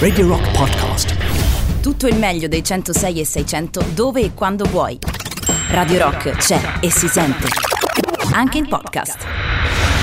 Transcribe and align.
Radio 0.00 0.26
Rock 0.26 0.50
Podcast. 0.50 1.14
Tutto 1.80 2.08
il 2.08 2.16
meglio 2.16 2.48
dei 2.48 2.64
106 2.64 3.20
e 3.20 3.24
600 3.24 3.84
dove 3.94 4.22
e 4.22 4.34
quando 4.34 4.64
vuoi. 4.64 4.98
Radio 5.68 5.98
Rock 6.00 6.30
c'è 6.32 6.60
e 6.80 6.90
si 6.90 7.06
sente. 7.06 7.46
Anche 8.32 8.58
in 8.58 8.66
podcast. 8.66 9.18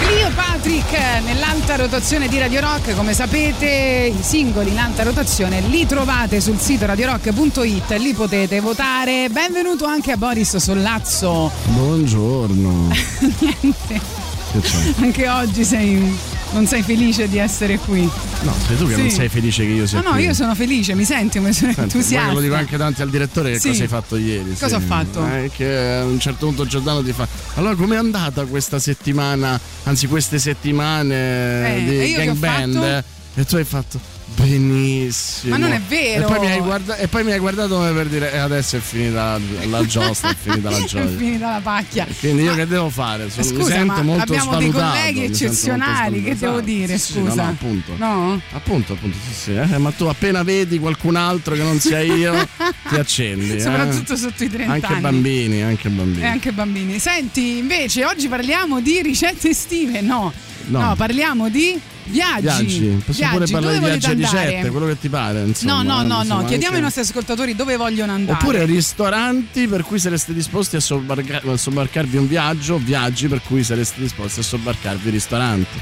Clio 0.05 0.29
Patrick 0.33 0.97
nell'alta 1.25 1.75
rotazione 1.75 2.29
di 2.29 2.39
Radio 2.39 2.61
Rock, 2.61 2.95
come 2.95 3.13
sapete 3.13 4.13
i 4.17 4.23
singoli 4.23 4.69
in 4.71 4.79
alta 4.79 5.03
rotazione 5.03 5.59
li 5.59 5.85
trovate 5.85 6.39
sul 6.39 6.57
sito 6.57 6.85
radiorock.it, 6.85 7.89
lì 7.97 8.13
potete 8.13 8.61
votare. 8.61 9.27
Benvenuto 9.29 9.83
anche 9.83 10.13
a 10.13 10.17
Boris 10.17 10.55
Sollazzo. 10.55 11.51
Buongiorno. 11.65 12.91
Niente, 13.39 14.01
Che 14.53 14.59
c'è? 14.61 14.93
anche 15.01 15.27
oggi 15.27 15.65
sei, 15.65 16.17
non 16.51 16.65
sei 16.65 16.81
felice 16.81 17.27
di 17.27 17.37
essere 17.37 17.77
qui. 17.77 18.01
No, 18.41 18.53
sei 18.65 18.77
tu 18.77 18.87
che 18.87 18.95
Sì. 18.95 19.01
non 19.01 19.09
sei 19.09 19.29
felice 19.29 19.65
che 19.65 19.71
io 19.71 19.85
sia 19.87 19.99
No, 19.99 20.09
no, 20.09 20.15
qui. 20.15 20.23
io 20.23 20.33
sono 20.33 20.55
felice, 20.55 20.95
mi 20.95 21.03
senti, 21.03 21.39
mi 21.39 21.51
sono 21.53 21.73
Senti, 21.73 21.95
entusiasta. 21.95 22.31
Lo 22.33 22.39
dico 22.39 22.55
anche 22.55 22.77
davanti 22.77 23.01
al 23.01 23.09
direttore 23.09 23.51
che 23.51 23.59
Sì. 23.59 23.69
cosa 23.69 23.81
hai 23.83 23.87
fatto 23.89 24.15
ieri. 24.17 24.55
Cosa 24.57 24.67
sì. 24.67 24.73
ho 24.75 24.79
fatto? 24.87 25.25
Eh, 25.27 25.51
che 25.53 25.77
a 25.77 26.03
un 26.05 26.19
certo 26.19 26.45
punto 26.45 26.65
Giordano 26.65 27.03
ti 27.03 27.11
fa 27.11 27.27
Allora 27.55 27.75
com'è 27.75 27.95
andata 27.97 28.45
questa 28.45 28.79
settimana 28.79 29.59
Anzi 29.83 30.07
queste 30.07 30.39
settimane 30.39 31.15
Eh, 31.77 31.83
di 31.85 31.95
io 31.95 32.15
che 32.17 32.21
ho 32.21 32.25
gang 32.25 32.37
band 32.37 32.73
fatto? 32.73 32.85
eh? 32.85 33.03
E 33.41 33.45
tu 33.45 33.55
hai 33.55 33.63
fatto 33.63 33.99
Benissimo 34.39 35.57
Ma 35.57 35.57
non 35.57 35.71
è 35.73 35.81
vero. 35.81 36.27
E 36.27 36.31
poi 36.31 36.39
mi 36.39 36.51
hai, 36.51 36.59
guarda- 36.59 36.95
e 36.97 37.07
poi 37.07 37.23
mi 37.23 37.31
hai 37.31 37.39
guardato 37.39 37.75
come 37.75 37.91
per 37.91 38.05
dire 38.07 38.31
E 38.33 38.37
adesso 38.37 38.75
è 38.77 38.79
finita 38.79 39.39
la 39.69 39.85
giostra 39.85 40.29
È 40.29 40.35
finita 40.39 40.69
la 40.69 40.77
È 40.77 40.83
gioia 40.85 41.07
finita 41.07 41.49
la 41.51 41.59
pacchia. 41.61 42.07
Quindi 42.19 42.43
io 42.43 42.53
che 42.55 42.67
devo 42.67 42.89
fare? 42.89 43.29
Sono- 43.29 43.47
mi 43.47 43.55
Scusa, 43.57 43.71
sento 43.71 43.93
ma 43.93 44.01
molto 44.03 44.21
abbiamo 44.23 44.57
dei 44.57 44.69
svalutato, 44.69 44.95
colleghi 44.97 45.19
mi 45.19 45.25
sento 45.35 45.37
molto 45.37 45.43
eccezionali, 45.43 46.23
che 46.23 46.35
devo 46.37 46.61
dire, 46.61 46.97
Sì, 46.97 47.05
sì, 47.05 47.13
scusa? 47.19 47.33
no, 47.33 47.41
no, 47.43 47.49
appunto. 47.49 47.93
No? 47.97 48.41
Appunto, 48.51 48.93
appunto, 48.93 49.17
sì, 49.27 49.33
sì. 49.33 49.55
eh, 49.55 49.77
Ma 49.77 49.91
tu 49.91 50.05
appena 50.05 50.43
vedi 50.43 50.77
qualcun 50.79 51.15
altro 51.15 51.55
che 51.55 51.63
non 51.63 51.79
sia 51.79 51.99
io, 51.99 52.47
ti 52.89 52.95
accendi. 52.95 53.55
eh. 53.55 53.59
Soprattutto 53.59 54.15
sotto 54.15 54.43
i 54.43 54.49
30 54.49 54.71
Anche 54.73 54.85
anni. 54.85 55.01
bambini, 55.01 55.61
anche 55.63 55.89
bambini. 55.89 56.21
E 56.23 56.25
anche 56.27 56.51
bambini. 56.51 56.99
Senti, 56.99 57.57
invece, 57.57 58.05
oggi 58.05 58.27
parliamo 58.27 58.79
di 58.81 59.01
ricette 59.01 59.49
estive. 59.49 60.01
No, 60.01 60.31
no, 60.67 60.79
No. 60.79 60.95
parliamo 60.95 61.49
di 61.49 61.79
viaggi. 62.09 62.41
Viaggi, 62.41 63.01
possiamo 63.05 63.33
pure 63.33 63.45
Viaggi. 63.45 63.51
parlare 63.51 63.73
di 63.73 63.79
Dove 63.79 63.91
viaggi 63.91 64.05
a 64.05 64.09
volete 64.09 64.27
andare? 64.27 64.49
ricette, 64.49 64.69
quello 64.71 64.85
che 64.87 64.99
ti 64.99 65.09
pare. 65.09 65.41
Insomma, 65.43 65.73
No, 65.73 65.81
no, 65.81 66.01
eh, 66.01 66.03
no, 66.03 66.13
no. 66.15 66.21
insomma, 66.21 66.39
Chiediamo 66.39 66.63
anche- 66.65 66.75
ai 66.75 66.81
nostri 66.81 67.01
ascoltatori 67.01 67.55
dove 67.55 67.75
vogliono 67.77 68.11
andare. 68.13 68.37
Oppure 68.39 68.65
ristoranti 68.65 69.67
per 69.67 69.83
cui 69.83 69.99
sareste 69.99 70.33
disposti 70.33 70.75
a 70.75 70.79
sobbarca- 70.79 71.41
a 71.45 71.57
sobbarcarvi 71.57 72.17
un 72.17 72.27
viaggio, 72.27 72.77
viaggi 72.77 73.27
per 73.27 73.41
cui 73.41 73.63
sareste 73.63 74.01
disposti 74.01 74.39
a 74.39 74.43
sobbarcarvi 74.43 75.09
ristoranti. 75.09 75.79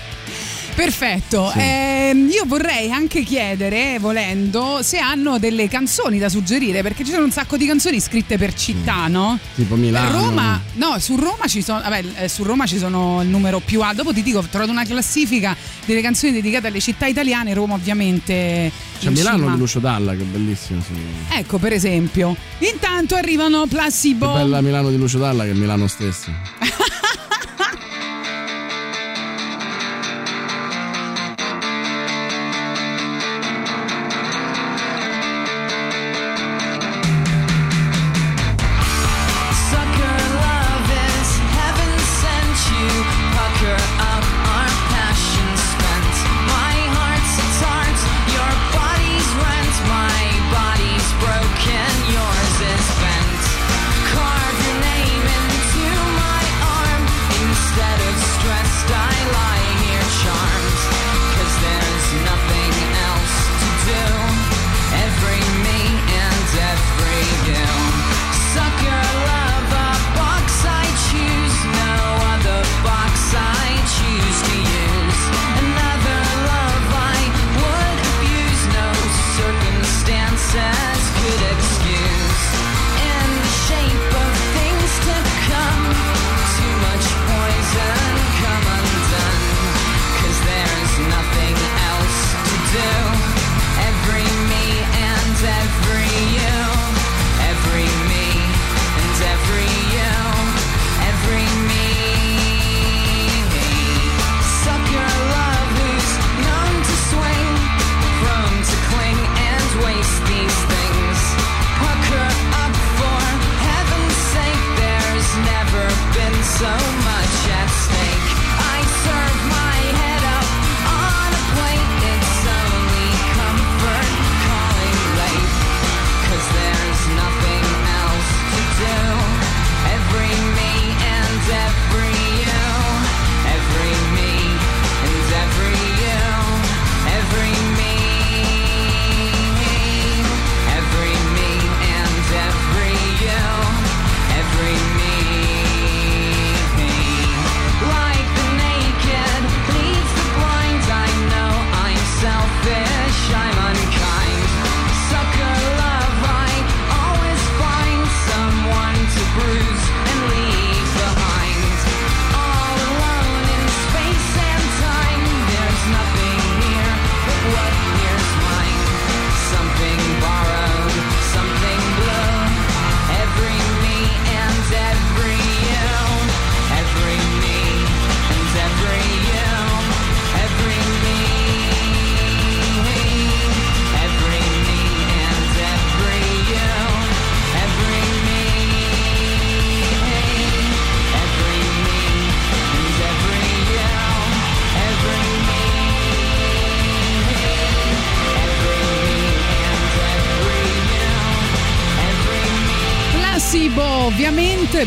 Perfetto. 0.76 1.50
Sì. 1.54 1.60
Ehm, 1.60 2.30
io 2.30 2.44
vorrei 2.46 2.92
anche 2.92 3.24
chiedere, 3.24 3.98
volendo, 4.00 4.80
se 4.82 4.98
hanno 4.98 5.40
delle 5.40 5.68
canzoni 5.70 6.20
da 6.20 6.28
suggerire, 6.30 6.82
perché 6.82 7.04
ci 7.06 7.12
sono 7.12 7.24
un 7.24 7.32
sacco 7.32 7.56
di 7.58 7.66
canzoni 7.66 8.00
scritte 8.02 8.38
per 8.38 8.54
città, 8.54 9.08
no? 9.08 9.40
Tipo 9.56 9.76
Milano. 9.76 10.12
Roma, 10.12 10.62
no, 10.74 11.00
su 11.00 11.16
Roma 11.16 11.48
ci 11.48 11.62
sono, 11.62 11.80
vabbè, 11.82 12.04
eh, 12.18 12.28
su 12.28 12.44
Roma 12.44 12.66
ci 12.66 12.78
sono 12.78 13.22
il 13.22 13.30
numero 13.30 13.60
più 13.60 13.82
alto. 13.82 14.04
Dopo 14.04 14.14
ti 14.14 14.22
dico, 14.22 14.40
ho 14.40 14.48
trovato 14.50 14.72
una 14.72 14.84
classifica 14.84 15.56
delle 15.86 16.02
canzoni 16.02 16.34
dedicate 16.34 16.68
alle 16.68 16.82
città 16.82 17.06
italiane. 17.06 17.54
Roma, 17.54 17.76
ovviamente. 17.76 18.72
C'è 19.00 19.10
Milano 19.10 19.38
cima. 19.40 19.52
di 19.54 19.58
Lucio 19.58 19.80
Dalla, 19.80 20.14
che 20.14 20.22
è 20.22 20.26
bellissimo. 20.26 20.82
Sì. 20.82 20.94
Ecco, 21.38 21.58
per 21.58 21.72
esempio. 21.74 22.36
Intanto 22.60 23.16
arrivano 23.16 23.64
Che 23.64 23.70
Placebo. 23.70 24.34
bella 24.34 24.62
Milano 24.62 24.90
di 24.90 24.98
Lucio 24.98 25.18
Dalla 25.20 25.44
che 25.46 25.52
è 25.52 25.54
Milano 25.54 25.88
stesso. 25.88 26.32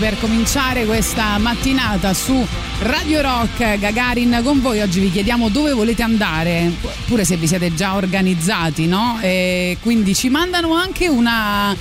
per 0.09 0.21
cominciare 0.21 0.87
questa 0.87 1.37
mattinata 1.37 2.15
su 2.15 2.47
Radio 2.79 3.21
Rock 3.21 3.79
Gagarin 3.79 4.41
con 4.43 4.63
voi. 4.63 4.81
Oggi 4.81 5.01
vi 5.01 5.11
chiediamo 5.11 5.51
dove 5.51 5.75
volete 5.75 6.03
andare, 6.03 6.73
pure 7.05 7.27
se 7.27 7.37
vi 7.37 7.47
siete 7.47 7.75
già 7.75 7.95
organizzati, 7.95 8.87
no? 8.87 9.19
E 9.21 9.77
quindi 9.83 10.15
ci 10.15 10.31
mandano 10.31 10.73
anche 10.73 11.09
una, 11.09 11.77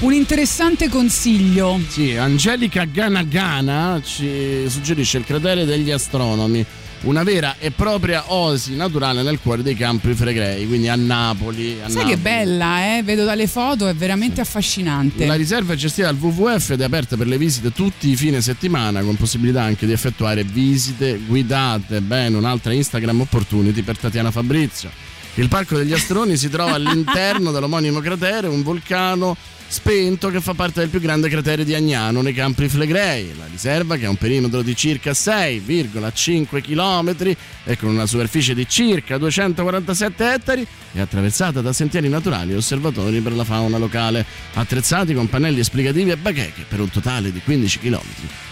un 0.00 0.12
interessante 0.12 0.90
consiglio. 0.90 1.80
Sì, 1.88 2.14
Angelica 2.16 2.84
Ganagana 2.84 3.98
ci 4.04 4.66
suggerisce 4.68 5.16
il 5.16 5.24
cratere 5.24 5.64
degli 5.64 5.90
astronomi, 5.90 6.62
una 7.04 7.22
vera 7.22 7.56
e 7.58 7.70
propria 7.70 8.32
oasi 8.32 8.74
naturale 8.76 9.22
nel 9.22 9.38
cuore 9.40 9.62
dei 9.62 9.74
Campi 9.74 10.14
Flegrei, 10.14 10.66
quindi 10.66 10.88
a 10.88 10.96
Napoli. 10.96 11.78
A 11.82 11.88
Sai 11.88 11.96
Napoli. 11.96 12.10
che 12.10 12.16
bella, 12.16 12.96
eh? 12.96 13.02
Vedo 13.02 13.24
dalle 13.24 13.46
foto, 13.46 13.86
è 13.86 13.94
veramente 13.94 14.40
affascinante. 14.40 15.26
La 15.26 15.34
riserva 15.34 15.74
è 15.74 15.76
gestita 15.76 16.06
dal 16.10 16.16
WWF 16.20 16.70
ed 16.70 16.80
è 16.80 16.84
aperta 16.84 17.16
per 17.16 17.26
le 17.26 17.38
visite 17.38 17.72
tutti 17.72 18.08
i 18.10 18.16
fine 18.16 18.40
settimana, 18.40 19.02
con 19.02 19.16
possibilità 19.16 19.62
anche 19.62 19.86
di 19.86 19.92
effettuare 19.92 20.44
visite 20.44 21.20
guidate. 21.26 22.00
Bene, 22.00 22.36
un'altra 22.36 22.72
Instagram 22.72 23.20
opportunity 23.20 23.82
per 23.82 23.98
Tatiana 23.98 24.30
Fabrizio. 24.30 24.90
Il 25.34 25.48
parco 25.48 25.76
degli 25.76 25.92
Astroni 25.92 26.36
si 26.36 26.48
trova 26.48 26.72
all'interno 26.74 27.50
dell'omonimo 27.50 28.00
cratere, 28.00 28.46
un 28.46 28.62
vulcano 28.62 29.36
spento 29.74 30.28
che 30.28 30.40
fa 30.40 30.54
parte 30.54 30.78
del 30.78 30.88
più 30.88 31.00
grande 31.00 31.28
cratere 31.28 31.64
di 31.64 31.74
Agnano 31.74 32.22
nei 32.22 32.32
Campi 32.32 32.68
Flegrei. 32.68 33.34
La 33.36 33.46
riserva, 33.50 33.96
che 33.96 34.06
ha 34.06 34.08
un 34.08 34.14
perimetro 34.14 34.62
di 34.62 34.76
circa 34.76 35.10
6,5 35.10 36.60
km 36.62 37.36
e 37.64 37.76
con 37.76 37.88
una 37.88 38.06
superficie 38.06 38.54
di 38.54 38.68
circa 38.68 39.18
247 39.18 40.32
ettari, 40.32 40.64
è 40.92 41.00
attraversata 41.00 41.60
da 41.60 41.72
sentieri 41.72 42.08
naturali 42.08 42.52
e 42.52 42.56
osservatori 42.56 43.18
per 43.18 43.32
la 43.32 43.42
fauna 43.42 43.76
locale, 43.76 44.24
attrezzati 44.52 45.12
con 45.12 45.28
pannelli 45.28 45.58
esplicativi 45.58 46.10
e 46.10 46.16
bacheche 46.16 46.66
per 46.68 46.78
un 46.78 46.88
totale 46.88 47.32
di 47.32 47.40
15 47.40 47.78
km 47.80 48.00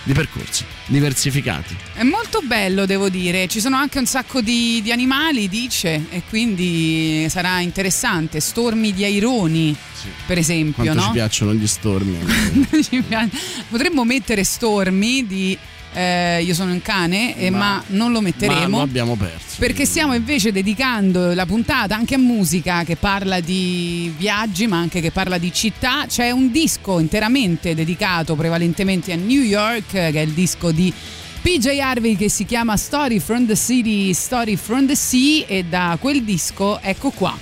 di 0.03 0.13
percorsi 0.15 0.65
diversificati. 0.87 1.77
È 1.95 2.03
molto 2.03 2.41
bello, 2.43 2.85
devo 2.85 3.09
dire. 3.09 3.47
Ci 3.47 3.61
sono 3.61 3.77
anche 3.77 4.01
un 4.01 4.07
sacco 4.07 4.41
di, 4.41 4.81
di 4.83 4.91
animali, 4.91 5.49
dice, 5.49 6.07
e 6.11 6.23
quindi 6.29 7.27
sarà 7.29 7.61
interessante. 7.61 8.41
Stormi 8.41 8.93
di 8.93 9.05
aironi, 9.05 9.77
per 10.27 10.39
esempio, 10.39 10.83
Quanto 10.83 11.01
no? 11.01 11.07
ci 11.07 11.13
piacciono 11.13 11.55
gli 11.55 11.67
stormi. 11.67 12.19
Potremmo 13.69 14.05
mettere 14.05 14.45
stormi 14.45 15.27
di 15.27 15.57
eh, 15.95 16.43
Io 16.43 16.55
sono 16.55 16.73
un 16.73 16.81
cane, 16.81 17.37
eh, 17.37 17.51
ma, 17.51 17.59
Ma- 17.59 17.85
non 17.89 18.13
lo 18.13 18.21
Ma 18.21 18.29
metteremo. 18.29 18.77
lo 18.79 18.83
abbiamo 18.83 19.15
perso. 19.17 19.57
Perché 19.59 19.85
stiamo 19.85 20.15
invece 20.15 20.51
dedicando 20.53 21.35
la 21.35 21.45
puntata 21.47 21.95
anche 21.95 22.15
a 22.15 22.19
musica 22.19 22.83
che 22.85 22.97
parla 22.97 23.41
di 23.41 24.13
viaggi 24.17 24.67
ma 24.67 24.79
anche 24.79 25.01
che 25.01 25.11
parla 25.11 25.39
di 25.39 25.53
città. 25.53 26.07
C'è 26.09 26.31
un 26.31 26.51
disco 26.51 26.99
interamente 26.99 27.75
dedicato 27.75 28.35
prevalentemente 28.35 29.13
a 29.13 29.17
New 29.17 29.43
York, 29.43 29.91
che 29.91 30.11
è 30.11 30.21
il 30.21 30.33
disco 30.33 30.73
di 30.73 30.93
PJ 31.43 31.67
Harvey 31.81 32.17
che 32.17 32.29
si 32.31 32.45
chiama 32.47 32.77
Story 32.77 33.19
from 33.19 33.47
the 33.47 33.57
City, 33.57 34.15
Story 34.15 34.57
from 34.57 34.87
the 34.87 34.95
Sea 34.95 35.45
e 35.47 35.65
da 35.65 35.97
quel 36.01 36.23
disco 36.23 36.81
ecco 36.81 37.11
qua. 37.11 37.37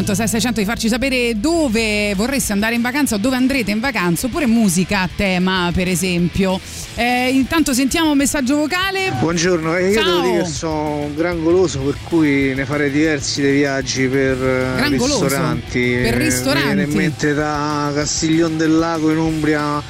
106 0.00 0.28
600 0.28 0.60
di 0.60 0.66
farci 0.66 0.88
sapere 0.88 1.38
dove 1.38 2.14
vorreste 2.14 2.52
andare 2.52 2.74
in 2.74 2.80
vacanza 2.80 3.16
o 3.16 3.18
dove 3.18 3.36
andrete 3.36 3.70
in 3.70 3.80
vacanza 3.80 4.26
oppure 4.26 4.46
musica 4.46 5.02
a 5.02 5.08
tema 5.14 5.70
per 5.74 5.88
esempio. 5.88 6.58
Eh, 6.94 7.28
intanto 7.28 7.74
sentiamo 7.74 8.10
un 8.10 8.16
messaggio 8.16 8.56
vocale. 8.56 9.12
Buongiorno, 9.18 9.76
eh, 9.76 9.90
io 9.90 10.00
Ciao. 10.00 10.04
devo 10.04 10.20
dire 10.22 10.42
che 10.42 10.48
sono 10.48 10.96
un 11.00 11.14
gran 11.14 11.42
goloso 11.42 11.80
per 11.80 11.96
cui 12.04 12.54
ne 12.54 12.64
farei 12.64 12.90
diversi 12.90 13.42
dei 13.42 13.52
viaggi 13.52 14.06
per 14.06 14.42
eh, 14.42 14.76
Gran 14.76 14.90
ristoranti. 14.90 15.98
Per 16.02 16.14
ristoranti? 16.14 16.68
Mi 16.68 16.74
viene 16.74 16.90
in 16.90 16.96
mente 16.96 17.34
da 17.34 17.92
Castiglion 17.94 18.56
del 18.56 18.78
Lago 18.78 19.10
in 19.10 19.18
Umbria 19.18 19.82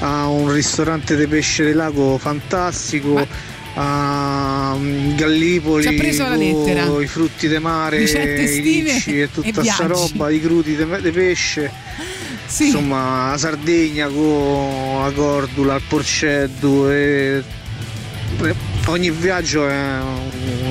a 0.00 0.28
un 0.28 0.52
ristorante 0.52 1.16
di 1.16 1.26
pesce 1.26 1.64
del 1.64 1.76
lago 1.76 2.18
fantastico. 2.18 3.14
Ma- 3.14 3.54
A 3.78 4.74
mm, 4.78 5.16
Gallipoli 5.16 5.82
Ci 5.82 5.88
ha 5.88 5.92
preso 5.92 6.22
la 6.22 6.34
lettera. 6.34 6.86
con 6.86 7.02
i 7.02 7.06
frutti 7.06 7.46
di 7.48 7.58
mare, 7.58 8.02
i 8.02 8.60
ricci 8.60 9.20
e 9.20 9.30
tutta 9.30 9.50
sta 9.50 9.60
viaggi. 9.60 9.86
roba, 9.86 10.30
i 10.30 10.40
crudi 10.40 10.76
di 10.76 11.10
pesce. 11.10 11.70
Sì. 12.46 12.66
Insomma, 12.66 13.30
la 13.30 13.38
Sardegna 13.38 14.08
con 14.08 15.02
la 15.02 15.10
cordula, 15.12 15.74
il 15.74 15.82
porceddu 15.86 16.88
e 16.88 17.42
ogni 18.86 19.10
viaggio 19.10 19.68
è 19.68 19.98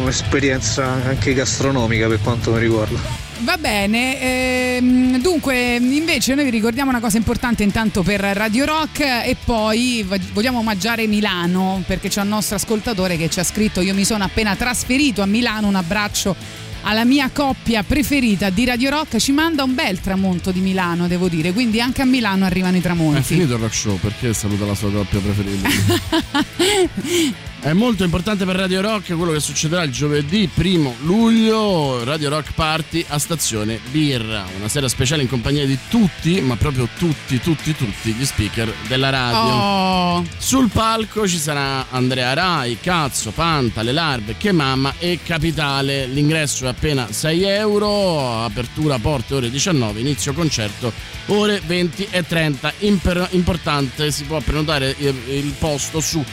un'esperienza 0.01 0.85
anche 0.85 1.33
gastronomica 1.33 2.07
per 2.07 2.19
quanto 2.21 2.51
mi 2.51 2.59
riguarda. 2.59 3.24
Va 3.45 3.57
bene, 3.57 4.19
ehm, 4.77 5.21
dunque 5.21 5.75
invece 5.75 6.33
noi 6.33 6.45
vi 6.45 6.49
ricordiamo 6.49 6.89
una 6.89 6.99
cosa 6.99 7.17
importante 7.17 7.61
intanto 7.61 8.01
per 8.01 8.19
Radio 8.19 8.65
Rock 8.65 9.01
e 9.01 9.37
poi 9.45 10.03
vogliamo 10.33 10.57
omaggiare 10.57 11.05
Milano 11.05 11.83
perché 11.85 12.09
c'è 12.09 12.21
un 12.21 12.29
nostro 12.29 12.55
ascoltatore 12.55 13.17
che 13.17 13.29
ci 13.29 13.39
ha 13.39 13.43
scritto 13.43 13.81
io 13.81 13.93
mi 13.93 14.03
sono 14.03 14.23
appena 14.23 14.55
trasferito 14.55 15.21
a 15.21 15.27
Milano, 15.27 15.67
un 15.67 15.75
abbraccio 15.75 16.35
alla 16.87 17.05
mia 17.05 17.29
coppia 17.31 17.83
preferita 17.83 18.49
di 18.49 18.65
Radio 18.65 18.89
Rock, 18.89 19.17
ci 19.17 19.31
manda 19.31 19.61
un 19.63 19.75
bel 19.75 19.99
tramonto 19.99 20.49
di 20.51 20.61
Milano 20.61 21.07
devo 21.07 21.27
dire, 21.29 21.51
quindi 21.53 21.79
anche 21.79 22.01
a 22.01 22.05
Milano 22.05 22.45
arrivano 22.45 22.75
i 22.75 22.79
È 22.79 22.81
tramonti. 22.83 23.21
finito 23.21 23.53
il 23.53 23.59
rock 23.59 23.75
show, 23.75 23.99
perché 23.99 24.33
saluta 24.33 24.65
la 24.65 24.75
sua 24.75 24.91
coppia 24.91 25.19
preferita? 25.19 25.69
È 27.65 27.73
molto 27.73 28.03
importante 28.03 28.45
per 28.45 28.57
Radio 28.57 28.79
Rock 28.79 29.15
quello 29.15 29.31
che 29.31 29.39
succederà 29.39 29.81
il 29.81 29.91
giovedì 29.91 30.47
1 30.53 30.97
luglio, 31.01 32.03
Radio 32.03 32.29
Rock 32.29 32.53
Party 32.53 33.03
a 33.07 33.17
Stazione 33.17 33.79
Birra, 33.89 34.45
una 34.55 34.67
sera 34.67 34.87
speciale 34.87 35.23
in 35.23 35.27
compagnia 35.27 35.65
di 35.65 35.75
tutti, 35.89 36.41
ma 36.41 36.57
proprio 36.57 36.87
tutti, 36.95 37.41
tutti, 37.41 37.75
tutti 37.75 38.11
gli 38.11 38.23
speaker 38.23 38.71
della 38.87 39.09
radio. 39.09 39.39
Oh, 39.39 40.23
Sul 40.37 40.69
palco 40.69 41.27
ci 41.27 41.39
sarà 41.39 41.87
Andrea 41.89 42.33
Rai, 42.33 42.77
Cazzo, 42.79 43.31
Panta, 43.31 43.81
Le 43.81 43.93
Larve, 43.93 44.35
Che 44.37 44.51
Mamma 44.51 44.93
e 44.99 45.17
Capitale. 45.23 46.05
L'ingresso 46.05 46.65
è 46.65 46.67
appena 46.67 47.11
6 47.11 47.43
euro, 47.45 48.43
apertura 48.43 48.99
porte 48.99 49.33
ore 49.33 49.49
19, 49.49 50.01
inizio 50.01 50.33
concerto 50.33 50.93
ore 51.27 51.59
20 51.65 52.09
e 52.11 52.23
30. 52.23 52.73
Imper- 52.79 53.29
importante, 53.31 54.11
si 54.11 54.23
può 54.25 54.39
prenotare 54.39 54.93
il, 54.99 55.15
il 55.29 55.53
posto 55.57 55.99
su 55.99 56.23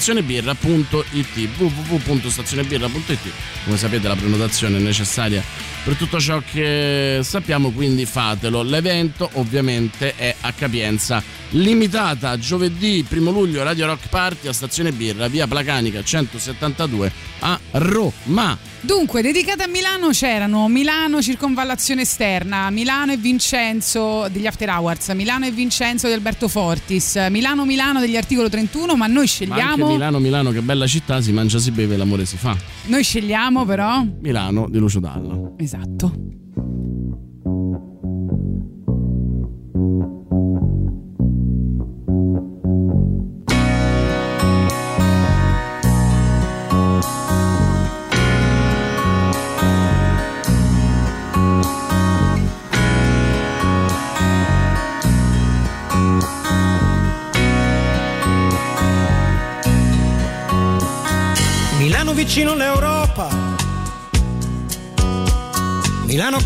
www.stazionebirra.it 0.00 1.48
www.stazionebirra.it 1.58 3.32
Come 3.64 3.76
sapete 3.76 4.08
la 4.08 4.16
prenotazione 4.16 4.78
è 4.78 4.80
necessaria 4.80 5.42
per 5.82 5.94
tutto 5.94 6.20
ciò 6.20 6.42
che 6.48 7.20
sappiamo, 7.22 7.70
quindi 7.70 8.04
fatelo. 8.04 8.62
L'evento 8.62 9.30
ovviamente 9.34 10.14
è 10.14 10.34
a 10.40 10.52
capienza 10.52 11.22
limitata 11.50 12.38
giovedì 12.38 13.04
1 13.08 13.30
luglio 13.30 13.62
Radio 13.62 13.86
Rock 13.86 14.08
Party 14.08 14.48
a 14.48 14.52
Stazione 14.52 14.92
Birra, 14.92 15.28
via 15.28 15.46
Placanica 15.46 16.02
172 16.02 17.12
a 17.40 17.58
Roma. 17.72 18.56
Dunque, 18.82 19.20
dedicate 19.20 19.64
a 19.64 19.66
Milano 19.66 20.08
c'erano 20.08 20.66
Milano 20.68 21.20
Circonvallazione 21.20 22.02
Esterna, 22.02 22.70
Milano 22.70 23.12
e 23.12 23.18
Vincenzo 23.18 24.26
degli 24.30 24.46
After 24.46 24.70
Hours, 24.70 25.08
Milano 25.08 25.44
e 25.44 25.50
Vincenzo 25.50 26.06
di 26.06 26.14
Alberto 26.14 26.48
Fortis, 26.48 27.26
Milano 27.30 27.66
Milano 27.66 28.00
degli 28.00 28.16
articolo 28.16 28.48
31, 28.48 28.96
ma 28.96 29.06
noi 29.06 29.14
Ma 29.14 29.20
anche 29.20 29.26
scegliamo, 29.26 29.86
Milano, 29.86 30.18
Milano, 30.18 30.50
che 30.50 30.62
bella 30.62 30.86
città, 30.86 31.20
si 31.20 31.32
mangia, 31.32 31.58
si 31.58 31.70
beve, 31.72 31.96
l'amore 31.98 32.24
si 32.24 32.36
fa. 32.38 32.56
Noi 32.86 33.02
scegliamo 33.02 33.64
però, 33.64 34.04
Milano 34.20 34.68
di 34.68 34.78
Lucio 34.78 35.00
Dalla. 35.00 35.52
esatto. 35.56 36.12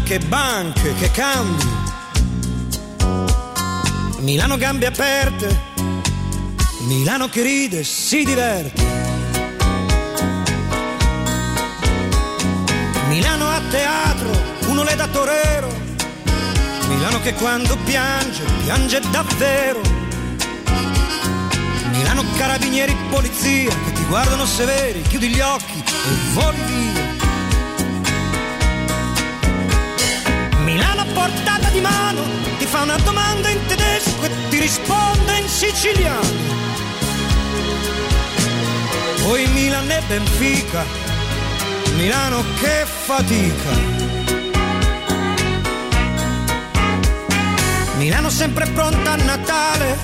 Che 0.04 0.18
banche, 0.18 0.94
che 0.94 1.10
cambi. 1.10 1.64
Milano 4.18 4.56
gambe 4.58 4.86
aperte. 4.86 5.72
Milano 6.80 7.28
che 7.28 7.42
ride, 7.42 7.82
si 7.82 8.22
diverte. 8.22 8.82
Milano 13.08 13.48
a 13.48 13.60
teatro, 13.70 14.30
uno 14.66 14.82
le 14.82 14.94
da 14.94 15.08
torero. 15.08 15.68
Milano 16.88 17.20
che 17.22 17.32
quando 17.34 17.76
piange, 17.84 18.44
piange 18.62 19.00
davvero. 19.10 19.80
Milano 21.90 22.24
carabinieri 22.36 22.94
polizia 23.08 23.70
che 23.70 23.92
ti 23.94 24.04
guardano 24.04 24.44
severi, 24.44 25.00
chiudi 25.02 25.28
gli 25.28 25.40
occhi 25.40 25.78
e 25.78 26.32
voli 26.34 26.58
via. 26.66 27.03
Portata 31.14 31.70
di 31.70 31.80
mano 31.80 32.22
ti 32.58 32.66
fa 32.66 32.82
una 32.82 32.96
domanda 32.96 33.48
in 33.48 33.64
tedesco 33.66 34.24
e 34.24 34.30
ti 34.50 34.58
risponde 34.58 35.38
in 35.38 35.48
siciliano. 35.48 36.52
Poi 39.22 39.46
Milan 39.48 39.90
e 39.90 40.02
Benfica, 40.06 40.84
Milano 41.96 42.44
che 42.60 42.84
fatica. 42.84 44.02
Milano 47.96 48.28
sempre 48.28 48.66
pronta 48.66 49.12
a 49.12 49.16
Natale 49.16 49.96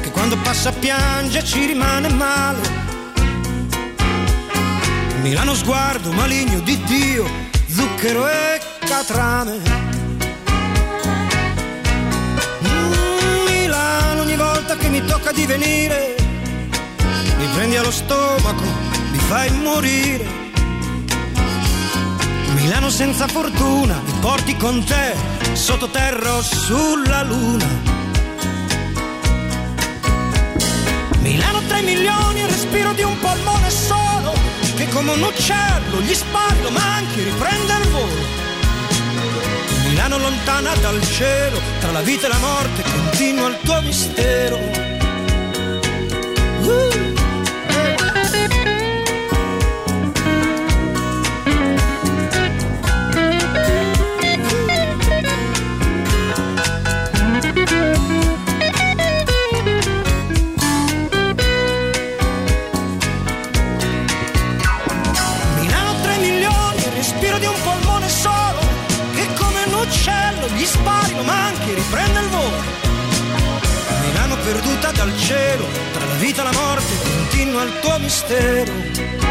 che 0.00 0.10
quando 0.10 0.38
passa 0.38 0.72
piange 0.72 1.44
ci 1.44 1.66
rimane 1.66 2.08
male. 2.08 2.84
Milano 5.20 5.54
sguardo 5.54 6.12
maligno 6.12 6.60
di 6.60 6.80
Dio, 6.84 7.28
zucchero 7.68 8.28
e 8.28 8.74
catrame. 8.86 9.60
Mm, 12.62 13.44
Milano 13.48 14.22
ogni 14.22 14.36
volta 14.36 14.76
che 14.76 14.88
mi 14.88 15.04
tocca 15.04 15.32
di 15.32 15.44
venire, 15.44 16.14
mi 17.38 17.46
prendi 17.54 17.76
allo 17.76 17.90
stomaco, 17.90 18.62
mi 19.10 19.18
fai 19.18 19.50
morire. 19.58 20.44
Milano 22.54 22.88
senza 22.88 23.26
fortuna, 23.26 24.00
mi 24.04 24.12
porti 24.20 24.56
con 24.56 24.82
te, 24.84 25.14
sottoterra 25.52 26.34
o 26.34 26.42
sulla 26.42 27.22
luna. 27.22 27.66
Milano 31.20 31.60
3 31.66 31.82
milioni, 31.82 32.40
il 32.40 32.48
respiro 32.48 32.92
di 32.92 33.02
un 33.02 33.18
polmone 33.18 33.68
solo, 33.68 34.32
che 34.76 34.88
come 34.88 35.12
un 35.12 35.22
uccello 35.22 36.00
gli 36.00 36.14
spari, 36.14 36.62
lo 36.62 36.70
manchi, 36.70 37.22
riprende 37.22 37.72
il 37.82 37.88
volo. 37.88 38.45
Milano 40.06 40.22
lontana 40.22 40.72
dal 40.76 41.02
cielo, 41.02 41.60
tra 41.80 41.90
la 41.90 42.00
vita 42.00 42.26
e 42.26 42.28
la 42.28 42.38
morte, 42.38 42.82
continua 42.82 43.48
il 43.48 43.56
tuo 43.64 43.80
mistero. 43.80 44.56
Uh. 46.62 46.95
Dal 75.06 75.16
cielo, 75.18 75.64
tra 75.92 76.04
la 76.04 76.14
vita 76.14 76.40
e 76.40 76.44
la 76.44 76.52
morte, 76.52 76.92
continua 77.02 77.62
il 77.62 77.78
tuo 77.80 77.98
mistero. 77.98 79.25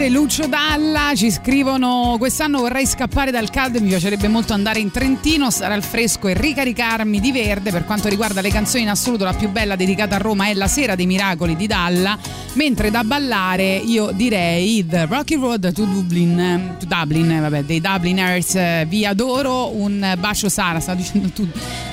Buonanotte 0.00 0.08
Lucio 0.08 0.46
Dalla, 0.46 1.12
ci 1.14 1.30
scrivono 1.30 2.16
quest'anno 2.18 2.60
vorrei 2.60 2.86
scappare 2.86 3.30
dal 3.30 3.50
caldo 3.50 3.76
e 3.76 3.80
mi 3.82 3.88
piacerebbe 3.88 4.28
molto 4.28 4.54
andare 4.54 4.80
in 4.80 4.90
Trentino, 4.90 5.50
stare 5.50 5.74
al 5.74 5.82
fresco 5.82 6.28
e 6.28 6.32
ricaricarmi 6.32 7.20
di 7.20 7.30
verde. 7.32 7.70
Per 7.70 7.84
quanto 7.84 8.08
riguarda 8.08 8.40
le 8.40 8.48
canzoni 8.48 8.84
in 8.84 8.88
assoluto 8.88 9.24
la 9.24 9.34
più 9.34 9.50
bella 9.50 9.76
dedicata 9.76 10.14
a 10.16 10.18
Roma 10.18 10.46
è 10.46 10.54
La 10.54 10.68
Sera 10.68 10.94
dei 10.94 11.04
Miracoli 11.04 11.54
di 11.54 11.66
Dalla, 11.66 12.16
mentre 12.54 12.90
da 12.90 13.04
ballare 13.04 13.76
io 13.76 14.10
direi 14.12 14.86
The 14.86 15.04
Rocky 15.04 15.34
Road 15.34 15.70
to 15.70 15.84
Dublin, 15.84 16.76
to 16.78 16.86
Dublin 16.86 17.32
eh, 17.32 17.40
vabbè, 17.40 17.64
dei 17.64 17.82
Dubliners, 17.82 18.54
eh, 18.54 18.86
vi 18.88 19.04
adoro, 19.04 19.76
un 19.76 20.14
bacio 20.18 20.48
Sara, 20.48 20.80
sta 20.80 20.94
dicendo 20.94 21.28
tu, 21.28 21.46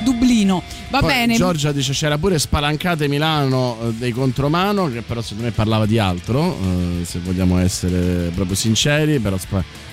Dublino. 0.04 0.64
Va 0.90 1.00
Poi 1.00 1.10
bene. 1.10 1.36
Giorgia 1.36 1.74
dice 1.74 1.92
c'era 1.92 2.18
pure 2.18 2.40
Spalancate 2.40 3.10
Milano 3.10 3.78
eh, 3.82 3.94
dei 3.96 4.12
contromano, 4.12 4.90
che 4.90 5.02
però 5.02 5.22
secondo 5.22 5.44
me 5.44 5.52
parlava 5.52 5.86
di 5.86 6.00
altro, 6.00 6.58
eh, 6.62 7.04
se 7.04 7.20
vogliamo 7.20 7.58
essere 7.58 7.97
proprio 8.34 8.56
sinceri, 8.56 9.20
però 9.20 9.38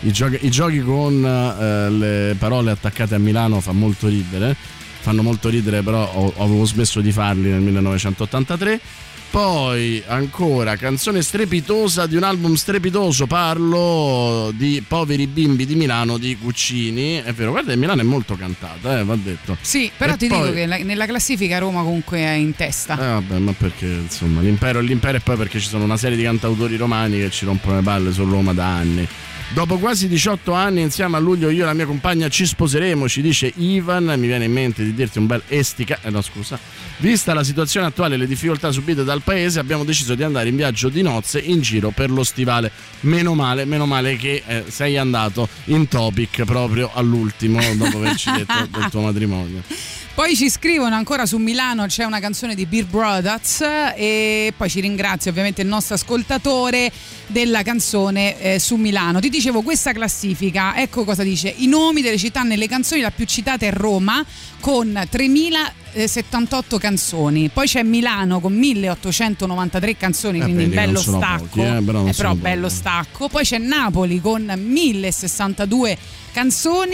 i, 0.00 0.12
giochi, 0.12 0.38
i 0.42 0.50
giochi 0.50 0.80
con 0.80 1.24
eh, 1.24 1.90
le 1.90 2.36
parole 2.38 2.70
attaccate 2.70 3.14
a 3.14 3.18
Milano 3.18 3.60
fa 3.60 3.72
molto 3.72 4.08
ridere, 4.08 4.54
fanno 5.00 5.22
molto 5.22 5.48
ridere 5.48 5.82
però 5.82 6.10
ho- 6.12 6.34
avevo 6.38 6.64
smesso 6.64 7.00
di 7.00 7.12
farli 7.12 7.50
nel 7.50 7.60
1983. 7.60 8.80
Poi 9.34 10.00
ancora 10.06 10.76
canzone 10.76 11.20
strepitosa 11.20 12.06
di 12.06 12.14
un 12.14 12.22
album 12.22 12.54
strepitoso, 12.54 13.26
parlo 13.26 14.52
di 14.54 14.80
Poveri 14.86 15.26
bimbi 15.26 15.66
di 15.66 15.74
Milano 15.74 16.18
di 16.18 16.36
Guccini. 16.40 17.16
È 17.20 17.32
vero, 17.32 17.50
guarda, 17.50 17.74
Milano 17.74 18.02
è 18.02 18.04
molto 18.04 18.36
cantata, 18.36 19.00
eh, 19.00 19.02
va 19.02 19.16
detto. 19.16 19.56
Sì, 19.60 19.90
però 19.96 20.12
E 20.12 20.16
ti 20.18 20.28
poi- 20.28 20.38
dico 20.40 20.52
che 20.52 20.66
la- 20.66 20.76
nella 20.76 21.06
classifica 21.06 21.58
Roma 21.58 21.82
comunque 21.82 22.18
è 22.18 22.30
in 22.34 22.54
testa. 22.54 22.94
Eh 22.94 23.08
vabbè, 23.14 23.38
ma 23.38 23.52
perché 23.58 23.86
insomma 23.86 24.40
l'impero 24.40 24.78
è 24.78 24.82
l'impero 24.82 25.16
e 25.16 25.20
poi 25.20 25.36
perché 25.36 25.58
ci 25.58 25.66
sono 25.66 25.82
una 25.82 25.96
serie 25.96 26.16
di 26.16 26.22
cantautori 26.22 26.76
romani 26.76 27.18
che 27.18 27.30
ci 27.30 27.44
rompono 27.44 27.74
le 27.78 27.82
palle 27.82 28.12
su 28.12 28.24
Roma 28.24 28.52
da 28.54 28.66
anni. 28.66 29.04
Dopo 29.52 29.78
quasi 29.78 30.08
18 30.08 30.52
anni 30.52 30.80
insieme 30.80 31.16
a 31.16 31.20
luglio 31.20 31.48
io 31.48 31.62
e 31.62 31.66
la 31.66 31.74
mia 31.74 31.86
compagna 31.86 32.28
ci 32.28 32.44
sposeremo, 32.44 33.08
ci 33.08 33.22
dice 33.22 33.52
Ivan, 33.56 34.12
mi 34.16 34.26
viene 34.26 34.46
in 34.46 34.52
mente 34.52 34.82
di 34.82 34.94
dirti 34.94 35.18
un 35.18 35.26
bel 35.26 35.42
estica, 35.46 35.98
eh 36.02 36.10
no 36.10 36.22
scusa, 36.22 36.58
vista 36.96 37.34
la 37.34 37.44
situazione 37.44 37.86
attuale 37.86 38.14
e 38.14 38.18
le 38.18 38.26
difficoltà 38.26 38.72
subite 38.72 39.04
dal 39.04 39.22
paese 39.22 39.60
abbiamo 39.60 39.84
deciso 39.84 40.16
di 40.16 40.24
andare 40.24 40.48
in 40.48 40.56
viaggio 40.56 40.88
di 40.88 41.02
nozze 41.02 41.38
in 41.38 41.60
giro 41.60 41.90
per 41.90 42.10
lo 42.10 42.24
stivale. 42.24 42.70
Meno 43.00 43.34
male, 43.34 43.64
meno 43.64 43.86
male 43.86 44.16
che 44.16 44.42
eh, 44.44 44.64
sei 44.68 44.96
andato 44.96 45.48
in 45.66 45.86
topic 45.86 46.42
proprio 46.44 46.90
all'ultimo 46.92 47.60
dopo 47.74 47.98
averci 47.98 48.32
detto 48.32 48.66
del 48.76 48.90
tuo 48.90 49.02
matrimonio. 49.02 49.62
Poi 50.14 50.36
ci 50.36 50.48
scrivono 50.48 50.94
ancora 50.94 51.26
su 51.26 51.38
Milano 51.38 51.86
c'è 51.86 52.04
una 52.04 52.20
canzone 52.20 52.54
di 52.54 52.66
Beer 52.66 52.86
Brothers 52.86 53.62
e 53.96 54.54
poi 54.56 54.70
ci 54.70 54.78
ringrazio 54.78 55.32
ovviamente 55.32 55.60
il 55.62 55.66
nostro 55.66 55.96
ascoltatore 55.96 56.92
della 57.26 57.64
canzone 57.64 58.40
eh, 58.40 58.58
su 58.60 58.76
Milano. 58.76 59.18
Ti 59.18 59.28
dicevo 59.28 59.62
questa 59.62 59.90
classifica, 59.90 60.76
ecco 60.76 61.02
cosa 61.02 61.24
dice, 61.24 61.52
i 61.56 61.66
nomi 61.66 62.00
delle 62.00 62.16
città 62.16 62.44
nelle 62.44 62.68
canzoni, 62.68 63.00
la 63.00 63.10
più 63.10 63.24
citata 63.24 63.66
è 63.66 63.72
Roma 63.72 64.24
con 64.60 65.04
3078 65.10 66.78
canzoni, 66.78 67.48
poi 67.48 67.66
c'è 67.66 67.82
Milano 67.82 68.38
con 68.38 68.52
1893 68.54 69.96
canzoni, 69.96 70.38
Eh, 70.38 70.42
quindi 70.42 70.62
vedi, 70.66 70.74
bello 70.76 71.00
stacco, 71.00 71.44
pochi, 71.46 71.60
eh, 71.60 71.82
però 71.84 72.06
Eh, 72.06 72.12
però 72.12 72.34
bello 72.34 72.68
stacco, 72.68 73.28
poi 73.28 73.42
c'è 73.42 73.58
Napoli 73.58 74.20
con 74.20 74.44
1062 74.56 75.88
canzoni. 75.88 76.22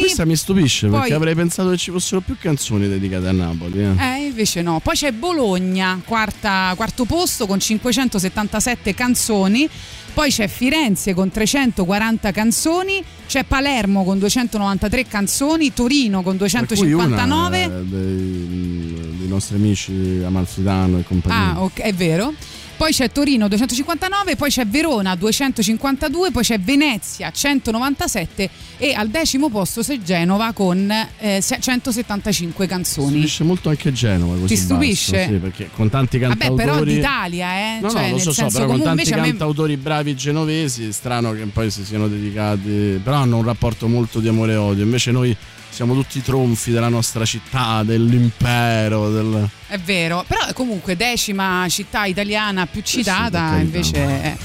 Questa 0.01 0.25
mi 0.27 0.37
stupisce 0.37 0.89
Poi- 0.89 0.99
perché 1.01 1.15
avrei 1.15 1.35
pensato 1.35 1.71
che 1.71 1.77
ci 1.79 1.91
fossero 1.91 2.21
più 2.21 2.37
canzoni 2.39 2.89
dedicate 2.89 3.29
a 3.29 3.33
Napoli. 3.33 3.81
eh. 3.83 3.95
Eh, 3.99 4.27
invece 4.27 4.61
no. 4.63 4.81
Poi 4.81 4.95
c'è 4.95 5.13
Bologna, 5.13 6.01
quarta- 6.05 6.73
quarto 6.77 7.05
posto 7.05 7.47
con 7.47 7.59
577 7.59 8.95
canzoni. 8.95 9.69
Poi 10.13 10.31
c'è 10.31 10.49
Firenze 10.49 11.15
con 11.15 11.31
340 11.31 12.33
canzoni, 12.33 13.03
c'è 13.29 13.45
Palermo 13.45 14.03
con 14.05 14.19
293 14.19 15.07
canzoni, 15.07 15.73
Torino 15.73 16.23
con 16.23 16.37
Tra 16.37 16.49
cui 16.49 16.67
259. 16.91 17.65
una, 17.65 17.79
eh, 17.79 17.83
dei, 17.85 19.17
dei 19.19 19.29
nostri 19.29 19.55
amici 19.57 20.21
Amalfitano 20.25 20.99
e 20.99 21.05
compagnia. 21.05 21.55
Ah, 21.55 21.63
ok, 21.63 21.81
è 21.81 21.93
vero. 21.95 22.35
Poi 22.81 22.93
c'è 22.93 23.13
Torino 23.13 23.47
259, 23.47 24.37
poi 24.37 24.49
c'è 24.49 24.67
Verona 24.67 25.15
252, 25.15 26.31
poi 26.31 26.43
c'è 26.43 26.59
Venezia 26.59 27.31
197 27.31 28.49
e 28.79 28.95
al 28.95 29.09
decimo 29.11 29.51
posto 29.51 29.83
c'è 29.83 29.99
Genova 30.01 30.53
con 30.55 30.91
eh, 31.19 31.43
se- 31.43 31.59
175 31.61 32.65
Mi 32.65 32.71
canzoni. 32.71 33.09
stupisce 33.11 33.45
molto 33.45 33.69
anche 33.69 33.93
Genova 33.93 34.33
così 34.33 34.47
Ti 34.47 34.57
stupisce? 34.57 35.13
basso, 35.13 35.29
sì, 35.31 35.37
perché 35.37 35.71
con 35.75 35.91
tanti 35.91 36.19
Vabbè, 36.21 36.37
cantautori 36.39 36.65
però 36.71 36.83
d'Italia, 36.85 37.53
eh? 37.53 37.81
No, 37.83 37.91
cioè, 37.91 38.07
no, 38.07 38.13
lo 38.13 38.19
so, 38.19 38.33
so, 38.33 38.47
però 38.51 38.65
con 38.65 38.81
tanti 38.81 39.13
a 39.13 39.17
me- 39.17 39.23
cantautori 39.29 39.77
bravi 39.77 40.17
genovesi, 40.17 40.91
strano 40.91 41.33
che 41.33 41.45
poi 41.53 41.71
si 41.71 41.85
siano 41.85 42.09
dedicati, 42.09 42.99
però 43.05 43.17
hanno 43.17 43.37
un 43.37 43.45
rapporto 43.45 43.89
molto 43.89 44.21
di 44.21 44.29
amore 44.29 44.53
e 44.53 44.57
odio, 44.57 44.85
invece 44.85 45.11
noi 45.11 45.37
siamo 45.71 45.95
tutti 45.95 46.21
tronfi 46.23 46.71
della 46.71 46.89
nostra 46.89 47.25
città, 47.25 47.83
dell'impero, 47.83 49.11
del... 49.11 49.49
È 49.67 49.79
vero, 49.79 50.25
però 50.27 50.41
comunque 50.53 50.97
decima 50.97 51.67
città 51.69 52.05
italiana 52.05 52.67
più 52.67 52.83
citata 52.83 53.39
carità. 53.39 53.61
invece 53.61 54.23
è. 54.23 54.37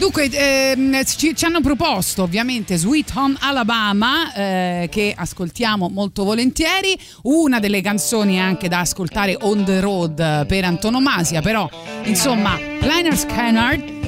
Dunque, 0.00 0.30
ehm, 0.30 1.04
ci, 1.04 1.36
ci 1.36 1.44
hanno 1.44 1.60
proposto 1.60 2.22
ovviamente 2.22 2.78
Sweet 2.78 3.12
Home 3.14 3.36
Alabama, 3.38 4.32
eh, 4.32 4.88
che 4.90 5.12
ascoltiamo 5.14 5.90
molto 5.90 6.24
volentieri, 6.24 6.98
una 7.24 7.60
delle 7.60 7.82
canzoni 7.82 8.40
anche 8.40 8.68
da 8.68 8.80
ascoltare 8.80 9.36
on 9.42 9.62
the 9.64 9.78
road 9.80 10.46
per 10.46 10.64
antonomasia, 10.64 11.42
però 11.42 11.68
insomma, 12.04 12.58
Liner 12.80 13.16
Scanner 13.16 13.99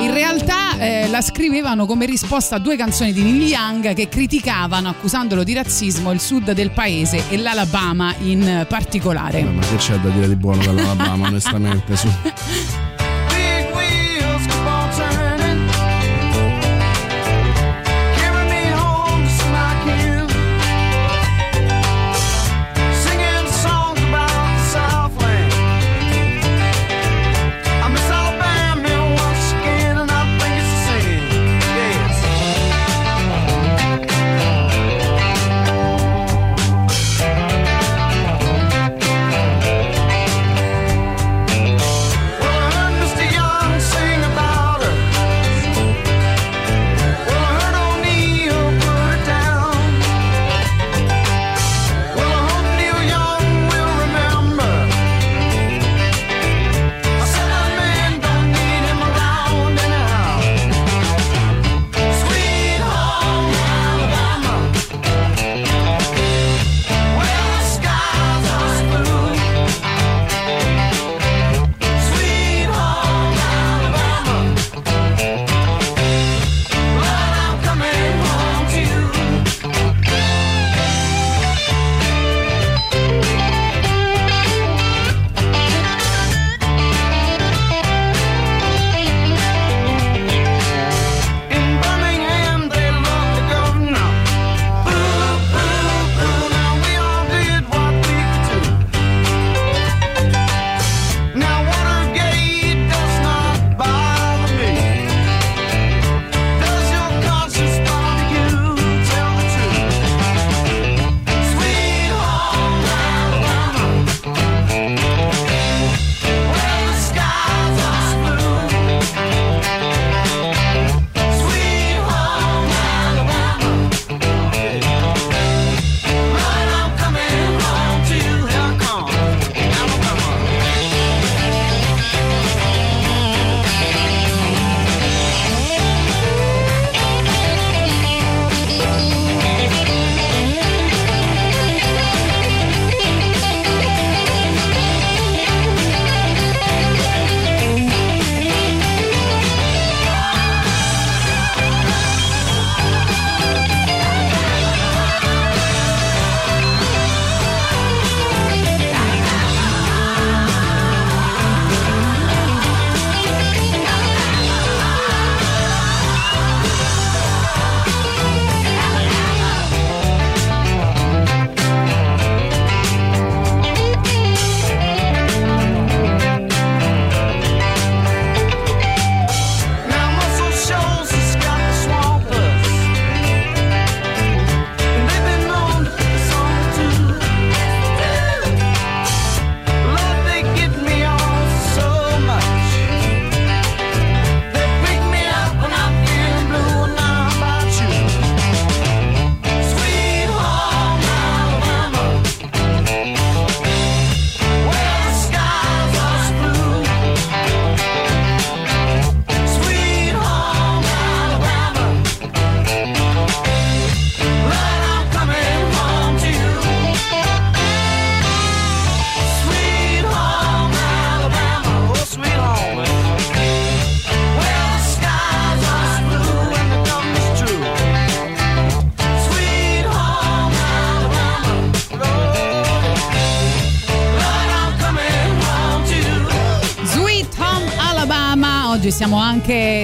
in 0.00 0.12
realtà 0.12 0.78
eh, 0.78 1.08
la 1.08 1.20
scrivevano 1.20 1.86
come 1.86 2.06
risposta 2.06 2.56
a 2.56 2.58
due 2.58 2.76
canzoni 2.76 3.12
di 3.12 3.22
Neil 3.22 3.42
Young 3.42 3.94
che 3.94 4.08
criticavano, 4.08 4.88
accusandolo 4.88 5.44
di 5.44 5.54
razzismo, 5.54 6.12
il 6.12 6.20
sud 6.20 6.52
del 6.52 6.70
paese 6.70 7.28
e 7.28 7.36
l'Alabama 7.36 8.14
in 8.18 8.66
particolare. 8.68 9.42
Ma 9.42 9.64
che 9.66 9.76
c'è 9.76 9.96
da 9.98 10.08
dire 10.10 10.28
di 10.28 10.36
buono 10.36 10.62
dall'Alabama, 10.62 11.28
onestamente? 11.28 11.96
Su. 11.96 12.08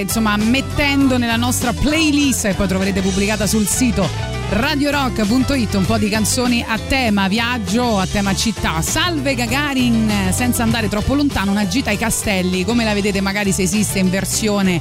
insomma 0.03 0.37
mettendo 0.37 1.17
nella 1.17 1.35
nostra 1.35 1.73
playlist 1.73 2.45
e 2.45 2.53
poi 2.53 2.67
troverete 2.67 3.01
pubblicata 3.01 3.47
sul 3.47 3.65
sito 3.65 4.07
radiorock.it 4.49 5.73
un 5.73 5.85
po' 5.85 5.97
di 5.97 6.09
canzoni 6.09 6.63
a 6.67 6.77
tema 6.77 7.27
viaggio, 7.27 7.97
a 7.97 8.05
tema 8.05 8.35
città. 8.35 8.81
Salve 8.81 9.33
Gagarin, 9.33 10.11
senza 10.31 10.61
andare 10.61 10.89
troppo 10.89 11.15
lontano, 11.15 11.51
una 11.51 11.67
gita 11.67 11.89
ai 11.89 11.97
castelli, 11.97 12.63
come 12.63 12.83
la 12.83 12.93
vedete 12.93 13.19
magari 13.19 13.51
se 13.51 13.63
esiste 13.63 13.99
in 13.99 14.09
versione 14.09 14.79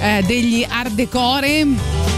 eh, 0.00 0.24
degli 0.26 0.66
Ardecore. 0.68 1.64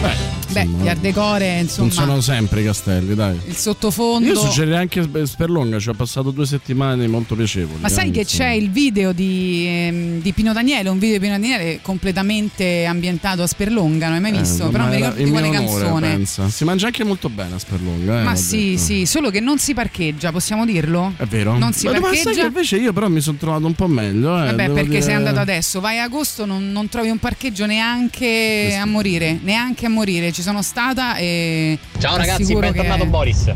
Beh, 0.00 0.34
Beh, 0.54 0.60
insomma, 0.62 0.82
gli 0.82 0.88
Ardecore, 0.88 1.58
insomma, 1.60 1.88
funzionano 1.88 2.20
sempre 2.20 2.60
i 2.60 2.64
castelli, 2.64 3.14
dai. 3.14 3.38
il 3.44 3.56
sottofondo. 3.56 4.28
Io 4.28 4.36
suggerirei 4.36 4.78
anche 4.78 5.02
Sp- 5.02 5.22
Sperlonga, 5.22 5.78
ci 5.80 5.88
ho 5.88 5.94
passato 5.94 6.30
due 6.30 6.46
settimane 6.46 7.06
molto 7.08 7.34
piacevoli. 7.34 7.80
Ma 7.80 7.88
sai 7.88 8.08
eh, 8.08 8.10
che 8.12 8.20
insomma. 8.20 8.44
c'è 8.44 8.50
il 8.54 8.70
video 8.70 9.12
di, 9.12 9.66
ehm, 9.66 10.03
di 10.20 10.32
Pino 10.32 10.52
Daniele, 10.52 10.88
un 10.88 10.98
video 10.98 11.18
di 11.18 11.20
Pino 11.24 11.38
Daniele 11.38 11.78
completamente 11.82 12.84
ambientato 12.84 13.42
a 13.42 13.46
Sperlonga, 13.46 14.06
non 14.06 14.14
hai 14.16 14.20
mai 14.20 14.34
Eh, 14.34 14.38
visto? 14.38 14.68
Però 14.68 14.84
non 14.84 14.90
mi 14.92 14.96
ricordo 14.96 15.22
di 15.22 15.30
quale 15.30 15.46
onore, 15.48 15.66
canzone. 15.66 16.08
pensa. 16.08 16.48
Si 16.48 16.64
mangia 16.64 16.86
anche 16.86 17.04
molto 17.04 17.28
bene 17.28 17.54
a 17.54 17.58
Sperlonga. 17.58 18.20
Eh, 18.20 18.24
Ma 18.24 18.34
sì, 18.36 18.70
detto. 18.70 18.80
sì, 18.82 19.06
solo 19.06 19.30
che 19.30 19.40
non 19.40 19.58
si 19.58 19.74
parcheggia, 19.74 20.30
possiamo 20.32 20.64
dirlo? 20.64 21.12
È 21.16 21.24
vero? 21.24 21.56
Non 21.58 21.72
si 21.72 21.86
ma, 21.86 21.92
ma 21.92 21.98
sai 22.00 22.10
che 22.16 22.22
parcheggia. 22.22 22.46
invece 22.46 22.76
io 22.76 22.92
però 22.92 23.08
mi 23.08 23.20
sono 23.20 23.36
trovato 23.38 23.66
un 23.66 23.74
po' 23.74 23.86
meglio. 23.88 24.36
Eh, 24.42 24.46
Vabbè, 24.46 24.70
perché 24.70 24.88
dire- 24.88 25.02
sei 25.02 25.14
andato 25.14 25.40
adesso, 25.40 25.80
vai 25.80 25.98
a 25.98 26.04
agosto, 26.04 26.44
non, 26.44 26.70
non 26.70 26.88
trovi 26.88 27.08
un 27.10 27.18
parcheggio 27.18 27.66
neanche 27.66 28.62
Questo- 28.66 28.82
a 28.82 28.86
morire, 28.86 29.38
neanche 29.42 29.86
a 29.86 29.88
morire. 29.90 30.32
Ci 30.32 30.42
sono 30.42 30.62
stata 30.62 31.16
e. 31.16 31.78
Ciao 31.98 32.16
ragazzi, 32.16 32.54
bentornato 32.54 33.02
che- 33.04 33.08
Boris. 33.08 33.52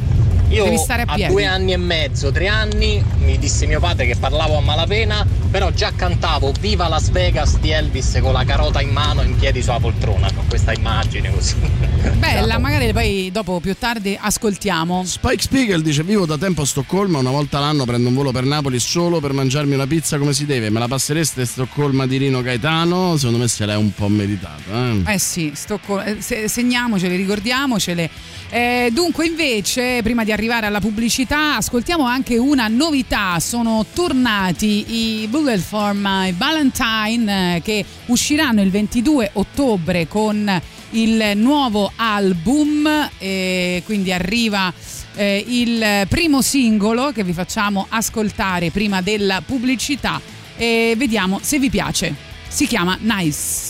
Io 0.51 0.65
Devi 0.65 0.79
stare 0.79 1.03
a 1.07 1.13
a 1.13 1.27
due 1.29 1.45
anni 1.45 1.73
e 1.75 1.77
mezzo, 1.77 2.33
tre 2.33 2.47
anni, 2.49 3.05
mi 3.23 3.39
disse 3.39 3.67
mio 3.67 3.81
padre 3.81 4.07
che 4.07 4.17
parlavo 4.17 4.57
a 4.57 4.61
malapena, 4.63 5.27
però 5.51 5.71
già 5.71 5.93
cantavo 5.95 6.53
Viva 6.61 6.89
Las 6.89 7.11
Vegas 7.11 7.59
di 7.59 7.71
Elvis 7.71 8.19
con 8.21 8.33
la 8.33 8.45
carota 8.45 8.81
in 8.81 8.91
mano 8.91 9.23
in 9.23 9.37
piedi 9.37 9.63
sulla 9.63 9.81
poltrona, 9.81 10.31
con 10.33 10.47
questa 10.49 10.73
immagine 10.73 11.33
così. 11.33 11.55
Bella, 12.19 12.53
Ciao. 12.53 12.61
magari 12.61 12.93
poi 12.93 13.31
dopo 13.33 13.61
più 13.61 13.75
tardi 13.79 14.17
ascoltiamo. 14.21 15.05
Spike 15.05 15.43
Spiegel 15.43 15.83
dice: 15.83 16.03
Vivo 16.03 16.27
da 16.27 16.37
tempo 16.37 16.63
a 16.63 16.67
Stoccolma, 16.67 17.19
una 17.19 17.31
volta 17.31 17.59
l'anno 17.59 17.85
prendo 17.85 18.09
un 18.09 18.15
volo 18.15 18.31
per 18.31 18.45
Napoli 18.45 18.79
solo 18.79 19.21
per 19.21 19.33
mangiarmi 19.33 19.75
una 19.75 19.87
pizza 19.87 20.19
come 20.19 20.33
si 20.33 20.47
deve. 20.47 20.71
Me 20.71 20.79
la 20.79 20.89
passereste 20.89 21.45
Stoccolma 21.45 22.07
di 22.07 22.17
Rino 22.19 22.43
Gaetano? 22.43 23.17
Secondo 23.17 23.39
me 23.39 23.49
se 23.49 23.67
l'è 23.67 23.77
un 23.77 23.93
po' 23.93 24.09
meritata. 24.09 24.73
Eh? 24.73 25.15
Eh 25.15 25.19
sì, 25.19 25.53
Stoccolma, 25.55 26.05
eh, 26.05 26.17
se- 26.21 26.49
segniamocele, 26.49 27.17
ricordiamocele. 27.17 28.11
Eh, 28.51 28.91
dunque, 28.93 29.27
invece, 29.27 30.01
prima 30.03 30.25
di 30.25 30.33
arrivare 30.33 30.67
alla 30.67 30.81
pubblicità, 30.81 31.57
ascoltiamo 31.57 32.05
anche 32.05 32.39
una 32.39 32.69
novità. 32.69 33.39
Sono 33.41 33.85
tornati 33.93 35.23
i 35.23 35.29
Bullet 35.39 35.61
for 35.61 35.93
My 35.95 36.35
Valentine 36.37 37.55
eh, 37.55 37.63
che 37.63 37.85
usciranno 38.07 38.61
il 38.61 38.73
22 38.73 39.31
ottobre 39.35 40.09
con 40.09 40.61
il 40.91 41.33
nuovo 41.37 41.93
album. 41.95 43.09
e 43.19 43.83
quindi 43.87 44.13
arriva 44.13 44.73
eh, 45.15 45.45
il 45.47 46.07
primo 46.09 46.43
singolo 46.43 47.13
che 47.13 47.23
vi 47.23 47.33
facciamo 47.33 47.87
ascoltare 47.89 48.73
prima 48.73 49.01
della 49.01 49.41
pubblicità. 49.41 50.21
E 50.57 50.95
vediamo 50.97 51.39
se 51.41 51.61
vi 51.61 51.71
piace. 51.71 52.13
Si 52.49 52.67
chiama 52.67 52.99
Nice. 53.01 53.17
Nice 53.23 53.68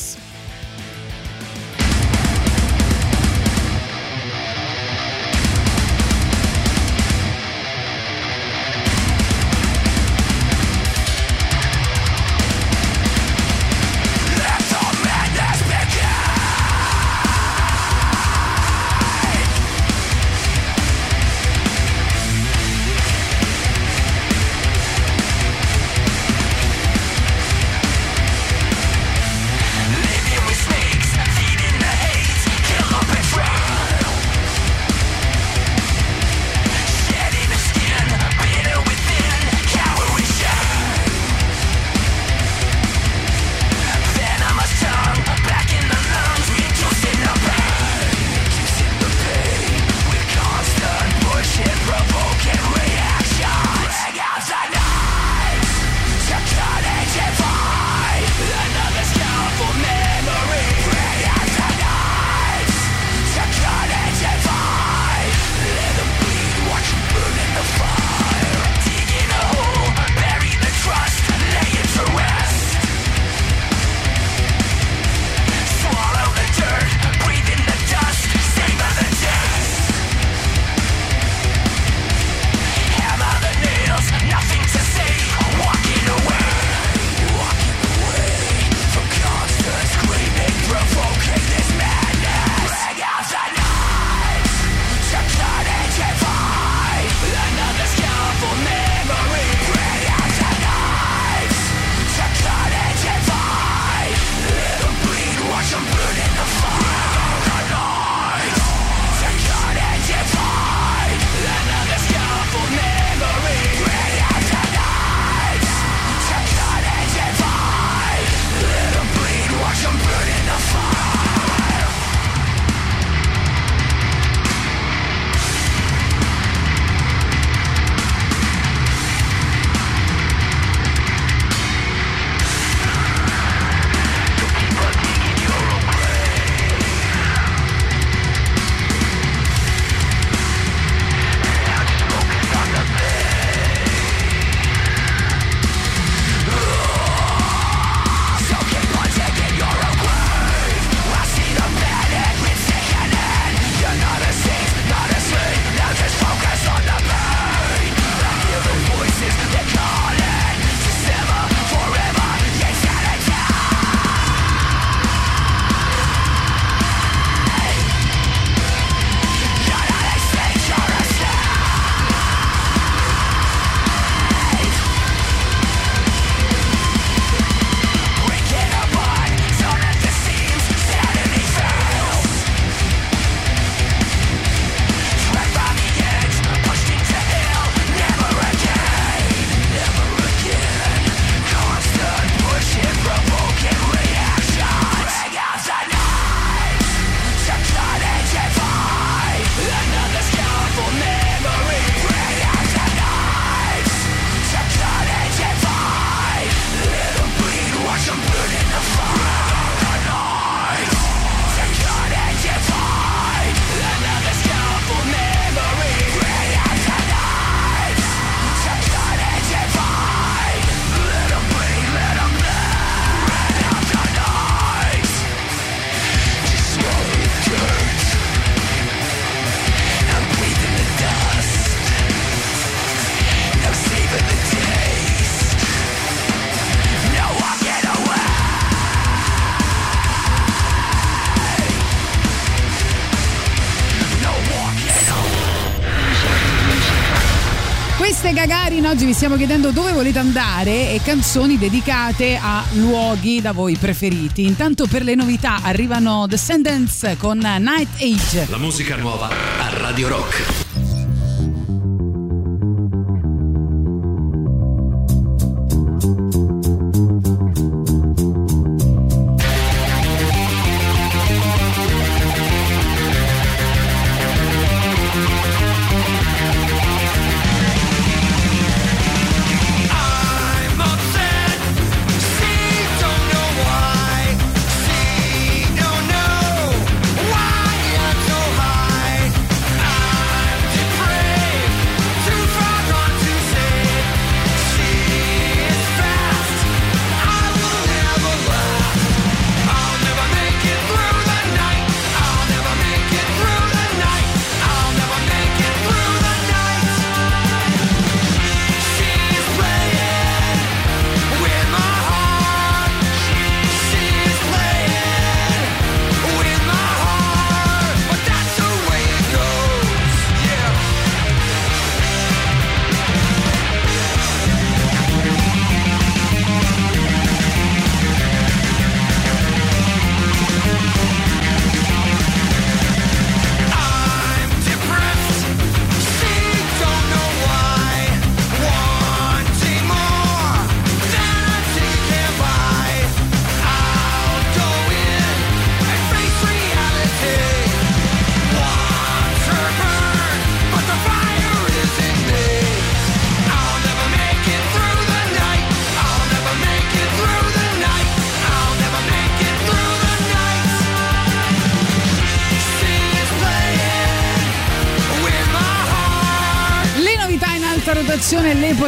oggi 248.98 249.06
vi 249.06 249.14
stiamo 249.14 249.36
chiedendo 249.36 249.70
dove 249.70 249.92
volete 249.92 250.18
andare 250.18 250.92
e 250.92 251.00
canzoni 251.00 251.56
dedicate 251.56 252.36
a 252.36 252.64
luoghi 252.72 253.40
da 253.40 253.52
voi 253.52 253.76
preferiti. 253.76 254.44
Intanto 254.44 254.88
per 254.88 255.04
le 255.04 255.14
novità 255.14 255.60
arrivano 255.62 256.26
Descendants 256.26 257.14
con 257.16 257.38
Night 257.38 257.90
Age. 258.00 258.48
La 258.50 258.58
musica 258.58 258.96
nuova 258.96 259.28
a 259.28 259.68
Radio 259.78 260.08
Rock. 260.08 260.67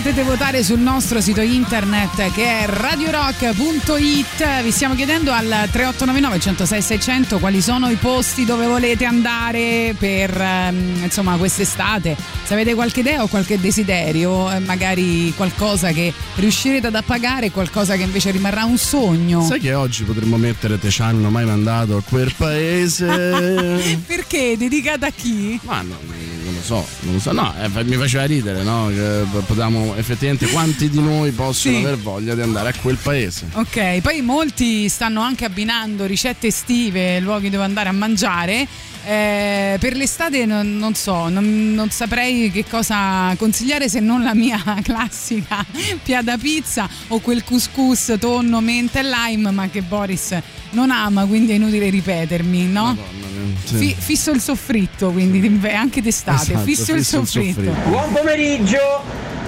Potete 0.02 0.22
votare 0.22 0.64
sul 0.64 0.78
nostro 0.78 1.20
sito 1.20 1.42
internet 1.42 2.32
che 2.32 2.60
è 2.60 2.66
radiorock.it. 2.66 4.62
Vi 4.62 4.70
stiamo 4.70 4.94
chiedendo 4.94 5.30
al 5.30 5.44
3899 5.44 6.40
106 6.40 6.82
600 6.82 7.38
quali 7.38 7.60
sono 7.60 7.90
i 7.90 7.96
posti 7.96 8.46
dove 8.46 8.66
volete 8.66 9.04
andare 9.04 9.94
per 9.98 10.40
ehm, 10.40 11.02
insomma 11.02 11.36
quest'estate. 11.36 12.16
Se 12.44 12.54
avete 12.54 12.72
qualche 12.72 13.00
idea 13.00 13.22
o 13.22 13.26
qualche 13.26 13.60
desiderio, 13.60 14.50
eh, 14.50 14.60
magari 14.60 15.34
qualcosa 15.36 15.90
che 15.90 16.14
riuscirete 16.36 16.86
ad 16.86 16.94
appagare 16.94 17.50
qualcosa 17.50 17.94
che 17.96 18.02
invece 18.02 18.30
rimarrà 18.30 18.64
un 18.64 18.78
sogno. 18.78 19.42
Sai 19.42 19.60
che 19.60 19.74
oggi 19.74 20.04
potremmo 20.04 20.38
mettere 20.38 20.78
Te 20.78 20.88
ci 20.88 21.02
hanno 21.02 21.28
mai 21.28 21.44
mandato 21.44 21.98
a 21.98 22.02
quel 22.02 22.32
paese? 22.34 24.00
Perché? 24.06 24.56
Dedicata 24.56 25.08
a 25.08 25.12
chi? 25.14 25.60
Ma 25.64 25.82
no, 25.82 25.98
non 26.06 26.29
lo 26.60 26.64
so, 26.64 26.86
non 27.00 27.14
lo 27.14 27.20
so. 27.20 27.32
No, 27.32 27.52
eh, 27.60 27.84
mi 27.84 27.96
faceva 27.96 28.24
ridere, 28.24 28.62
no? 28.62 28.88
Che 28.88 29.22
potevamo 29.46 29.94
effettivamente 29.96 30.46
quanti 30.48 30.88
di 30.88 31.00
noi 31.00 31.30
possono 31.32 31.76
Sì. 31.76 31.82
aver 31.84 31.96
voglia 31.98 32.34
di 32.34 32.40
andare 32.42 32.68
a 32.70 32.74
quel 32.80 32.96
paese. 33.02 33.46
Ok, 33.52 34.00
poi 34.00 34.20
molti 34.22 34.88
stanno 34.88 35.20
anche 35.22 35.44
abbinando 35.44 36.04
ricette 36.06 36.48
estive, 36.48 37.18
luoghi 37.20 37.50
dove 37.50 37.64
andare 37.64 37.88
a 37.88 37.92
mangiare. 37.92 38.66
Eh, 39.04 39.76
per 39.80 39.96
l'estate 39.96 40.44
non, 40.44 40.76
non 40.76 40.94
so, 40.94 41.28
non, 41.28 41.72
non 41.72 41.90
saprei 41.90 42.50
che 42.50 42.64
cosa 42.68 43.34
consigliare 43.38 43.88
se 43.88 43.98
non 43.98 44.22
la 44.22 44.34
mia 44.34 44.62
classica 44.82 45.64
piada 46.02 46.36
pizza 46.36 46.88
o 47.08 47.18
quel 47.20 47.42
couscous 47.42 48.16
tonno, 48.18 48.60
menta 48.60 49.00
e 49.00 49.04
lime, 49.04 49.50
ma 49.50 49.68
che 49.70 49.80
Boris 49.82 50.36
non 50.72 50.90
ama, 50.90 51.24
quindi 51.24 51.52
è 51.52 51.54
inutile 51.54 51.88
ripetermi, 51.88 52.66
no? 52.66 52.84
Madonna 52.84 53.28
sì. 53.64 53.76
Fi- 53.76 53.96
fisso 53.98 54.30
il 54.32 54.40
soffritto, 54.40 55.10
quindi 55.10 55.40
d'inve- 55.40 55.74
anche 55.74 56.02
d'estate, 56.02 56.52
Esatto, 56.52 56.64
fisso, 56.64 56.92
il 56.92 56.98
fisso 56.98 57.18
il 57.20 57.26
soffritto. 57.26 57.62
soffritto. 57.64 57.88
Buon 57.88 58.12
pomeriggio! 58.12 59.38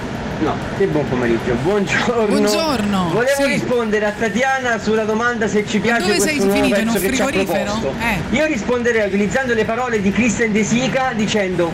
No, 0.43 0.57
che 0.77 0.87
buon 0.87 1.07
pomeriggio, 1.07 1.53
buongiorno. 1.53 2.25
Buongiorno, 2.25 3.09
Volevo 3.13 3.43
sì. 3.43 3.45
rispondere 3.45 4.07
a 4.07 4.11
Tatiana 4.11 4.77
sulla 4.77 5.05
domanda 5.05 5.47
se 5.47 5.65
ci 5.65 5.79
piace 5.79 6.01
dove 6.01 6.17
questo 6.17 6.27
sei 6.27 6.37
nuovo 6.37 6.53
finito? 6.53 6.79
In 6.81 6.87
un 6.89 6.95
frigorifero? 6.95 7.93
Eh. 8.01 8.35
Io 8.35 8.45
risponderei 8.45 9.07
utilizzando 9.07 9.53
le 9.53 9.63
parole 9.63 10.01
di 10.01 10.11
Christian 10.11 10.51
De 10.51 10.65
Sica 10.65 11.13
dicendo 11.15 11.71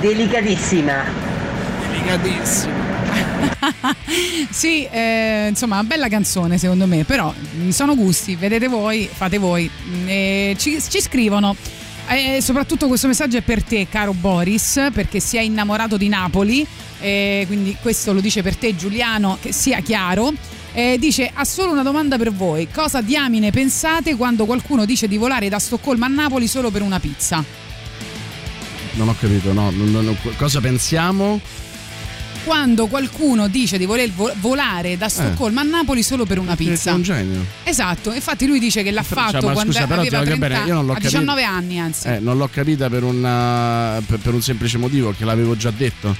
delicatissima. 0.00 1.04
Sì, 4.50 4.86
eh, 4.90 5.46
insomma, 5.48 5.78
una 5.80 5.84
bella 5.84 6.08
canzone 6.08 6.58
secondo 6.58 6.86
me, 6.86 7.04
però 7.04 7.32
mh, 7.32 7.70
sono 7.70 7.96
gusti, 7.96 8.36
vedete 8.36 8.68
voi, 8.68 9.08
fate 9.10 9.38
voi. 9.38 9.68
Mm, 9.88 10.08
e 10.08 10.54
ci, 10.58 10.80
ci 10.80 11.00
scrivono. 11.00 11.56
Eh, 12.08 12.38
soprattutto 12.40 12.86
questo 12.88 13.06
messaggio 13.06 13.36
è 13.38 13.42
per 13.42 13.62
te, 13.62 13.86
caro 13.90 14.12
Boris, 14.12 14.88
perché 14.92 15.20
si 15.20 15.36
è 15.36 15.40
innamorato 15.40 15.96
di 15.96 16.08
Napoli. 16.08 16.66
eh, 17.00 17.44
quindi 17.46 17.76
questo 17.80 18.12
lo 18.12 18.20
dice 18.20 18.42
per 18.42 18.56
te, 18.56 18.74
Giuliano, 18.76 19.38
che 19.40 19.52
sia 19.52 19.80
chiaro. 19.80 20.32
Eh, 20.72 20.96
dice: 20.98 21.30
Ha 21.32 21.44
solo 21.44 21.72
una 21.72 21.82
domanda 21.82 22.16
per 22.18 22.32
voi. 22.32 22.68
Cosa 22.70 23.00
diamine 23.00 23.50
pensate 23.50 24.14
quando 24.14 24.44
qualcuno 24.44 24.84
dice 24.84 25.08
di 25.08 25.16
volare 25.16 25.48
da 25.48 25.58
Stoccolma 25.58 26.06
a 26.06 26.10
Napoli 26.10 26.46
solo 26.46 26.70
per 26.70 26.82
una 26.82 27.00
pizza? 27.00 27.42
Non 28.92 29.08
ho 29.08 29.16
capito, 29.18 29.52
no. 29.52 29.70
non- 29.70 29.90
non- 29.90 30.16
cosa 30.36 30.60
pensiamo? 30.60 31.40
Quando 32.46 32.86
qualcuno 32.86 33.48
dice 33.48 33.76
di 33.76 33.86
voler 33.86 34.08
vo- 34.12 34.32
volare 34.36 34.96
da 34.96 35.08
Stoccolma 35.08 35.62
a 35.62 35.64
Napoli 35.64 36.04
solo 36.04 36.24
per 36.26 36.38
una 36.38 36.54
pizza. 36.54 36.94
un 36.94 37.02
genio. 37.02 37.44
Esatto, 37.64 38.12
infatti 38.12 38.46
lui 38.46 38.60
dice 38.60 38.84
che 38.84 38.92
l'ha 38.92 39.02
Cioè, 39.02 39.18
fatto 39.18 39.50
quando 39.50 39.72
scusa, 39.72 39.86
però 39.88 40.00
aveva 40.02 40.18
voglio 40.18 40.36
30 40.36 40.48
bene, 40.48 40.66
io 40.68 40.74
non 40.74 40.86
l'ho 40.86 40.92
a 40.92 40.98
19 41.00 41.40
capito. 41.40 41.56
anni 41.58 41.80
anzi. 41.80 42.06
Eh, 42.06 42.18
non 42.20 42.36
l'ho 42.36 42.48
capita 42.48 42.88
per, 42.88 43.02
una- 43.02 44.00
per, 44.06 44.20
per 44.20 44.32
un 44.32 44.42
semplice 44.42 44.78
motivo 44.78 45.12
che 45.18 45.24
l'avevo 45.24 45.56
già 45.56 45.72
detto. 45.72 46.14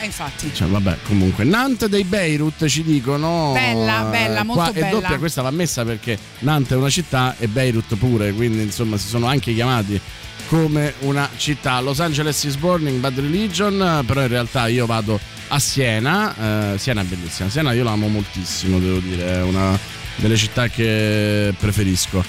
Eh, 0.00 0.04
infatti. 0.04 0.50
Cioè, 0.54 0.68
vabbè, 0.68 0.98
comunque. 1.08 1.42
Nantes 1.42 1.88
dei 1.88 2.04
Beirut 2.04 2.64
ci 2.66 2.84
dicono. 2.84 3.50
Bella, 3.52 4.06
eh, 4.06 4.10
bella, 4.10 4.44
molto 4.44 4.62
qua 4.62 4.72
bella. 4.72 4.86
È 4.86 4.90
doppia, 4.90 5.18
questa 5.18 5.42
va 5.42 5.50
messa 5.50 5.84
perché 5.84 6.16
Nantes 6.40 6.70
è 6.70 6.76
una 6.76 6.88
città 6.88 7.34
e 7.36 7.48
Beirut 7.48 7.96
pure, 7.96 8.32
quindi 8.32 8.62
insomma 8.62 8.96
si 8.96 9.08
sono 9.08 9.26
anche 9.26 9.52
chiamati 9.52 10.00
come 10.48 10.94
una 11.00 11.28
città. 11.36 11.78
Los 11.80 12.00
Angeles 12.00 12.42
is 12.44 12.56
born 12.56 12.86
in 12.88 13.00
Bad 13.00 13.18
Religion, 13.18 14.02
però 14.06 14.22
in 14.22 14.28
realtà 14.28 14.66
io 14.68 14.86
vado 14.86 15.18
a 15.48 15.58
Siena. 15.58 16.72
eh, 16.74 16.78
Siena 16.78 17.02
è 17.02 17.04
bellissima. 17.04 17.48
Siena 17.48 17.72
io 17.72 17.84
la 17.84 17.92
amo 17.92 18.08
moltissimo, 18.08 18.78
devo 18.78 18.98
dire, 18.98 19.34
è 19.34 19.42
una 19.42 19.78
delle 20.16 20.36
città 20.36 20.68
che 20.68 21.54
preferisco. 21.58 22.24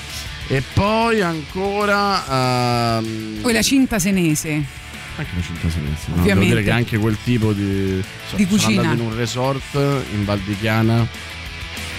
E 0.47 0.61
poi 0.73 1.21
ancora. 1.21 2.97
ehm, 2.99 3.39
Poi 3.41 3.53
la 3.53 3.61
cinta 3.61 3.99
senese. 3.99 4.51
anche 5.15 5.31
la 5.35 5.41
cinta 5.41 5.69
senese. 5.69 6.01
No, 6.07 6.15
devo 6.15 6.19
Ovviamente. 6.21 6.49
dire 6.53 6.63
che 6.63 6.71
anche 6.71 6.97
quel 6.97 7.17
tipo 7.23 7.53
di. 7.53 8.01
so- 8.29 8.35
Di 8.35 8.45
sono 8.45 8.57
cucina. 8.57 8.81
andato 8.81 9.01
in 9.01 9.07
un 9.11 9.15
resort 9.17 9.75
in 10.13 10.25
Val 10.25 10.39
di 10.39 10.57
Chiana. 10.59 11.07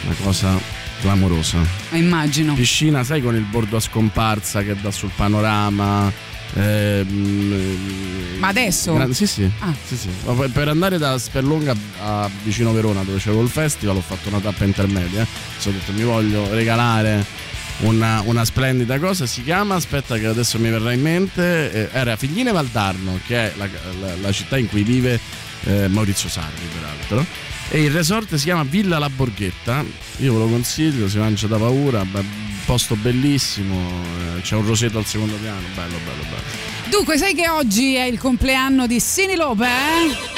Una 0.05 0.15
cosa 0.23 0.59
clamorosa. 1.01 1.59
Immagino. 1.91 2.55
Piscina, 2.55 3.03
sai, 3.05 3.23
con 3.23 3.35
il 3.35 3.43
bordo 3.43 3.77
a 3.77 3.81
scomparsa 3.81 4.63
che 4.63 4.77
dà 4.81 4.91
sul 4.91 5.11
panorama. 5.15 6.13
Ehm, 6.55 8.39
Ma 8.39 8.49
adesso? 8.49 8.95
Gran- 8.95 9.13
sì, 9.13 9.27
sì. 9.27 9.51
Ah. 9.61 9.73
sì, 9.87 9.97
sì. 9.97 10.09
Per 10.53 10.69
andare 10.69 10.99
da 10.99 11.19
Sperlonga 11.19 11.75
a 12.03 12.31
vicino 12.43 12.73
Verona, 12.73 13.03
dove 13.03 13.19
c'avevo 13.19 13.43
il 13.43 13.49
festival, 13.49 13.97
ho 13.97 14.01
fatto 14.01 14.29
una 14.29 14.41
tappa 14.41 14.65
intermedia. 14.65 15.21
Mi 15.21 15.27
sono 15.59 15.77
detto 15.79 15.93
mi 15.93 16.03
voglio 16.05 16.53
regalare 16.53 17.25
una, 17.81 18.23
una, 18.25 18.45
splendida 18.45 18.99
cosa. 18.99 19.27
Si 19.27 19.43
chiama, 19.43 19.75
aspetta 19.77 20.19
che 20.19 20.27
adesso 20.27 20.59
mi 20.59 20.71
verrà 20.71 20.93
in 20.93 21.01
mente, 21.01 21.73
eh, 21.73 21.89
era 21.93 22.17
Figline 22.17 22.53
Valdarno, 22.53 23.19
che 23.27 23.37
è 23.37 23.53
la, 23.57 23.69
la, 24.01 24.17
la 24.21 24.33
città 24.33 24.59
in 24.59 24.69
cui 24.69 24.83
vive 24.83 25.19
eh, 25.65 25.89
Maurizio 25.89 26.29
Sarri, 26.29 26.67
peraltro 26.73 27.59
e 27.73 27.83
il 27.83 27.93
resort 27.93 28.35
si 28.35 28.45
chiama 28.45 28.65
Villa 28.65 28.99
La 28.99 29.09
Borghetta. 29.09 29.85
Io 30.17 30.33
ve 30.33 30.39
lo 30.41 30.49
consiglio, 30.49 31.09
si 31.09 31.19
mangia 31.19 31.47
da 31.47 31.57
paura. 31.57 32.05
Posto 32.67 32.97
bellissimo, 32.97 33.79
eh, 34.37 34.41
c'è 34.43 34.57
un 34.57 34.67
roseto 34.67 34.99
al 34.99 35.07
secondo 35.07 35.37
piano, 35.37 35.67
bello, 35.75 35.97
bello, 36.05 36.23
bello. 36.23 36.43
Dunque, 36.91 37.17
sai 37.17 37.35
che 37.35 37.49
oggi 37.49 37.95
è 37.95 38.03
il 38.05 38.19
compleanno 38.19 38.89
di 38.89 38.99
Sini 38.99 39.37
Lope? 39.37 39.67
Eh? 39.67 40.31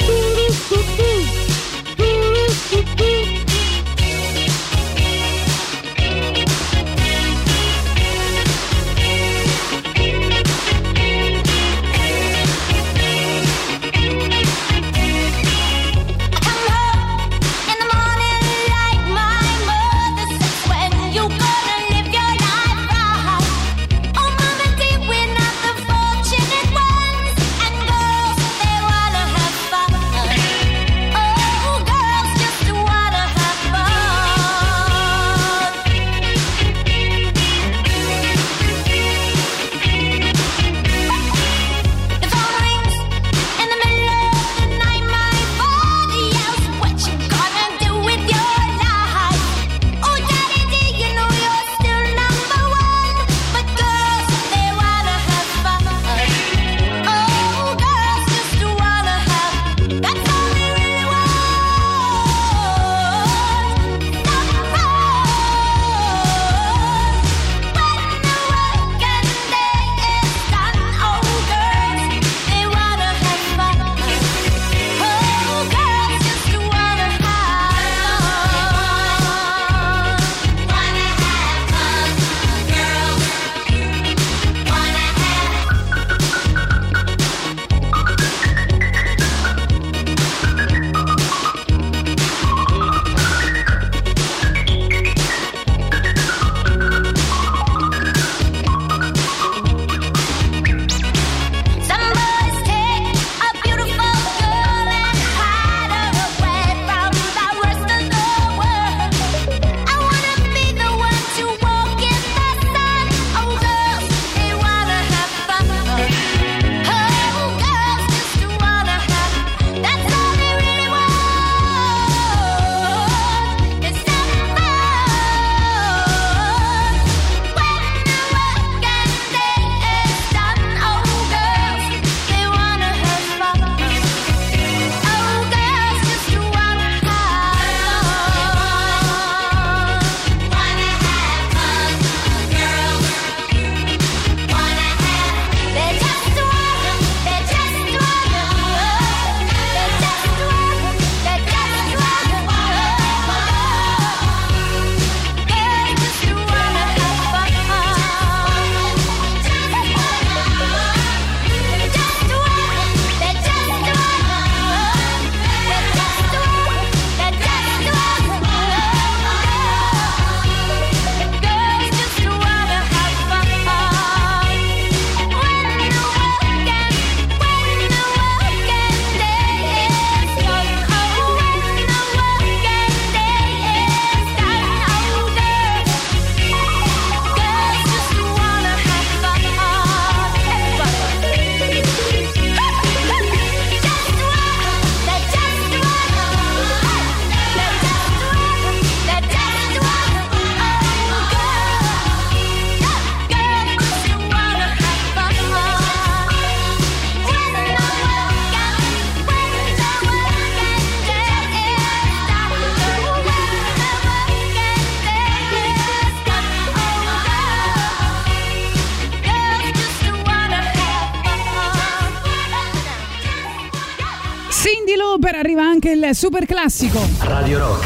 Super 226.14 226.46
Classico. 226.46 227.00
Radio 227.26 227.58
Rock, 227.58 227.84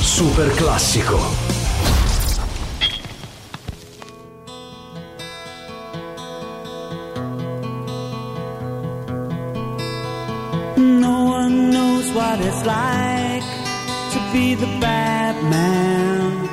Super 0.00 0.48
Classico. 0.56 1.18
No 10.76 11.24
one 11.24 11.70
knows 11.70 12.10
what 12.12 12.40
it's 12.40 12.64
like 12.66 13.44
to 14.12 14.18
be 14.32 14.54
the 14.56 14.66
bad 14.80 15.36
man, 15.44 16.48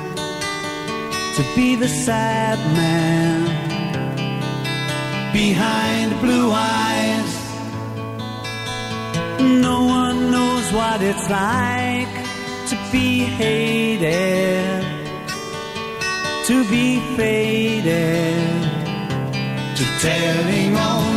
to 1.34 1.42
be 1.56 1.74
the 1.74 1.88
sad 1.88 2.58
man 2.76 3.42
behind 5.32 6.20
blue 6.20 6.52
eyes. 6.52 7.11
what 10.72 11.02
it's 11.02 11.28
like 11.28 12.08
to 12.68 12.76
be 12.90 13.18
hated, 13.24 14.82
to 16.46 16.64
be 16.70 16.98
faded, 17.16 18.62
to 19.76 19.84
telling 20.00 20.76
all. 20.76 21.11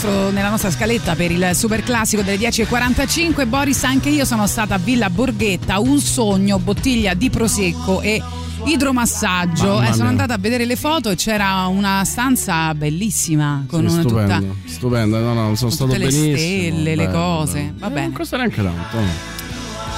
Nostro- 0.00 0.30
nella 0.30 0.50
nostra 0.50 0.70
scaletta 0.70 1.16
per 1.16 1.32
il 1.32 1.50
super 1.54 1.82
classico 1.82 2.22
delle 2.22 2.36
10.45 2.38 3.48
Boris 3.48 3.82
anche 3.82 4.10
io 4.10 4.24
sono 4.24 4.46
stata 4.46 4.74
a 4.76 4.78
Villa 4.78 5.10
Borghetta 5.10 5.80
un 5.80 5.98
sogno 6.00 6.60
bottiglia 6.60 7.14
di 7.14 7.28
prosecco 7.30 8.00
e 8.00 8.22
idromassaggio 8.64 9.82
Eh, 9.82 9.92
sono 9.92 10.08
andata 10.08 10.34
a 10.34 10.38
vedere 10.38 10.66
le 10.66 10.76
foto 10.76 11.10
e 11.10 11.16
c'era 11.16 11.66
una 11.66 12.04
stanza 12.04 12.72
bellissima 12.74 13.64
con 13.66 13.88
Sì, 13.88 13.92
una 13.94 14.02
tutta 14.02 14.24
stupendo, 14.24 14.56
stupendo, 14.66 15.18
no, 15.18 15.32
no, 15.34 15.54
sono 15.56 15.70
stato 15.70 15.90
tutte 15.92 16.04
le 16.04 16.10
benissimo. 16.10 16.36
stelle, 16.36 16.94
le 16.94 17.06
bello, 17.06 17.18
cose. 17.18 17.58
bello. 17.60 17.72
Va 17.78 17.86
Eh, 17.86 17.90
bene. 17.90 18.06
Non 18.06 18.12
costa 18.12 18.36
neanche 18.36 18.62
tanto. 18.62 18.96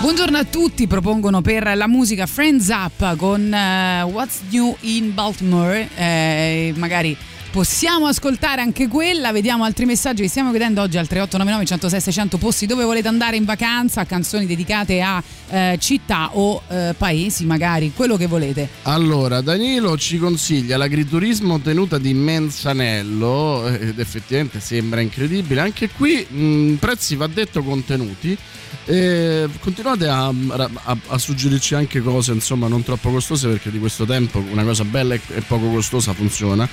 Buongiorno 0.01 0.39
a 0.39 0.45
tutti, 0.45 0.87
propongono 0.87 1.43
per 1.43 1.73
la 1.77 1.87
musica 1.87 2.25
Friends 2.25 2.69
Up 2.69 3.17
con 3.17 3.53
eh, 3.53 4.01
What's 4.05 4.39
New 4.49 4.75
in 4.81 5.13
Baltimore, 5.13 5.89
Eh, 5.95 6.73
magari 6.77 7.15
possiamo 7.51 8.07
ascoltare 8.07 8.61
anche 8.61 8.87
quella, 8.87 9.33
vediamo 9.33 9.65
altri 9.65 9.85
messaggi 9.85 10.23
che 10.23 10.29
stiamo 10.29 10.51
chiedendo 10.51 10.81
oggi 10.83 10.99
al 10.99 11.07
3899 11.07 11.65
106 11.67 12.01
600 12.01 12.39
posti 12.39 12.67
dove 12.67 12.85
volete 12.85 13.09
andare 13.09 13.37
in 13.37 13.45
vacanza, 13.45 14.05
canzoni 14.05 14.47
dedicate 14.47 15.01
a 15.03 15.23
eh, 15.49 15.77
città 15.81 16.31
o 16.37 16.63
eh, 16.69 16.95
paesi 16.97 17.45
magari, 17.45 17.93
quello 17.95 18.17
che 18.17 18.27
volete. 18.27 18.69
Allora, 18.83 19.41
Danilo 19.41 19.97
ci 19.99 20.19
consiglia 20.19 20.77
l'agriturismo 20.77 21.61
tenuta 21.61 21.99
di 21.99 22.15
Mensanello 22.15 23.67
eh, 23.67 23.89
ed 23.89 23.99
effettivamente 23.99 24.61
sembra 24.61 25.01
incredibile. 25.01 25.61
Anche 25.61 25.89
qui 25.91 26.25
mh, 26.29 26.75
prezzi 26.75 27.17
va 27.17 27.27
detto 27.27 27.63
contenuti. 27.63 28.37
E 28.85 29.49
continuate 29.59 30.07
a, 30.07 30.29
a- 30.29 30.99
a 31.09 31.19
suggerirci 31.19 31.75
anche 31.75 32.01
cose 32.01 32.33
insomma 32.33 32.69
non 32.69 32.85
troppo 32.85 33.11
costose 33.11 33.49
perché 33.49 33.71
di 33.71 33.79
questo 33.81 34.05
tempo 34.05 34.43
una 34.51 34.63
cosa 34.63 34.85
bella 34.85 35.15
e 35.15 35.41
poco 35.47 35.69
costosa 35.71 36.13
funziona. 36.13 36.69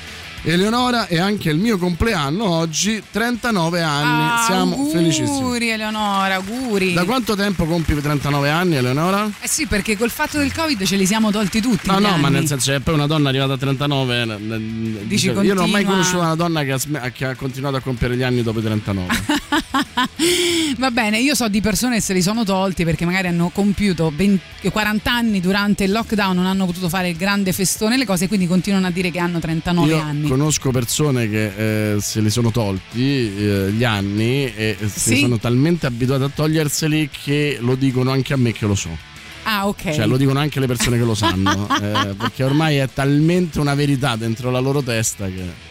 Eleonora 0.49 1.07
è 1.07 1.17
anche 1.19 1.49
il 1.49 1.57
mio 1.57 1.77
compleanno 1.77 2.45
oggi, 2.49 3.03
39 3.11 3.81
anni, 3.81 4.29
Ah, 4.31 4.43
siamo 4.45 4.75
auguri, 4.75 4.91
felicissimi. 4.91 5.69
Eleonora, 5.69 6.35
auguri. 6.35 6.93
Da 6.93 7.03
quanto 7.03 7.35
tempo 7.35 7.65
compi 7.65 7.93
39 7.99 8.49
anni 8.49 8.75
Eleonora? 8.77 9.29
Eh 9.41 9.47
sì, 9.49 9.65
perché 9.67 9.97
col 9.97 10.09
fatto 10.09 10.37
del 10.37 10.53
Covid 10.53 10.85
ce 10.85 10.95
li 10.95 11.05
siamo 11.05 11.31
tolti 11.31 11.59
tutti. 11.59 11.89
No, 11.89 11.99
gli 11.99 12.03
no, 12.03 12.15
ma 12.15 12.27
anni. 12.27 12.35
nel 12.37 12.47
senso 12.47 12.71
che 12.71 12.79
poi 12.79 12.93
una 12.93 13.07
donna 13.07 13.27
arrivata 13.27 13.53
a 13.53 13.57
39. 13.57 14.23
n- 14.25 14.29
n- 14.39 14.97
Dici, 15.05 15.27
dice- 15.27 15.41
io 15.41 15.53
non 15.53 15.63
ho 15.65 15.67
mai 15.67 15.83
continua- 15.83 15.91
conosciuto 15.91 16.19
una 16.21 16.35
donna 16.35 16.63
che 16.63 16.71
ha, 16.71 17.09
che 17.09 17.25
ha 17.25 17.35
continuato 17.35 17.75
a 17.75 17.79
compiere 17.81 18.15
gli 18.15 18.23
anni 18.23 18.41
dopo 18.41 18.59
i 18.59 18.63
39. 18.63 19.07
Va 20.77 20.91
bene, 20.91 21.19
io 21.19 21.35
so 21.35 21.49
di 21.49 21.59
persone 21.59 21.95
che 21.95 22.01
se 22.01 22.13
li 22.13 22.21
sono 22.21 22.45
tolti 22.45 22.85
perché 22.85 23.03
magari 23.03 23.27
hanno 23.27 23.49
compiuto 23.53 24.13
20 24.15 24.69
40 24.71 25.11
anni 25.11 25.39
durante 25.41 25.83
il 25.83 25.91
lockdown, 25.91 26.35
non 26.35 26.45
hanno 26.45 26.65
potuto 26.65 26.87
fare 26.87 27.09
il 27.09 27.17
grande 27.17 27.51
festone, 27.51 27.97
le 27.97 28.05
cose, 28.05 28.27
quindi 28.29 28.47
continuano 28.47 28.87
a 28.87 28.91
dire 28.91 29.11
che 29.11 29.19
hanno 29.19 29.39
39 29.39 29.87
Io 29.89 29.99
anni. 30.01 30.27
Conosco 30.37 30.69
persone 30.69 31.27
che 31.27 31.93
eh, 31.95 31.99
se 31.99 32.21
li 32.21 32.29
sono 32.29 32.51
tolti 32.51 33.35
eh, 33.35 33.71
gli 33.71 33.83
anni 33.83 34.45
e 34.53 34.77
Sì? 34.79 34.87
si 35.15 35.15
sono 35.17 35.39
talmente 35.39 35.87
abituate 35.87 36.25
a 36.25 36.29
toglierseli 36.29 37.09
che 37.23 37.57
lo 37.59 37.73
dicono 37.73 38.11
anche 38.11 38.33
a 38.33 38.37
me 38.37 38.51
che 38.51 38.67
lo 38.67 38.75
so. 38.75 38.95
Ah, 39.43 39.67
ok. 39.67 39.93
Cioè 39.93 40.05
lo 40.05 40.17
dicono 40.17 40.39
anche 40.39 40.59
le 40.59 40.67
persone 40.67 40.97
che 40.97 41.03
lo 41.03 41.15
sanno. 41.15 41.67
eh, 41.81 42.13
perché 42.15 42.43
ormai 42.43 42.77
è 42.77 42.87
talmente 42.93 43.59
una 43.59 43.73
verità 43.73 44.15
dentro 44.15 44.51
la 44.51 44.59
loro 44.59 44.81
testa 44.81 45.25
che. 45.25 45.65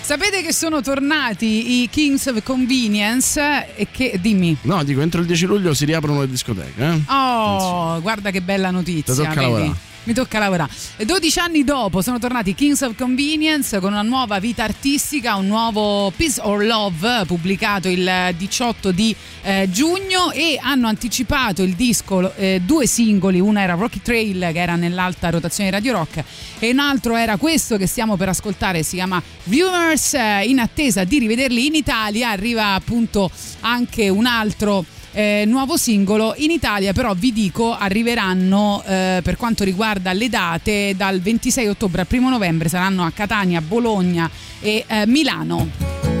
Sapete 0.00 0.40
che 0.42 0.52
sono 0.52 0.80
tornati 0.80 1.82
i 1.82 1.88
Kings 1.90 2.26
of 2.26 2.40
Convenience 2.44 3.74
e 3.74 3.88
che 3.90 4.18
dimmi. 4.20 4.56
No, 4.62 4.84
dico, 4.84 5.00
entro 5.00 5.20
il 5.20 5.26
10 5.26 5.46
luglio 5.46 5.74
si 5.74 5.84
riaprono 5.84 6.20
le 6.20 6.28
discoteche. 6.30 6.80
Eh? 6.80 7.12
Oh, 7.12 8.00
guarda 8.00 8.30
che 8.30 8.40
bella 8.40 8.70
notizia. 8.70 9.12
Ti 9.14 9.20
tocca 9.20 9.34
vedi? 9.34 9.42
lavorare. 9.42 9.94
Mi 10.06 10.12
tocca 10.12 10.38
lavorare. 10.38 10.70
12 11.04 11.38
anni 11.40 11.64
dopo 11.64 12.00
sono 12.00 12.20
tornati 12.20 12.54
Kings 12.54 12.80
of 12.82 12.94
Convenience 12.94 13.80
con 13.80 13.90
una 13.90 14.02
nuova 14.02 14.38
vita 14.38 14.62
artistica, 14.62 15.34
un 15.34 15.48
nuovo 15.48 16.12
Peace 16.16 16.40
or 16.40 16.64
Love 16.64 17.24
pubblicato 17.26 17.88
il 17.88 18.32
18 18.36 18.92
di 18.92 19.14
eh, 19.42 19.68
giugno 19.68 20.30
e 20.30 20.60
hanno 20.62 20.86
anticipato 20.86 21.64
il 21.64 21.74
disco, 21.74 22.32
eh, 22.36 22.62
due 22.64 22.86
singoli, 22.86 23.40
una 23.40 23.62
era 23.62 23.74
Rocky 23.74 24.00
Trail 24.00 24.50
che 24.52 24.60
era 24.60 24.76
nell'alta 24.76 25.28
rotazione 25.28 25.70
di 25.70 25.74
Radio 25.74 25.92
Rock 25.94 26.22
e 26.60 26.70
un 26.70 26.78
altro 26.78 27.16
era 27.16 27.36
questo 27.36 27.76
che 27.76 27.88
stiamo 27.88 28.16
per 28.16 28.28
ascoltare, 28.28 28.84
si 28.84 28.94
chiama 28.94 29.20
Viewers, 29.42 30.14
eh, 30.14 30.44
in 30.46 30.60
attesa 30.60 31.02
di 31.02 31.18
rivederli 31.18 31.66
in 31.66 31.74
Italia, 31.74 32.30
arriva 32.30 32.74
appunto 32.74 33.28
anche 33.62 34.08
un 34.08 34.26
altro 34.26 34.84
eh, 35.16 35.44
nuovo 35.46 35.78
singolo. 35.78 36.34
In 36.36 36.50
Italia 36.50 36.92
però 36.92 37.14
vi 37.14 37.32
dico 37.32 37.74
arriveranno 37.74 38.82
eh, 38.84 39.20
per 39.22 39.36
quanto 39.36 39.64
riguarda 39.64 40.12
le 40.12 40.28
date 40.28 40.92
dal 40.94 41.20
26 41.20 41.68
ottobre 41.68 42.02
al 42.02 42.06
1 42.10 42.28
novembre 42.28 42.68
saranno 42.68 43.02
a 43.02 43.10
Catania, 43.10 43.62
Bologna 43.62 44.30
e 44.60 44.84
eh, 44.86 45.06
Milano. 45.06 46.15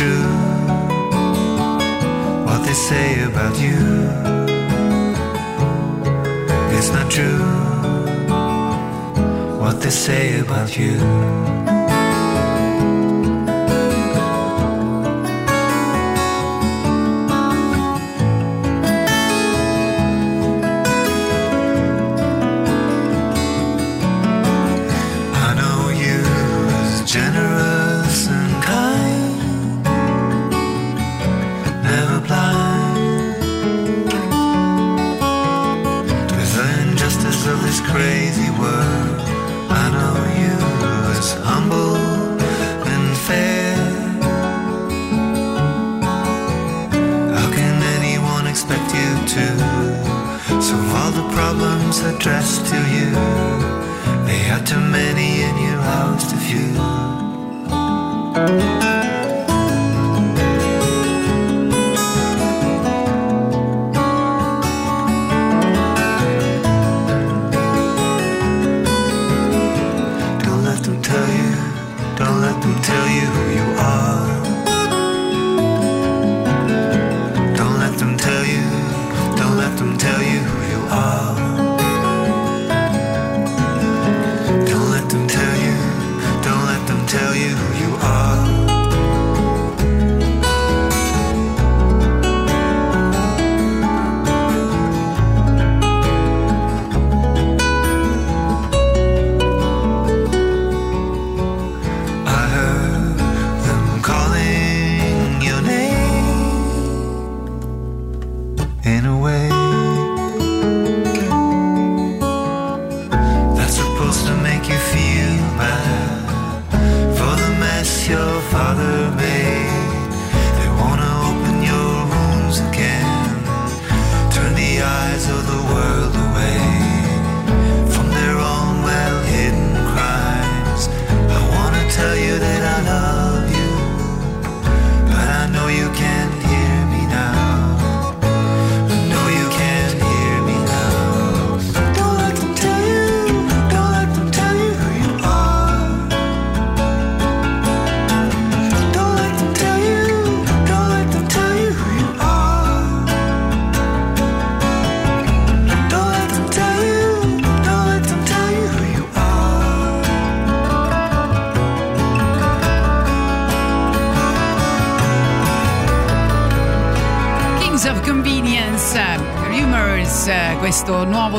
True 0.00 0.32
what 2.46 2.64
they 2.64 2.72
say 2.72 3.22
about 3.24 3.54
you. 3.60 4.08
It's 6.76 6.90
not 6.90 7.10
true 7.10 7.44
what 9.60 9.82
they 9.82 9.90
say 9.90 10.40
about 10.40 10.78
you. 10.78 11.59
Addressed 52.02 52.66
to 52.66 52.78
you? 52.94 53.10
They 54.26 54.50
are 54.50 54.64
too 54.64 54.80
many 54.80 55.29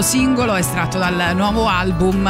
singolo 0.02 0.56
estratto 0.56 0.98
dal 0.98 1.36
nuovo 1.36 1.68
album 1.68 2.30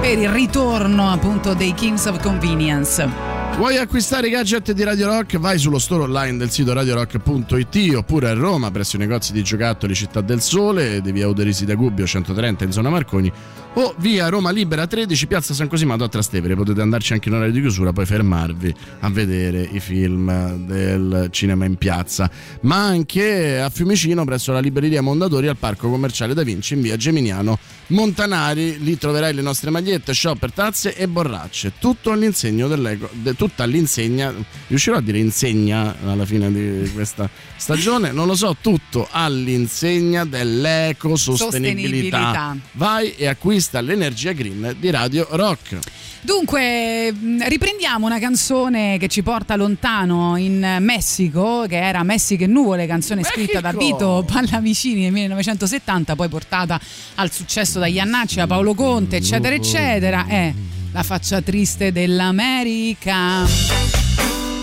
per 0.00 0.18
il 0.18 0.28
ritorno 0.28 1.10
appunto 1.10 1.54
dei 1.54 1.74
Kings 1.74 2.06
of 2.06 2.20
Convenience. 2.20 3.08
Vuoi 3.56 3.78
acquistare 3.78 4.26
i 4.26 4.30
gadget 4.30 4.72
di 4.72 4.82
Radio 4.82 5.06
Rock? 5.06 5.38
Vai 5.38 5.58
sullo 5.58 5.78
store 5.78 6.02
online 6.02 6.36
del 6.36 6.50
sito 6.50 6.74
radiorock.it 6.74 7.94
oppure 7.94 8.28
a 8.28 8.34
Roma 8.34 8.70
presso 8.70 8.96
i 8.96 8.98
negozi 8.98 9.32
di 9.32 9.42
giocattoli 9.42 9.94
Città 9.94 10.20
del 10.20 10.42
Sole 10.42 11.00
di 11.00 11.10
via 11.10 11.26
Uderisi 11.26 11.64
da 11.64 11.74
Gubbio 11.74 12.06
130 12.06 12.64
in 12.64 12.72
zona 12.72 12.90
Marconi 12.90 13.32
o 13.78 13.94
via 13.98 14.28
Roma 14.28 14.50
Libera 14.50 14.86
13 14.86 15.26
piazza 15.26 15.52
San 15.52 15.68
Cosimato 15.68 16.02
a 16.04 16.08
Trastevere. 16.08 16.54
Potete 16.54 16.80
andarci 16.80 17.12
anche 17.12 17.28
in 17.28 17.34
orario 17.34 17.52
di 17.52 17.60
chiusura, 17.60 17.92
poi 17.92 18.06
fermarvi 18.06 18.74
a 19.00 19.10
vedere 19.10 19.68
i 19.70 19.80
film 19.80 20.64
del 20.64 21.28
cinema 21.30 21.66
in 21.66 21.76
piazza, 21.76 22.30
ma 22.62 22.76
anche 22.76 23.60
a 23.60 23.68
Fiumicino 23.68 24.24
presso 24.24 24.52
la 24.52 24.60
libreria 24.60 25.02
Mondadori 25.02 25.48
al 25.48 25.58
Parco 25.58 25.90
Commerciale 25.90 26.32
Da 26.32 26.42
Vinci 26.42 26.72
in 26.72 26.80
via 26.80 26.96
Geminiano 26.96 27.58
Montanari. 27.88 28.78
Lì 28.78 28.96
troverai 28.96 29.34
le 29.34 29.42
nostre 29.42 29.68
magliette, 29.70 30.14
shopper, 30.14 30.52
tazze 30.52 30.96
e 30.96 31.06
borracce. 31.06 31.74
Tutto 31.78 32.12
all'insegno 32.12 32.68
dell'eco, 32.68 33.10
de, 33.12 33.34
tutta 33.34 33.64
all'insegna. 33.64 34.32
Riuscirò 34.68 34.96
a 34.96 35.02
dire 35.02 35.18
insegna 35.18 35.94
alla 36.02 36.24
fine 36.24 36.50
di 36.50 36.90
questa 36.94 37.28
stagione? 37.56 38.10
Non 38.10 38.26
lo 38.26 38.34
so, 38.34 38.56
tutto 38.58 39.06
all'insegna 39.10 40.24
dell'ecosostenibilità. 40.24 42.16
Sostenibilità. 42.16 42.56
Vai 42.72 43.14
e 43.16 43.26
acquista 43.26 43.64
l'energia 43.72 44.32
green 44.32 44.76
di 44.78 44.90
Radio 44.90 45.26
Rock. 45.30 45.78
Dunque, 46.20 47.12
mh, 47.12 47.46
riprendiamo 47.46 48.06
una 48.06 48.18
canzone 48.18 48.98
che 48.98 49.06
ci 49.08 49.22
porta 49.22 49.54
lontano 49.54 50.36
in 50.36 50.78
Messico, 50.80 51.66
che 51.68 51.80
era 51.80 52.02
Messico 52.02 52.42
e 52.44 52.46
nuvole, 52.46 52.86
canzone 52.86 53.22
scritta 53.22 53.60
da 53.60 53.72
Vito 53.72 54.24
Pallavicini 54.26 55.02
nel 55.02 55.12
1970, 55.12 56.16
poi 56.16 56.28
portata 56.28 56.80
al 57.16 57.30
successo 57.30 57.78
da 57.78 57.86
Iannacci, 57.86 58.36
da 58.36 58.46
Paolo 58.46 58.74
Conte, 58.74 59.16
eccetera, 59.16 59.54
eccetera. 59.54 60.26
È 60.26 60.52
la 60.92 61.02
faccia 61.02 61.40
triste 61.42 61.92
dell'America. 61.92 63.44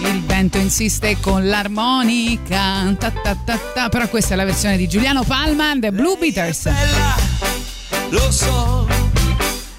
Il 0.06 0.22
vento 0.26 0.58
insiste 0.58 1.18
con 1.22 1.48
l'armonica. 1.48 2.94
Ta 3.00 3.12
ta 3.12 3.38
ta 3.46 3.58
ta. 3.74 3.90
Però 3.90 4.10
questa 4.10 4.34
è 4.34 4.36
la 4.36 4.44
versione 4.44 4.76
di 4.76 4.88
Giuliano 4.88 5.24
Palma, 5.24 5.74
The 5.80 5.92
Blue 5.92 6.18
Beaters. 6.18 6.70
Lo 8.10 8.32
so, 8.32 8.88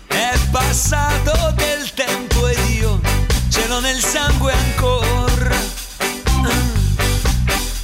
è 0.07 0.33
passato 0.51 1.53
del 1.57 1.93
tempo 1.95 2.47
ed 2.49 2.59
io 2.71 3.01
ce 3.49 3.67
l'ho 3.67 3.81
nel 3.81 4.01
sangue 4.01 4.53
ancora. 4.53 5.57
Ah. 6.43 6.63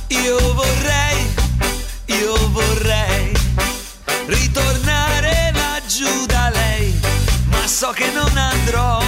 Io 0.09 0.55
vorrei, 0.55 1.35
io 2.07 2.51
vorrei 2.51 3.33
ritornare 4.27 5.53
laggiù 5.55 6.27
da 6.27 6.51
lei, 6.51 6.99
ma 7.51 7.67
so 7.67 7.91
che 7.91 8.11
non 8.11 8.37
andrò. 8.37 9.00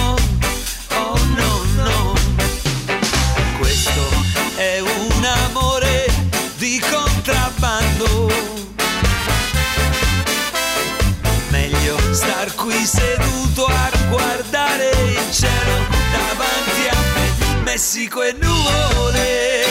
Cielo 15.43 15.77
davanti 16.11 16.87
a 16.89 16.99
me, 17.15 17.61
Messico 17.63 18.23
e 18.23 18.33
nuvole, 18.39 19.65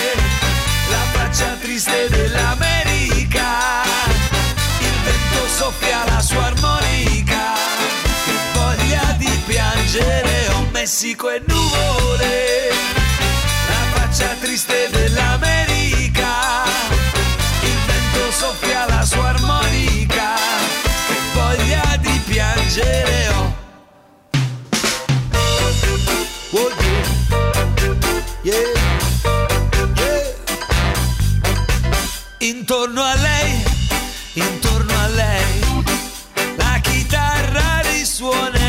la 0.91 1.05
faccia 1.12 1.57
triste 1.61 2.09
dell'America, 2.11 3.83
il 4.81 4.97
vento 5.05 5.47
soffia 5.49 6.05
la 6.05 6.20
sua 6.20 6.45
armonica, 6.47 7.55
che 8.25 8.37
voglia 8.53 9.14
di 9.16 9.31
piangere, 9.47 10.49
oh 10.51 10.66
Messico 10.73 11.31
e 11.31 11.43
nuvole, 11.47 12.68
la 13.68 13.99
faccia 13.99 14.37
triste 14.41 14.91
dell'America, 14.91 16.64
il 17.62 17.79
vento 17.87 18.31
soffia 18.31 18.87
la 18.89 19.05
sua 19.05 19.29
armonica, 19.29 20.35
che 21.07 21.16
voglia 21.33 21.97
di 21.99 22.20
piangere, 22.27 23.32
Intorno 32.43 33.01
a 33.01 33.14
lei, 33.14 33.62
intorno 34.32 34.93
a 34.99 35.07
lei, 35.07 35.61
la 36.57 36.80
chitarra 36.82 37.82
risuonerà 37.82 38.62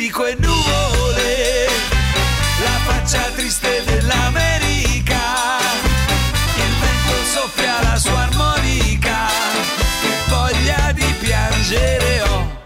Messico 0.00 0.24
e 0.24 0.34
nuvole, 0.38 1.66
la 2.62 2.78
faccia 2.86 3.20
triste 3.36 3.82
dell'America. 3.84 5.58
Il 6.56 6.74
vento 6.80 7.24
soffia 7.30 7.82
la 7.82 7.98
sua 7.98 8.20
armonica, 8.20 9.26
che 10.00 10.08
voglia 10.28 10.92
di 10.92 11.04
piangere, 11.18 12.22
oh. 12.22 12.58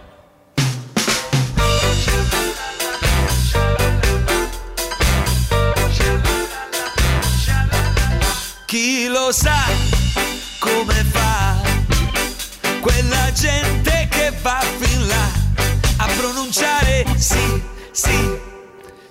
Chi 8.66 9.08
lo 9.08 9.32
sa 9.32 9.64
come 10.60 11.04
fa 11.10 11.56
quella 12.80 13.32
gente 13.32 14.06
che 14.08 14.32
va 14.40 14.62
fin 14.78 15.08
là 15.08 15.43
pronunciare 16.16 17.04
sì, 17.16 17.62
sì, 17.90 18.38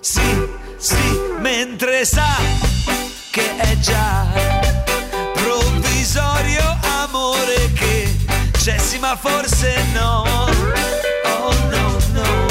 sì, 0.00 0.48
sì, 0.76 1.20
mentre 1.38 2.04
sa 2.04 2.36
che 3.30 3.56
è 3.56 3.78
già 3.78 4.26
provvisorio 5.34 6.78
amore 7.00 7.72
che 7.72 8.16
c'è 8.52 8.78
sì 8.78 8.98
ma 8.98 9.16
forse 9.16 9.74
no. 9.92 10.22
Oh 11.24 11.52
no, 11.70 11.98
no. 12.12 12.46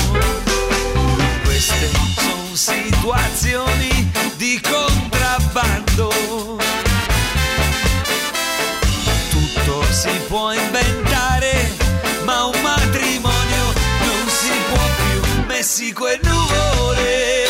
Queste 1.44 1.90
sono 2.18 2.56
situazioni 2.56 4.12
di 4.36 4.62
contrabbando. 4.62 6.43
Messico 15.94 16.10
e 16.10 16.20
nuvole, 16.24 17.46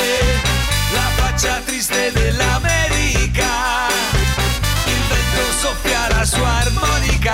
la 0.91 1.09
faccia 1.15 1.61
triste 1.63 2.11
dell'America. 2.11 3.87
Il 4.83 5.01
vento 5.07 5.51
soffia 5.61 6.09
la 6.09 6.25
sua 6.25 6.49
armonica, 6.49 7.33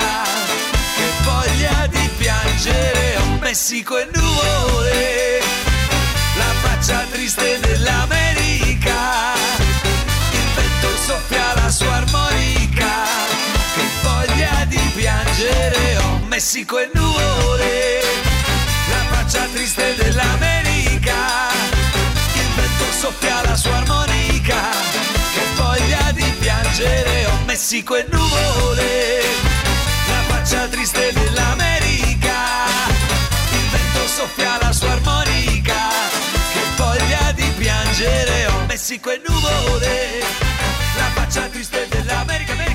che 0.96 1.10
voglia 1.24 1.88
di 1.88 2.10
piangere. 2.16 3.18
Oh, 3.18 3.40
Messico 3.40 3.98
e 3.98 4.08
nuvole, 4.14 5.40
la 6.38 6.54
faccia 6.62 7.04
triste 7.12 7.60
dell'America. 7.60 9.34
Il 10.32 10.48
vento 10.54 10.96
soffia 11.08 11.56
la 11.56 11.72
sua 11.72 11.96
armonica, 11.96 12.92
che 13.74 13.82
voglia 14.04 14.64
di 14.68 14.92
piangere. 14.94 15.98
Oh, 15.98 16.20
Messico 16.28 16.78
e 16.78 16.90
nuvole, 16.94 18.02
la 18.92 19.16
faccia 19.16 19.48
triste 19.52 19.96
dell'America. 19.96 20.69
Il 21.12 22.50
vento 22.56 22.86
soffia 22.92 23.42
la 23.44 23.56
sua 23.56 23.76
armonica, 23.78 24.62
che 25.34 25.42
voglia 25.56 26.12
di 26.14 26.24
piangere. 26.40 27.26
Oh, 27.26 27.46
Messico 27.46 27.96
e 27.96 28.06
nuvole, 28.12 29.22
la 30.08 30.22
faccia 30.34 30.68
triste 30.68 31.12
dell'America. 31.14 32.38
Il 33.52 33.70
vento 33.70 34.08
soffia 34.08 34.58
la 34.62 34.72
sua 34.72 34.92
armonica, 34.92 35.90
che 36.54 36.62
voglia 36.76 37.32
di 37.34 37.52
piangere. 37.58 38.46
Ho 38.48 38.66
Messico 38.68 39.12
e 39.12 39.22
nuvole, 39.28 40.24
la 40.98 41.10
faccia 41.14 41.42
triste 41.48 41.88
dell'America, 41.90 42.22
America, 42.22 42.52
America, 42.52 42.54
America. 42.54 42.69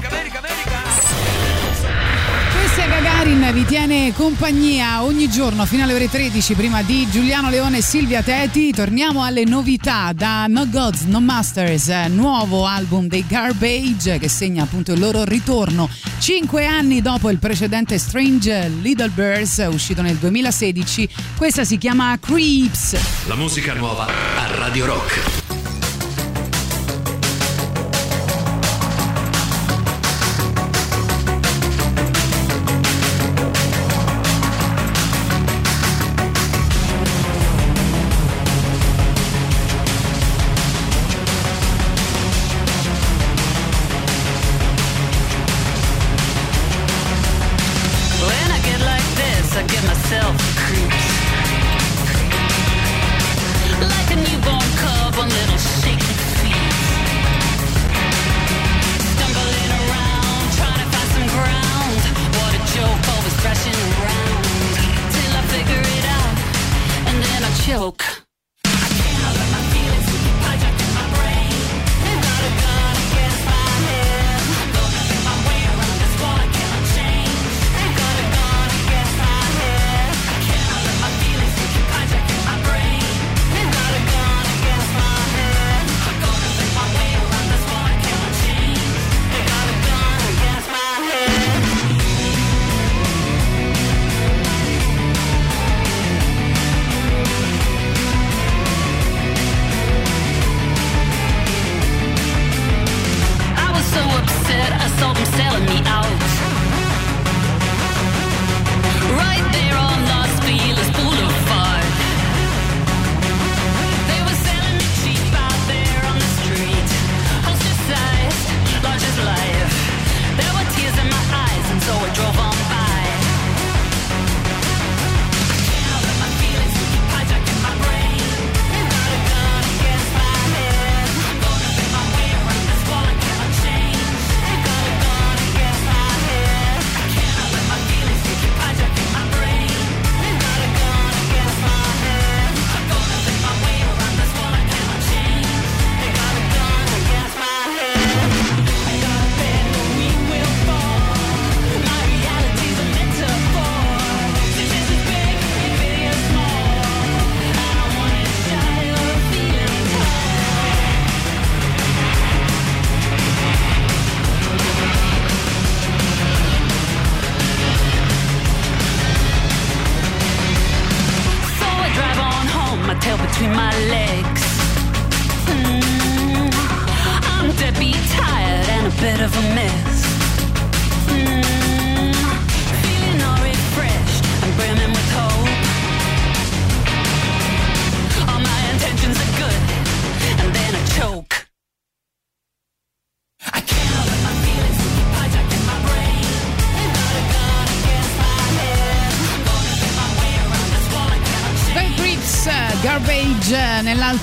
Questa 2.85 3.01
Gagarin 3.01 3.51
vi 3.55 3.65
tiene 3.65 4.13
compagnia 4.13 5.05
ogni 5.05 5.31
giorno 5.31 5.65
fino 5.65 5.85
alle 5.85 5.95
ore 5.95 6.11
13 6.11 6.53
prima 6.53 6.83
di 6.83 7.09
Giuliano 7.11 7.49
Leone 7.49 7.79
e 7.79 7.83
Silvia 7.83 8.23
Teti. 8.23 8.73
Torniamo 8.73 9.23
alle 9.23 9.45
novità 9.45 10.13
da 10.13 10.47
No 10.49 10.69
Gods, 10.69 11.05
No 11.05 11.23
Masters, 11.23 11.89
eh, 11.89 12.09
nuovo 12.09 12.67
album 12.67 13.07
dei 13.07 13.25
Garbage 13.27 14.19
che 14.19 14.29
segna 14.29 14.65
appunto 14.65 14.93
il 14.93 14.99
loro 14.99 15.25
ritorno 15.25 15.89
cinque 16.19 16.67
anni 16.67 17.01
dopo 17.01 17.31
il 17.31 17.39
precedente 17.39 17.97
Strange 17.97 18.69
Little 18.83 19.09
Birds 19.09 19.67
uscito 19.71 20.03
nel 20.03 20.17
2016. 20.17 21.09
Questa 21.39 21.65
si 21.65 21.79
chiama 21.79 22.19
Creeps. 22.21 23.27
La 23.29 23.35
musica 23.35 23.73
nuova 23.73 24.05
a 24.05 24.57
Radio 24.59 24.85
Rock. 24.85 25.44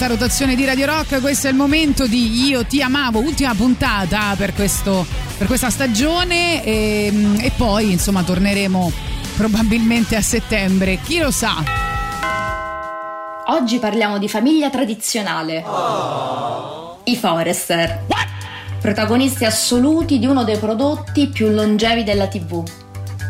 Nell'alta 0.02 0.08
rotazione 0.08 0.56
di 0.56 0.66
Radio 0.66 0.88
Rock. 0.88 1.22
Questo 1.22 1.48
è 1.48 1.50
il 1.52 1.56
momento 1.56 2.08
di 2.08 2.46
Io 2.48 2.66
ti 2.66 2.82
amavo, 2.82 3.20
ultima 3.20 3.54
puntata 3.54 4.34
per, 4.36 4.54
questo, 4.54 5.06
per 5.38 5.46
questa 5.48 5.70
stagione 5.70 6.64
e, 6.64 7.12
e 7.40 7.52
poi 7.56 7.92
insomma 7.92 8.24
torneremo 8.24 8.92
probabilmente 9.36 10.16
a 10.16 10.22
settembre, 10.22 11.00
chi 11.04 11.20
lo 11.20 11.30
sa. 11.30 11.64
Oggi 13.48 13.78
parliamo 13.80 14.18
di 14.18 14.28
famiglia 14.28 14.70
tradizionale. 14.70 15.64
I 17.04 17.16
Forester. 17.16 18.06
Protagonisti 18.80 19.46
assoluti 19.46 20.18
di 20.18 20.26
uno 20.26 20.44
dei 20.44 20.58
prodotti 20.58 21.28
più 21.28 21.50
longevi 21.50 22.04
della 22.04 22.28
TV. 22.28 22.64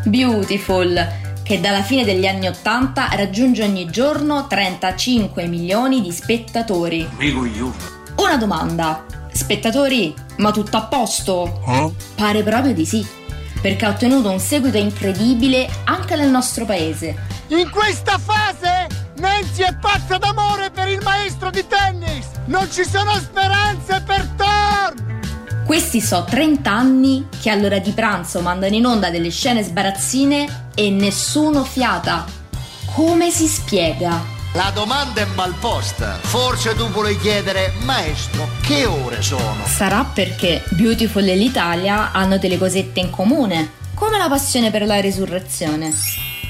Beautiful, 0.04 1.21
che 1.42 1.60
dalla 1.60 1.82
fine 1.82 2.04
degli 2.04 2.26
anni 2.26 2.48
80 2.48 3.08
raggiunge 3.12 3.62
ogni 3.62 3.90
giorno 3.90 4.46
35 4.46 5.46
milioni 5.46 6.00
di 6.00 6.12
spettatori. 6.12 7.06
Una 8.16 8.36
domanda. 8.36 9.04
Spettatori, 9.32 10.14
ma 10.36 10.50
tutto 10.50 10.76
a 10.76 10.82
posto? 10.82 11.60
Pare 12.14 12.42
proprio 12.42 12.74
di 12.74 12.84
sì, 12.84 13.06
perché 13.60 13.86
ha 13.86 13.90
ottenuto 13.90 14.30
un 14.30 14.38
seguito 14.38 14.76
incredibile 14.76 15.68
anche 15.84 16.16
nel 16.16 16.28
nostro 16.28 16.64
paese. 16.64 17.16
In 17.48 17.70
questa 17.70 18.18
fase 18.18 18.86
Nancy 19.16 19.62
è 19.62 19.74
pazza 19.80 20.18
d'amore 20.18 20.70
per 20.70 20.88
il 20.88 21.00
maestro 21.02 21.50
di 21.50 21.66
tennis! 21.66 22.26
Non 22.46 22.70
ci 22.70 22.84
sono 22.84 23.12
speranze 23.14 24.02
per 24.06 24.26
Thor! 24.36 24.61
Questi 25.72 26.02
so 26.02 26.26
30 26.28 26.70
anni 26.70 27.28
che 27.40 27.48
all'ora 27.48 27.78
di 27.78 27.92
pranzo 27.92 28.42
mandano 28.42 28.74
in 28.74 28.84
onda 28.84 29.08
delle 29.08 29.30
scene 29.30 29.62
sbarazzine 29.62 30.66
e 30.74 30.90
nessuno 30.90 31.64
fiata. 31.64 32.26
Come 32.94 33.30
si 33.30 33.46
spiega? 33.46 34.22
La 34.52 34.70
domanda 34.74 35.22
è 35.22 35.26
mal 35.34 35.54
posta. 35.54 36.18
Forse 36.20 36.74
tu 36.74 36.90
vuoi 36.90 37.18
chiedere, 37.18 37.72
maestro, 37.84 38.46
che 38.60 38.84
ore 38.84 39.22
sono? 39.22 39.64
Sarà 39.64 40.04
perché 40.04 40.62
Beautiful 40.72 41.26
e 41.26 41.36
l'Italia 41.36 42.12
hanno 42.12 42.36
delle 42.36 42.58
cosette 42.58 43.00
in 43.00 43.08
comune, 43.08 43.70
come 43.94 44.18
la 44.18 44.28
passione 44.28 44.70
per 44.70 44.84
la 44.84 45.00
risurrezione. 45.00 45.90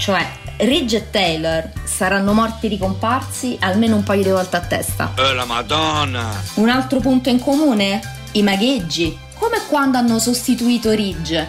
Cioè, 0.00 0.26
Ridge 0.56 0.96
e 0.96 1.10
Taylor 1.10 1.70
saranno 1.84 2.32
morti 2.32 2.66
ricomparsi 2.66 3.56
almeno 3.60 3.94
un 3.94 4.02
paio 4.02 4.24
di 4.24 4.30
volte 4.30 4.56
a 4.56 4.62
testa. 4.62 5.12
Eh, 5.16 5.32
la 5.32 5.44
madonna! 5.44 6.28
Un 6.54 6.68
altro 6.68 6.98
punto 6.98 7.28
in 7.28 7.38
comune? 7.38 8.20
I 8.34 8.42
magheggi, 8.42 9.18
come 9.34 9.60
quando 9.68 9.98
hanno 9.98 10.18
sostituito 10.18 10.92
Ridge. 10.92 11.48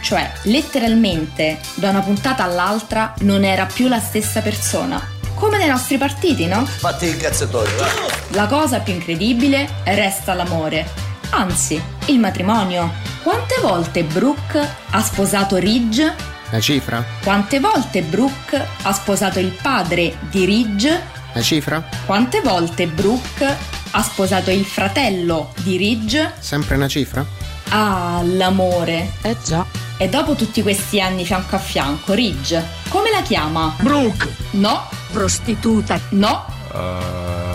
Cioè, 0.00 0.32
letteralmente, 0.42 1.60
da 1.74 1.90
una 1.90 2.00
puntata 2.00 2.42
all'altra 2.42 3.14
non 3.20 3.44
era 3.44 3.64
più 3.66 3.86
la 3.86 4.00
stessa 4.00 4.40
persona. 4.40 5.00
Come 5.34 5.58
nei 5.58 5.68
nostri 5.68 5.98
partiti, 5.98 6.46
no? 6.46 6.64
Fatti 6.64 7.06
il 7.06 7.16
cazzatoio, 7.16 7.76
va. 7.76 7.86
La 8.30 8.46
cosa 8.46 8.80
più 8.80 8.94
incredibile 8.94 9.68
resta 9.84 10.34
l'amore. 10.34 10.88
Anzi, 11.30 11.80
il 12.06 12.18
matrimonio. 12.18 12.92
Quante 13.22 13.56
volte 13.60 14.02
Brooke 14.02 14.68
ha 14.90 15.02
sposato 15.02 15.56
Ridge? 15.56 16.12
La 16.50 16.60
cifra? 16.60 17.04
Quante 17.22 17.60
volte 17.60 18.02
Brooke 18.02 18.66
ha 18.82 18.92
sposato 18.92 19.38
il 19.38 19.56
padre 19.60 20.16
di 20.30 20.44
Ridge? 20.44 21.14
La 21.36 21.42
cifra? 21.42 21.86
Quante 22.06 22.40
volte 22.40 22.86
Brooke 22.86 23.56
ha 23.90 24.02
sposato 24.02 24.50
il 24.50 24.64
fratello 24.64 25.52
di 25.56 25.76
Ridge? 25.76 26.32
Sempre 26.38 26.76
una 26.76 26.88
cifra? 26.88 27.22
Ah, 27.68 28.22
l'amore. 28.24 29.12
Eh 29.20 29.36
già. 29.44 29.66
E 29.98 30.08
dopo 30.08 30.34
tutti 30.34 30.62
questi 30.62 30.98
anni 30.98 31.26
fianco 31.26 31.56
a 31.56 31.58
fianco, 31.58 32.14
Ridge, 32.14 32.64
come 32.88 33.10
la 33.10 33.20
chiama? 33.20 33.76
Brooke. 33.82 34.34
No. 34.52 34.88
Prostituta. 35.12 36.00
No. 36.10 36.46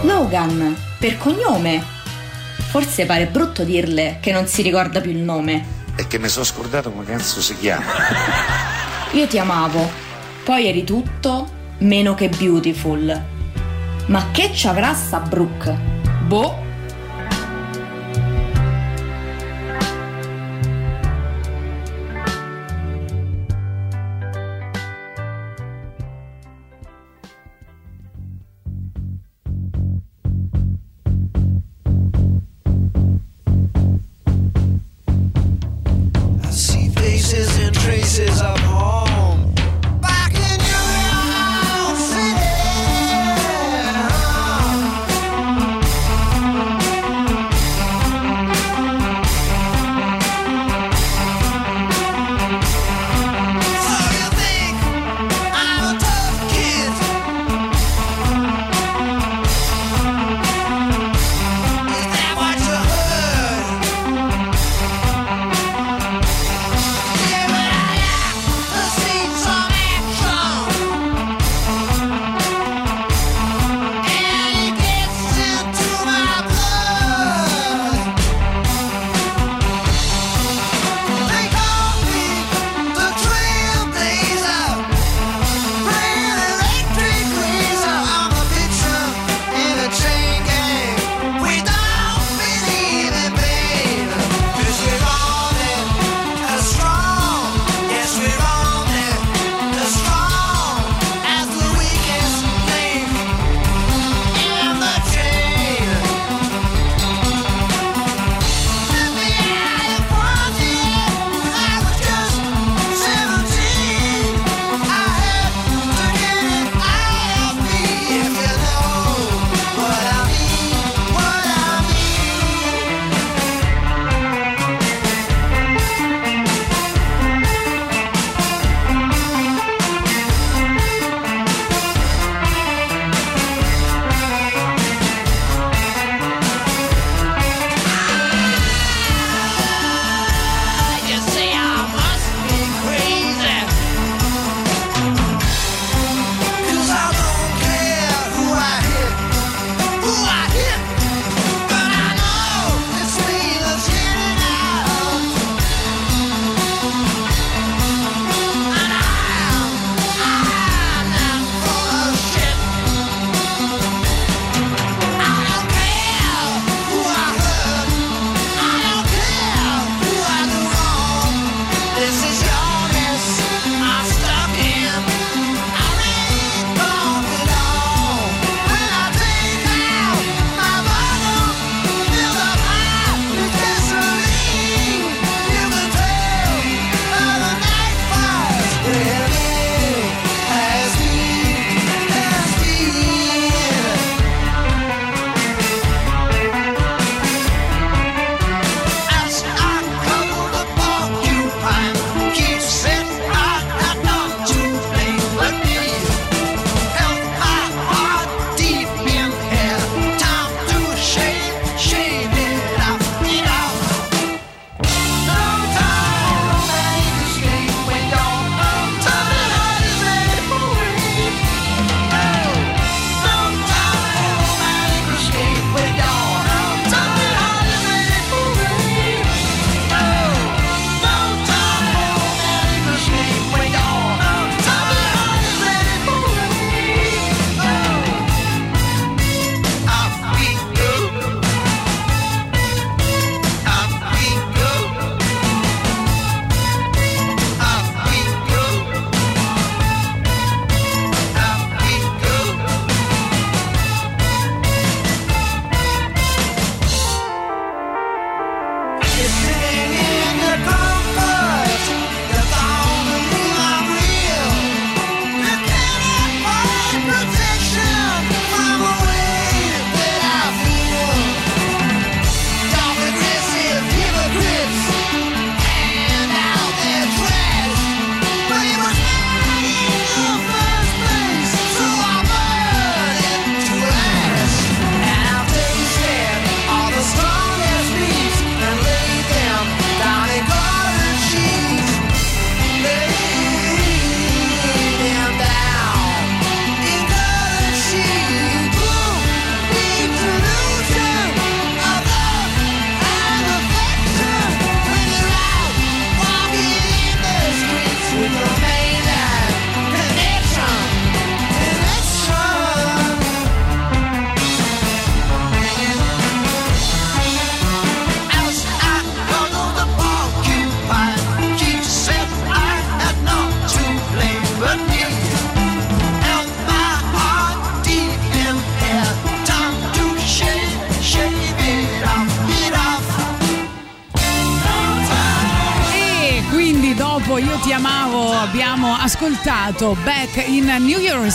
Logan, 0.03 0.77
per 0.99 1.17
cognome. 1.17 1.83
Forse 2.69 3.07
pare 3.07 3.25
brutto 3.25 3.63
dirle 3.63 4.19
che 4.21 4.31
non 4.31 4.45
si 4.45 4.61
ricorda 4.61 5.01
più 5.01 5.09
il 5.09 5.23
nome. 5.23 5.65
E 5.95 6.05
che 6.05 6.19
mi 6.19 6.27
sono 6.27 6.45
scordato 6.45 6.91
come 6.91 7.05
cazzo 7.05 7.41
si 7.41 7.57
chiama. 7.57 7.91
Io 9.13 9.25
ti 9.25 9.39
amavo, 9.39 9.89
poi 10.43 10.67
eri 10.67 10.83
tutto 10.83 11.49
meno 11.79 12.13
che 12.13 12.29
beautiful. 12.29 13.30
Ma 14.07 14.31
che 14.31 14.51
ci 14.53 14.67
avrà 14.67 14.93
sta 14.93 15.19
Brooke? 15.19 15.77
Boh. 16.27 16.70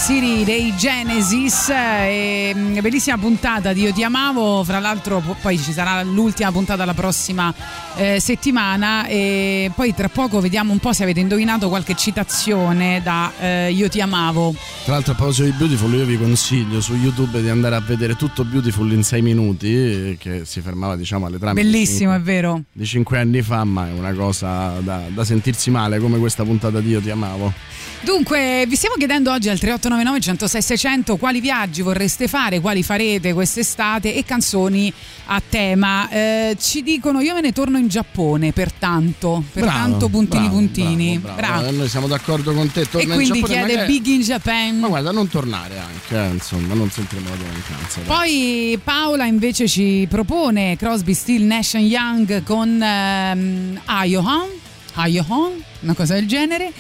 City 0.07 0.45
dei 0.45 0.73
Genesis, 0.77 1.69
e, 1.69 2.53
mm, 2.55 2.79
bellissima 2.79 3.19
puntata 3.19 3.73
di 3.73 3.83
Io 3.83 3.93
ti 3.93 4.05
amavo, 4.05 4.63
fra 4.63 4.79
l'altro 4.79 5.19
po- 5.19 5.35
poi 5.43 5.59
ci 5.59 5.73
sarà 5.73 6.01
l'ultima 6.05 6.53
puntata 6.53 6.85
la 6.85 6.95
prossima 6.95 7.53
eh, 7.97 8.21
settimana 8.21 9.07
e 9.07 9.71
poi 9.75 9.95
tra 9.95 10.09
poco 10.09 10.41
vediamo 10.41 10.73
un 10.73 10.79
po' 10.79 10.93
se 10.93 11.03
avete 11.03 11.21
indovinato 11.21 11.69
qualche 11.69 11.95
citazione 11.95 13.01
da 13.03 13.33
eh, 13.41 13.73
Io 13.73 13.89
ti 13.89 14.01
amavo. 14.01 14.55
Tra 14.85 14.95
l'altro 14.95 15.13
a 15.13 15.15
proposito 15.15 15.45
di 15.45 15.53
Beautiful 15.53 15.95
io 15.95 16.05
vi 16.05 16.19
consiglio 16.19 16.81
su 16.81 16.95
YouTube 16.95 17.41
di 17.41 17.49
andare 17.49 17.75
a 17.75 17.81
vedere 17.81 18.17
tutto 18.17 18.45
Beautiful 18.45 18.93
in 18.93 19.03
6 19.03 19.23
minuti 19.23 20.17
che 20.19 20.45
si 20.45 20.61
fermava 20.61 20.97
diciamo 20.97 21.27
alle 21.27 21.39
trame 21.39 21.63
Bellissimo, 21.63 22.15
è 22.15 22.21
vero. 22.21 22.63
di 22.73 22.85
5 22.85 23.19
anni 23.19 23.43
fa 23.43 23.65
ma 23.65 23.89
è 23.89 23.93
una 23.93 24.13
cosa 24.13 24.81
da, 24.81 25.03
da 25.09 25.25
sentirsi 25.25 25.71
male 25.71 25.99
come 25.99 26.19
questa 26.19 26.45
puntata 26.45 26.81
di 26.81 26.91
Io 26.91 27.01
ti 27.01 27.11
amavo. 27.11 27.53
Dunque, 28.01 28.67
vi 28.69 28.77
stiamo 28.77 28.95
chiedendo 28.97 29.33
oggi 29.33 29.49
al 29.49 29.59
3899 29.59 30.21
106 30.21 30.63
600 30.63 31.17
quali 31.17 31.41
viaggi 31.41 31.83
vorreste 31.83 32.29
fare, 32.29 32.61
quali 32.61 32.83
farete 32.83 33.33
quest'estate 33.33 34.15
e 34.15 34.25
canzoni 34.25 34.93
a 35.27 35.43
tema. 35.47 36.09
Eh, 36.11 36.57
ci 36.61 36.83
dicono 36.83 37.21
io 37.21 37.35
me 37.35 37.41
ne 37.41 37.53
torno 37.53 37.79
in 37.79 37.86
Giappone, 37.89 38.53
pertanto, 38.53 39.43
pertanto 39.53 40.09
Bravo, 40.09 40.09
puntini 40.09 40.43
bravo, 40.43 40.57
puntini. 40.57 41.19
bravo, 41.19 41.37
bravo. 41.37 41.67
Eh, 41.67 41.71
Noi 41.73 41.89
siamo 41.89 42.07
d'accordo 42.07 42.53
con 42.53 42.71
te, 42.71 42.81
E 42.83 42.89
torna 42.91 43.09
in 43.09 43.15
quindi 43.15 43.41
Giappone, 43.41 43.53
chiede 43.59 43.73
magari- 43.77 43.93
Big 44.01 44.07
in 44.07 44.21
Japan. 44.21 44.79
Ma 44.79 44.89
guarda, 44.89 45.11
non 45.13 45.29
tornare 45.29 45.79
anche, 45.79 46.17
eh, 46.19 46.33
insomma, 46.35 46.75
non 46.75 46.91
sentiremo 46.91 47.29
la 47.29 47.35
tua 47.37 47.47
mancanza. 47.47 48.01
Poi 48.03 48.79
Paola 48.83 49.25
invece 49.27 49.69
ci 49.69 50.07
propone 50.09 50.77
Crosby, 50.77 51.15
Steel, 51.15 51.43
Nash 51.45 51.75
Young 51.75 52.43
con 52.43 52.81
ehm, 52.83 53.81
Ayohan, 53.85 54.47
Ayohan, 54.95 55.53
una 55.81 55.95
cosa 55.95 56.15
del 56.15 56.27
genere. 56.27 56.73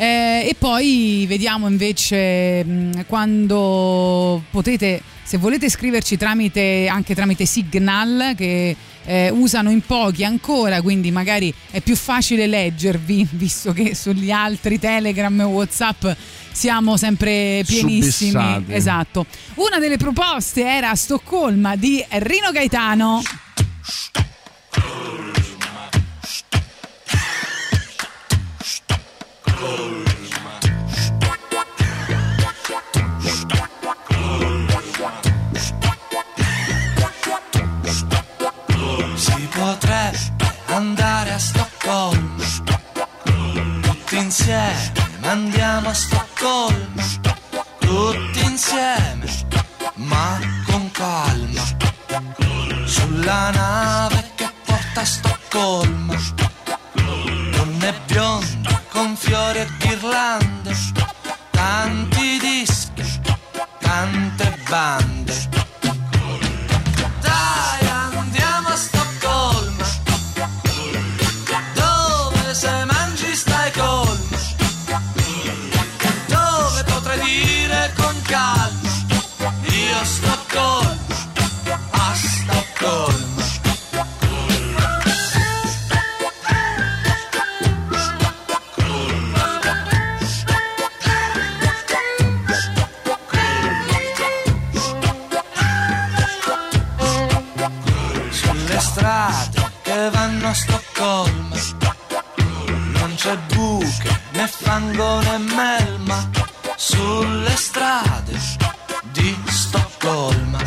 Eh, 0.00 0.46
e 0.48 0.54
poi 0.56 1.24
vediamo 1.26 1.66
invece 1.66 2.64
mh, 2.64 3.06
quando 3.06 4.40
potete, 4.50 5.02
se 5.24 5.38
volete 5.38 5.68
scriverci 5.68 6.16
tramite, 6.16 6.86
anche 6.88 7.16
tramite 7.16 7.44
Signal 7.46 8.34
che 8.36 8.76
eh, 9.04 9.30
usano 9.30 9.70
in 9.70 9.80
pochi 9.80 10.24
ancora, 10.24 10.82
quindi 10.82 11.10
magari 11.10 11.52
è 11.70 11.80
più 11.80 11.96
facile 11.96 12.46
leggervi, 12.46 13.26
visto 13.32 13.72
che 13.72 13.94
sugli 13.94 14.30
altri 14.30 14.78
Telegram 14.78 15.40
e 15.40 15.44
Whatsapp 15.44 16.06
siamo 16.52 16.96
sempre 16.96 17.62
pienissimi. 17.66 18.30
Subissati. 18.30 18.72
Esatto. 18.72 19.26
Una 19.54 19.78
delle 19.78 19.96
proposte 19.96 20.64
era 20.64 20.94
Stoccolma 20.94 21.76
di 21.76 22.04
Rino 22.08 22.50
Gaetano. 22.50 23.22
Si 23.22 24.18
potrebbe 39.58 40.54
andare 40.66 41.32
a 41.32 41.38
Stoccolma. 41.38 42.44
Tutti 43.24 44.16
insieme 44.16 44.92
andiamo 45.22 45.88
a 45.88 45.94
Stoccolma. 45.94 47.02
Tutti 47.78 48.44
insieme 48.44 49.26
ma 49.94 50.38
con 50.66 50.90
calma. 50.92 51.62
Sulla 52.84 53.50
nave 53.50 54.30
che 54.36 54.48
porta 54.64 55.00
a 55.00 55.04
Stoccolma. 55.04 56.14
Donne 57.50 57.94
bionde 58.06 58.80
con 58.90 59.16
fiori 59.16 59.58
e 59.58 59.68
ghirlande. 59.78 60.76
Tanti 61.50 62.38
dischi, 62.38 63.02
tante 63.80 64.58
bande 64.68 65.67
fango 104.78 105.20
né 105.22 105.38
melma 105.38 106.30
sulle 106.76 107.56
strade 107.56 108.38
di 109.12 109.36
Stoccolma. 109.46 110.60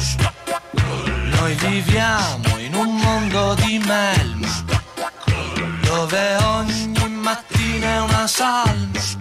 Noi 1.38 1.53
viviamo 1.55 2.57
in 2.57 2.76
un 2.76 2.97
mondo 2.97 3.55
di 3.55 3.78
melma, 3.80 4.49
dove 5.84 6.36
ogni 6.43 7.09
mattina 7.22 7.88
è 7.88 8.01
una 8.01 8.28
salma. 8.28 9.20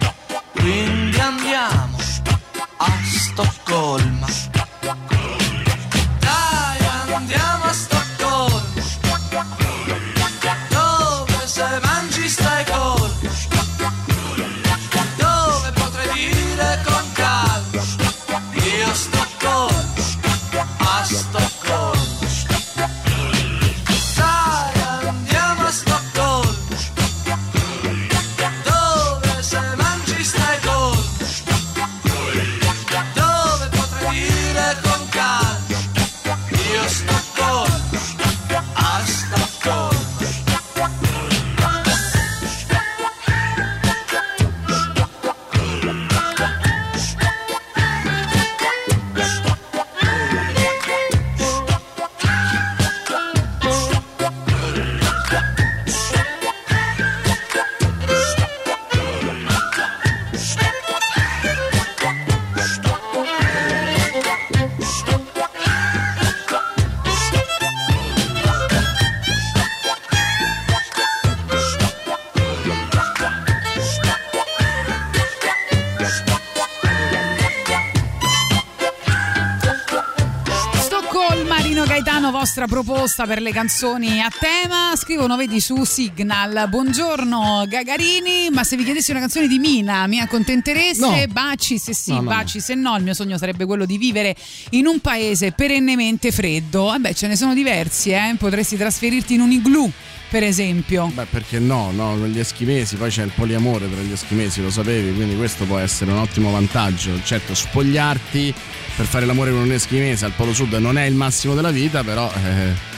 Vostra 83.11 83.25
proposta 83.25 83.25
per 83.25 83.41
le 83.41 83.51
canzoni 83.51 84.21
a 84.21 84.29
tema. 84.29 84.95
Scrivono, 84.95 85.35
vedi, 85.35 85.59
su 85.59 85.83
Signal. 85.83 86.67
Buongiorno 86.69 87.65
Gagarini, 87.67 88.49
ma 88.51 88.63
se 88.63 88.77
vi 88.77 88.83
chiedessi 88.83 89.11
una 89.11 89.19
canzone 89.19 89.47
di 89.47 89.59
Mina, 89.59 90.07
mi 90.07 90.19
accontentereste? 90.19 91.25
No. 91.25 91.33
Baci 91.33 91.77
se 91.77 91.93
sì, 91.93 92.11
No, 92.11 92.21
no, 92.21 92.29
baci 92.29 92.59
se 92.59 92.75
no. 92.75 92.95
Il 92.95 93.03
mio 93.03 93.13
sogno 93.13 93.37
sarebbe 93.37 93.65
quello 93.65 93.85
di 93.85 93.97
vivere 93.97 94.35
in 94.71 94.85
un 94.85 94.99
paese 94.99 95.51
perennemente 95.51 96.31
freddo. 96.31 96.85
Vabbè, 96.85 97.13
ce 97.13 97.27
ne 97.27 97.35
sono 97.35 97.53
diversi, 97.53 98.11
eh. 98.11 98.35
Potresti 98.37 98.77
trasferirti 98.77 99.33
in 99.33 99.41
un 99.41 99.51
igloo, 99.51 99.91
per 100.29 100.43
esempio. 100.43 101.11
Beh, 101.13 101.25
perché 101.25 101.59
no, 101.59 101.91
no? 101.91 102.15
Gli 102.27 102.39
eschimesi, 102.39 102.95
poi 102.95 103.09
c'è 103.09 103.23
il 103.23 103.31
poliamore 103.35 103.91
tra 103.91 104.01
gli 104.01 104.11
eschimesi, 104.11 104.61
lo 104.61 104.71
sapevi, 104.71 105.13
quindi 105.13 105.35
questo 105.35 105.65
può 105.65 105.77
essere 105.77 106.11
un 106.11 106.17
ottimo 106.17 106.51
vantaggio. 106.51 107.21
Certo, 107.23 107.53
spogliarti 107.53 108.53
per 108.95 109.05
fare 109.05 109.25
l'amore 109.25 109.51
con 109.51 109.61
un 109.61 109.71
eschimese 109.71 110.25
al 110.25 110.33
Polo 110.35 110.53
Sud 110.53 110.73
non 110.73 110.97
è 110.97 111.05
il 111.05 111.15
massimo 111.15 111.55
della 111.55 111.71
vita, 111.71 112.03
però 112.03 112.31
eh, 112.31 112.90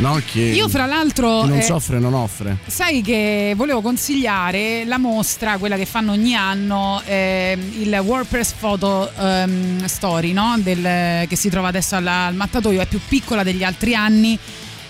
no? 0.00 0.20
Che 0.24 0.40
Io, 0.40 0.68
fra 0.68 0.86
l'altro, 0.86 1.42
chi 1.42 1.48
non 1.48 1.58
eh, 1.58 1.62
soffre 1.62 1.98
non 1.98 2.14
offre. 2.14 2.58
Sai 2.66 3.02
che 3.02 3.52
volevo 3.56 3.80
consigliare 3.80 4.84
la 4.84 4.98
mostra, 4.98 5.58
quella 5.58 5.76
che 5.76 5.86
fanno 5.86 6.12
ogni 6.12 6.34
anno, 6.34 7.00
ehm, 7.04 7.60
il 7.80 8.00
WordPress 8.04 8.52
Photo 8.58 9.10
ehm, 9.18 9.84
Story, 9.86 10.32
no? 10.32 10.56
Del- 10.58 11.26
che 11.28 11.36
si 11.36 11.48
trova 11.48 11.68
adesso 11.68 11.96
alla- 11.96 12.26
al 12.26 12.34
mattatoio, 12.34 12.80
è 12.80 12.86
più 12.86 13.00
piccola 13.08 13.42
degli 13.42 13.62
altri 13.62 13.94
anni. 13.94 14.38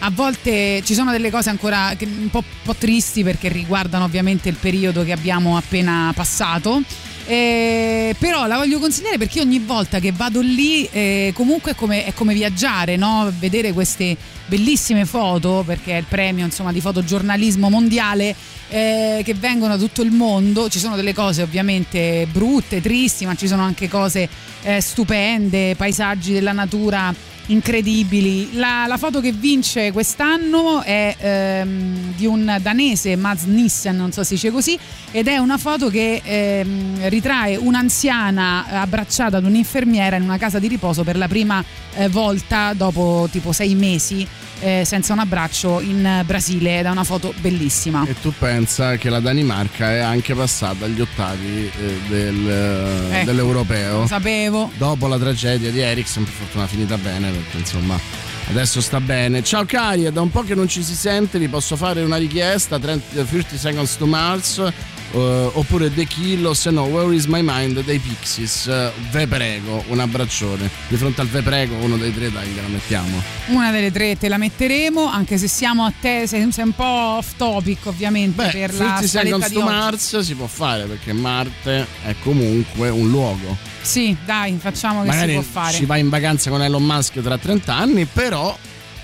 A 0.02 0.10
volte 0.10 0.80
ci 0.84 0.94
sono 0.94 1.10
delle 1.10 1.30
cose 1.30 1.50
ancora 1.50 1.94
un 2.00 2.30
po', 2.30 2.42
po' 2.62 2.74
tristi 2.74 3.22
perché 3.22 3.48
riguardano 3.48 4.04
ovviamente 4.04 4.48
il 4.48 4.56
periodo 4.58 5.04
che 5.04 5.12
abbiamo 5.12 5.58
appena 5.58 6.10
passato. 6.14 6.80
Eh, 7.26 8.16
però 8.18 8.46
la 8.46 8.56
voglio 8.56 8.78
consigliare 8.78 9.18
perché 9.18 9.40
ogni 9.40 9.60
volta 9.60 10.00
che 10.00 10.12
vado 10.12 10.40
lì 10.40 10.88
eh, 10.90 11.32
comunque 11.34 11.72
è 11.72 11.74
come, 11.74 12.04
è 12.04 12.12
come 12.12 12.34
viaggiare, 12.34 12.96
no? 12.96 13.32
vedere 13.38 13.72
queste 13.72 14.16
bellissime 14.46 15.04
foto 15.04 15.62
perché 15.64 15.92
è 15.92 15.98
il 15.98 16.06
premio 16.08 16.44
insomma, 16.44 16.72
di 16.72 16.80
fotogiornalismo 16.80 17.70
mondiale 17.70 18.34
eh, 18.68 19.22
che 19.24 19.34
vengono 19.34 19.76
da 19.76 19.82
tutto 19.82 20.02
il 20.02 20.10
mondo. 20.10 20.68
Ci 20.68 20.78
sono 20.78 20.96
delle 20.96 21.14
cose 21.14 21.42
ovviamente 21.42 22.26
brutte, 22.30 22.80
tristi, 22.80 23.26
ma 23.26 23.34
ci 23.34 23.46
sono 23.46 23.62
anche 23.62 23.88
cose 23.88 24.28
eh, 24.62 24.80
stupende, 24.80 25.76
paesaggi 25.76 26.32
della 26.32 26.52
natura 26.52 27.14
incredibili. 27.50 28.50
La, 28.54 28.86
la 28.86 28.96
foto 28.96 29.20
che 29.20 29.32
vince 29.32 29.92
quest'anno 29.92 30.82
è 30.82 31.14
ehm, 31.18 32.14
di 32.16 32.26
un 32.26 32.56
danese, 32.60 33.16
Mads 33.16 33.44
Nissen, 33.44 33.96
non 33.96 34.12
so 34.12 34.22
se 34.22 34.28
si 34.28 34.34
dice 34.34 34.50
così, 34.50 34.78
ed 35.10 35.26
è 35.28 35.36
una 35.38 35.58
foto 35.58 35.88
che 35.88 36.20
ehm, 36.24 37.08
ritrae 37.08 37.56
un'anziana 37.56 38.66
abbracciata 38.80 39.36
ad 39.38 39.44
un'infermiera 39.44 40.16
in 40.16 40.22
una 40.22 40.38
casa 40.38 40.58
di 40.58 40.68
riposo 40.68 41.02
per 41.02 41.16
la 41.16 41.28
prima 41.28 41.62
eh, 41.96 42.08
volta 42.08 42.72
dopo 42.74 43.28
tipo 43.30 43.52
sei 43.52 43.74
mesi. 43.74 44.26
eh, 44.60 44.82
senza 44.84 45.12
un 45.12 45.18
abbraccio 45.20 45.80
in 45.80 46.22
Brasile 46.24 46.80
ed 46.80 46.84
è 46.86 46.90
una 46.90 47.04
foto 47.04 47.32
bellissima. 47.40 48.04
E 48.06 48.14
tu 48.20 48.32
pensa 48.38 48.96
che 48.96 49.08
la 49.08 49.20
Danimarca 49.20 49.90
è 49.90 49.98
anche 49.98 50.34
passata 50.34 50.84
agli 50.84 51.00
ottavi 51.00 51.70
eh, 51.80 51.98
del, 52.08 53.08
Ecco, 53.10 53.24
dell'europeo. 53.24 54.00
Lo 54.00 54.06
sapevo. 54.06 54.70
Dopo 54.76 55.06
la 55.06 55.18
tragedia 55.18 55.70
di 55.70 55.80
Ericsson, 55.80 56.24
per 56.24 56.32
fortuna 56.32 56.66
finita 56.66 56.96
bene, 56.98 57.32
perché 57.40 57.58
insomma. 57.58 57.98
Adesso 58.48 58.80
sta 58.80 59.00
bene. 59.00 59.44
Ciao 59.44 59.64
cari, 59.64 60.04
è 60.04 60.10
da 60.10 60.20
un 60.20 60.30
po' 60.30 60.42
che 60.42 60.56
non 60.56 60.66
ci 60.66 60.82
si 60.82 60.96
sente, 60.96 61.38
vi 61.38 61.46
posso 61.46 61.76
fare 61.76 62.02
una 62.02 62.16
richiesta, 62.16 62.80
30, 62.80 63.22
30 63.24 63.56
Seconds 63.56 63.96
to 63.96 64.06
Mars, 64.06 64.72
eh, 65.12 65.50
oppure 65.52 65.92
The 65.92 66.04
Kill, 66.04 66.44
o 66.46 66.54
se 66.54 66.70
no 66.70 66.84
Where 66.84 67.14
is 67.14 67.26
my 67.26 67.40
mind 67.42 67.82
dei 67.82 67.98
Pixies. 67.98 68.66
Eh, 68.66 68.90
ve 69.10 69.26
prego, 69.26 69.84
un 69.88 70.00
abbraccione. 70.00 70.68
Di 70.88 70.96
fronte 70.96 71.20
al 71.20 71.28
ve 71.28 71.42
prego, 71.42 71.74
uno 71.76 71.96
dei 71.96 72.14
tre 72.14 72.30
dai 72.30 72.52
che 72.54 72.60
la 72.60 72.68
mettiamo. 72.68 73.22
Una 73.46 73.70
delle 73.70 73.90
tre 73.90 74.16
te 74.16 74.28
la 74.28 74.38
metteremo, 74.38 75.04
anche 75.06 75.38
se 75.38 75.48
siamo 75.48 75.84
a 75.84 75.92
te, 75.98 76.26
sei, 76.26 76.50
sei 76.52 76.64
un 76.64 76.72
po' 76.74 76.84
off 76.84 77.32
topic 77.36 77.86
ovviamente 77.86 78.48
per 78.50 78.74
la 78.74 79.00
30 79.00 79.06
scaletta 79.06 79.48
di. 79.48 79.58
Mars 79.58 80.18
si 80.20 80.34
può 80.34 80.46
fare 80.46 80.84
perché 80.84 81.12
Marte 81.12 81.86
è 82.04 82.14
comunque 82.22 82.88
un 82.88 83.08
luogo. 83.10 83.56
Sì, 83.82 84.16
dai, 84.24 84.56
facciamo 84.60 85.02
che 85.02 85.08
Magari 85.08 85.28
si 85.28 85.34
può 85.34 85.42
fare. 85.42 85.72
ci 85.74 85.84
va 85.86 85.96
in 85.96 86.08
vacanza 86.08 86.50
con 86.50 86.62
Elon 86.62 86.84
Musk 86.84 87.20
tra 87.22 87.38
30 87.38 87.74
anni, 87.74 88.04
però 88.04 88.56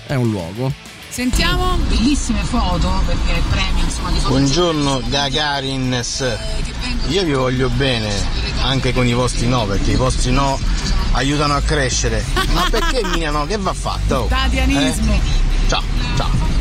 è 0.05 0.13
un 0.13 0.29
luogo. 0.29 0.71
Sentiamo 1.17 1.77
bellissime 1.77 2.43
foto 2.43 3.01
perché 3.07 3.41
premio 3.49 3.83
insomma 3.83 4.11
di 4.11 4.19
foto. 4.19 4.29
Buongiorno 4.29 5.01
Gagarins, 5.07 6.37
io 7.07 7.23
vi 7.23 7.33
voglio 7.33 7.69
bene 7.69 8.13
anche 8.61 8.93
con 8.93 9.07
i 9.07 9.13
vostri 9.13 9.47
no 9.47 9.65
perché 9.65 9.93
i 9.93 9.95
vostri 9.95 10.31
no 10.31 10.59
aiutano 11.13 11.55
a 11.55 11.61
crescere. 11.61 12.23
Ma 12.53 12.67
perché 12.69 13.03
Mina 13.03 13.31
no? 13.31 13.47
Che 13.47 13.57
va 13.57 13.73
fatto? 13.73 14.27
Tatianismo. 14.29 15.11
Eh? 15.11 15.19
Ciao, 15.67 15.81
ciao. 16.17 16.56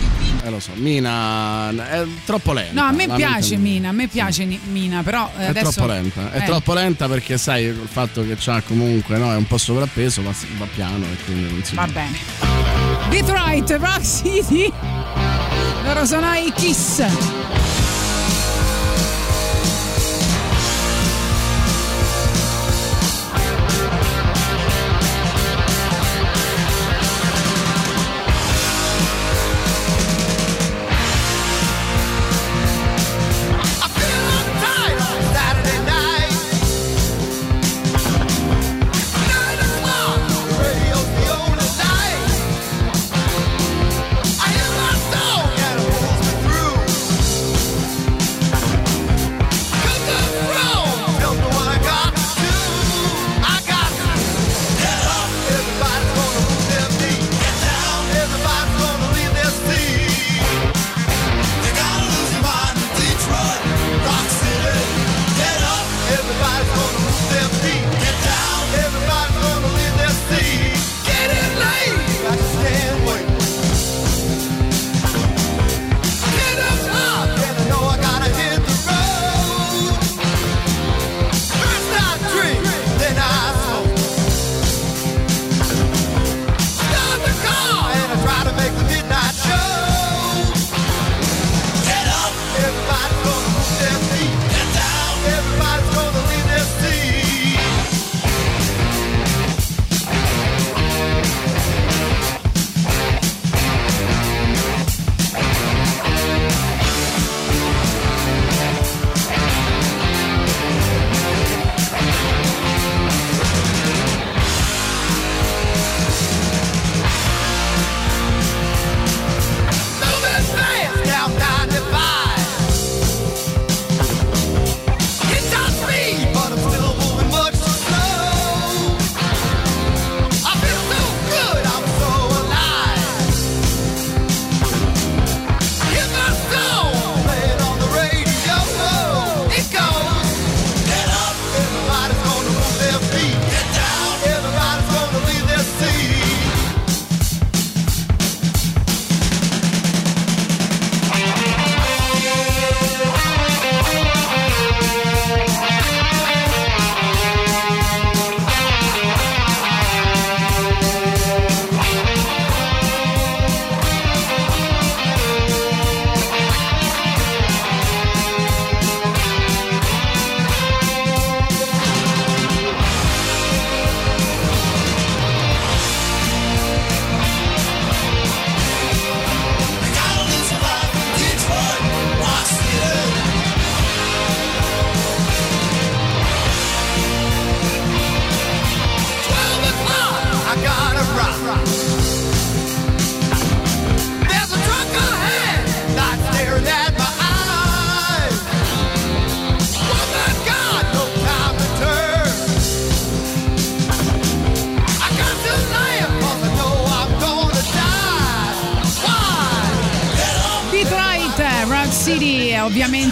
Eh 0.46 0.50
lo 0.50 0.60
so, 0.60 0.70
Mina 0.76 1.70
è 1.70 2.04
troppo 2.24 2.52
lenta. 2.52 2.80
No, 2.80 2.86
a 2.86 2.92
me 2.92 3.08
piace 3.08 3.56
Mina, 3.56 3.88
a 3.88 3.92
me 3.92 4.06
piace 4.06 4.44
Ni- 4.44 4.60
Mina, 4.70 5.02
però 5.02 5.28
eh, 5.36 5.40
È 5.40 5.46
adesso 5.46 5.72
troppo 5.72 5.90
lenta, 5.90 6.30
è 6.30 6.42
eh, 6.42 6.44
troppo 6.44 6.72
lenta 6.72 7.08
perché 7.08 7.36
sai 7.36 7.64
il 7.64 7.88
fatto 7.90 8.24
che 8.24 8.36
c'ha 8.38 8.62
comunque 8.62 9.18
no, 9.18 9.32
è 9.32 9.34
un 9.34 9.48
po' 9.48 9.58
sovrappeso, 9.58 10.22
va, 10.22 10.32
va 10.56 10.66
piano 10.72 11.04
e 11.04 11.16
quindi 11.24 11.50
non 11.50 11.64
si 11.64 11.74
Va 11.74 11.88
bene. 11.88 12.16
Detroit, 13.08 13.70
Rock 13.72 14.04
City. 14.04 14.72
Loro 15.82 16.06
sono 16.06 16.32
i 16.34 16.52
Kiss. 16.54 17.02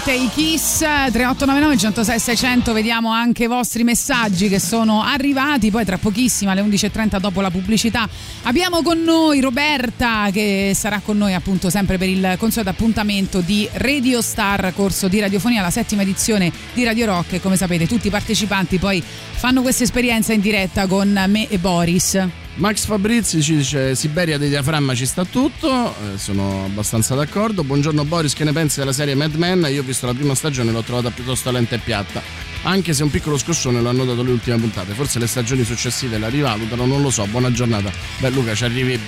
Ovviamente 0.05 0.13
i 0.13 0.29
Kiss 0.29 0.79
3899 0.79 1.79
106 1.79 2.19
600 2.19 2.73
vediamo 2.73 3.11
anche 3.11 3.45
i 3.45 3.47
vostri 3.47 3.85
messaggi 3.85 4.49
che 4.49 4.59
sono 4.59 5.03
arrivati. 5.03 5.71
Poi 5.71 5.85
tra 5.85 5.97
pochissimo 5.97 6.51
alle 6.51 6.61
11.30 6.61 7.19
dopo 7.19 7.41
la 7.41 7.51
pubblicità 7.51 8.07
abbiamo 8.43 8.83
con 8.83 9.03
noi 9.03 9.41
Roberta 9.41 10.29
che 10.31 10.73
sarà 10.75 11.01
con 11.03 11.17
noi 11.17 11.33
appunto 11.33 11.71
sempre 11.71 11.97
per 11.97 12.09
il 12.09 12.37
consueto 12.39 12.69
appuntamento 12.69 13.41
di 13.41 13.69
Radio 13.73 14.21
Star 14.21 14.73
corso 14.75 15.09
di 15.09 15.21
radiofonia 15.21 15.63
la 15.63 15.71
settima 15.71 16.03
edizione 16.03 16.53
di 16.75 16.85
Radio 16.85 17.07
Rock. 17.07 17.35
E 17.35 17.41
come 17.41 17.57
sapete 17.57 17.87
tutti 17.87 18.09
i 18.09 18.11
partecipanti 18.11 18.79
poi 18.79 19.03
fanno 19.03 19.63
questa 19.63 19.85
esperienza 19.85 20.33
in 20.33 20.41
diretta 20.41 20.87
con 20.87 21.25
me 21.29 21.49
e 21.49 21.59
Boris 21.59 22.44
Max 22.57 22.85
Fabrizi 22.85 23.43
ci 23.43 23.57
dice 23.57 23.97
Siberia 23.97 24.39
dei 24.39 24.49
diaframma 24.49 24.95
ci 24.95 25.07
sta 25.07 25.25
tutto, 25.25 25.91
eh, 25.91 26.19
sono 26.19 26.65
abbastanza 26.67 27.17
d'accordo. 27.17 27.65
Buongiorno 27.65 28.05
Boris, 28.05 28.33
che 28.33 28.45
ne 28.45 28.53
pensi 28.53 28.79
della 28.79 28.93
serie 28.93 29.17
Mad 29.17 29.35
Men? 29.35 29.67
Io 29.69 29.81
ho 29.81 29.85
visto 29.85 30.07
la 30.07 30.15
prima 30.15 30.37
stagione 30.37 30.71
e 30.71 30.73
l'ho 30.73 30.83
trovata 30.83 31.11
piuttosto 31.11 31.51
lenta 31.51 31.75
e 31.75 31.79
piatta, 31.79 32.23
anche 32.63 32.93
se 32.93 33.03
un 33.03 33.11
piccolo 33.11 33.37
scossone 33.39 33.81
l'ho 33.81 33.91
notato 33.91 34.23
le 34.23 34.31
ultime 34.31 34.57
puntate. 34.59 34.93
Forse 34.93 35.19
le 35.19 35.27
stagioni 35.27 35.65
successive 35.65 36.17
la 36.17 36.29
rivalutano, 36.29 36.87
non 36.87 37.03
lo 37.03 37.11
so. 37.11 37.27
Buona 37.27 37.51
giornata. 37.51 37.91
Beh 38.19 38.31
Luca, 38.31 38.55
ci 38.55 38.65
arrivi 38.65 39.01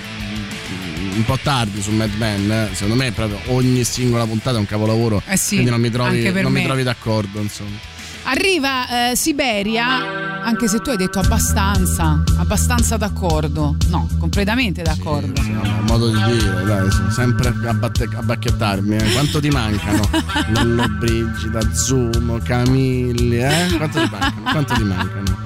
un 1.15 1.23
po' 1.23 1.39
tardi 1.41 1.81
su 1.81 1.91
Mad 1.91 2.11
Men, 2.17 2.51
eh. 2.51 2.69
secondo 2.73 2.95
me 2.95 3.13
proprio 3.13 3.39
ogni 3.45 3.85
singola 3.85 4.25
puntata 4.25 4.57
è 4.57 4.59
un 4.59 4.65
capolavoro, 4.67 5.21
Eh 5.25 5.37
sì, 5.37 5.53
quindi 5.55 5.71
non 5.71 5.79
mi 5.79 5.89
trovi, 5.89 6.29
non 6.41 6.51
mi 6.51 6.63
trovi 6.63 6.83
d'accordo, 6.83 7.39
insomma. 7.39 7.77
Arriva 8.23 9.11
eh, 9.11 9.15
Siberia, 9.15 10.26
anche 10.47 10.69
se 10.69 10.79
tu 10.79 10.91
hai 10.91 10.97
detto 10.97 11.19
abbastanza, 11.19 12.23
abbastanza 12.37 12.95
d'accordo. 12.95 13.75
No, 13.89 14.07
completamente 14.17 14.81
d'accordo. 14.81 15.41
Un 15.41 15.83
modo 15.85 16.07
di 16.09 16.23
dire, 16.23 16.63
dai, 16.63 16.89
sono 16.89 17.11
sempre 17.11 17.49
a, 17.65 17.73
batte- 17.73 18.07
a 18.15 18.21
bacchettarmi. 18.21 18.95
eh. 18.95 19.11
Quanto 19.11 19.41
ti 19.41 19.49
mancano? 19.49 19.99
Lollo 20.55 20.87
Brigida, 20.87 21.59
Zumo, 21.73 22.39
Camilli, 22.41 23.37
eh? 23.39 23.73
Quanto 23.75 23.99
ti 24.01 24.09
mancano? 24.09 24.41
Quanto 24.51 24.73
ti 24.73 24.83
mancano? 24.83 25.45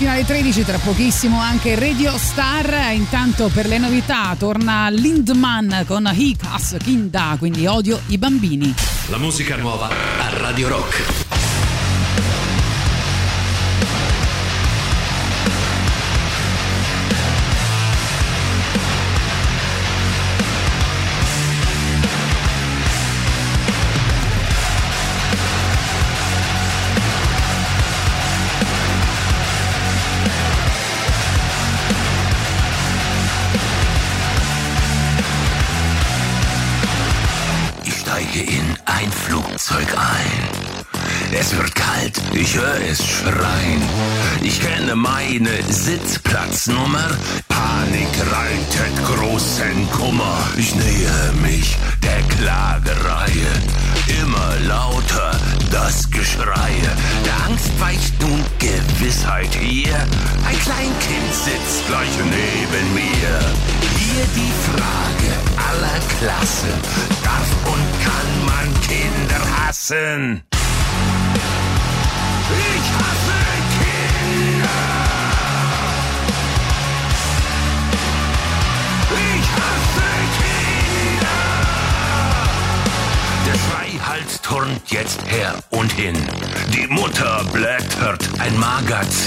Fino 0.00 0.12
alle 0.12 0.24
13, 0.24 0.64
tra 0.64 0.78
pochissimo 0.78 1.38
anche 1.38 1.78
Radio 1.78 2.16
Star. 2.16 2.94
Intanto 2.94 3.50
per 3.52 3.66
le 3.66 3.76
novità 3.76 4.34
torna 4.38 4.88
Lindman 4.88 5.84
con 5.86 6.10
Hikas 6.10 6.76
Kinda, 6.82 7.36
quindi 7.38 7.66
odio 7.66 8.00
i 8.06 8.16
bambini. 8.16 8.74
La 9.10 9.18
musica 9.18 9.56
nuova 9.56 9.88
a 9.90 10.38
Radio 10.38 10.68
Rock. 10.68 11.29
eine 45.36 45.62
Sitz 45.72 46.19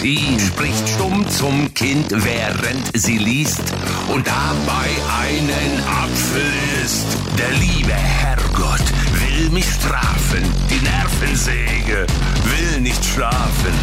Magazin, 0.03 0.37
spricht 0.37 0.89
stumm 0.89 1.29
zum 1.29 1.73
Kind, 1.73 2.07
während 2.09 2.91
sie 2.93 3.17
liest 3.17 3.61
und 4.09 4.27
dabei 4.27 4.89
einen 5.21 5.83
Apfel 5.87 6.51
isst. 6.83 7.05
Der 7.37 7.51
liebe 7.51 7.93
Herrgott 7.93 8.83
will 9.13 9.49
mich 9.51 9.65
strafen, 9.65 10.43
die 10.69 10.81
Nervensäge 10.83 12.05
will 12.43 12.81
nicht 12.81 13.03
schlafen, 13.05 13.73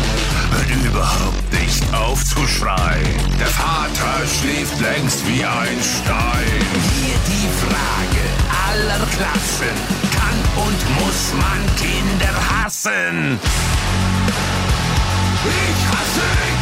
hört 0.50 0.84
überhaupt 0.84 1.52
nicht 1.58 1.82
auf 1.94 2.22
zu 2.22 2.46
schreien. 2.46 3.38
Der 3.38 3.46
Vater 3.46 4.26
schläft 4.26 4.78
längst 4.78 5.26
wie 5.26 5.42
ein 5.42 5.78
Stein. 5.80 6.60
Hier 7.00 7.16
die 7.28 7.48
Frage 7.64 8.24
aller 8.68 9.06
Klassen, 9.16 9.74
kann 10.12 10.64
und 10.66 11.00
muss 11.00 11.32
man 11.40 11.76
Kinder 11.76 12.62
hassen? 12.62 13.40
Ich 15.42 15.79
I 16.00 16.04
see 16.04 16.59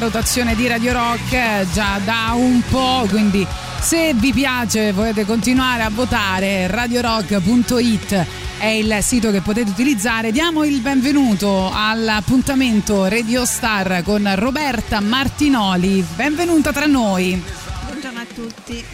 rotazione 0.00 0.54
di 0.54 0.66
Radio 0.66 0.94
Rock 0.94 1.32
eh, 1.32 1.66
già 1.74 2.00
da 2.02 2.32
un 2.34 2.62
po', 2.70 3.06
quindi 3.08 3.46
se 3.80 4.14
vi 4.14 4.32
piace 4.32 4.92
volete 4.92 5.26
continuare 5.26 5.82
a 5.82 5.90
votare 5.90 6.66
radiorock.it 6.66 8.26
è 8.58 8.66
il 8.66 8.98
sito 9.02 9.30
che 9.30 9.42
potete 9.42 9.70
utilizzare. 9.70 10.32
Diamo 10.32 10.64
il 10.64 10.80
benvenuto 10.80 11.70
all'appuntamento 11.72 13.04
Radio 13.06 13.44
Star 13.44 14.02
con 14.02 14.28
Roberta 14.36 15.00
Martinoli. 15.00 16.04
Benvenuta 16.16 16.72
tra 16.72 16.86
noi. 16.86 17.42
Buongiorno 17.86 18.20
a 18.20 18.26
tutti. 18.34 18.84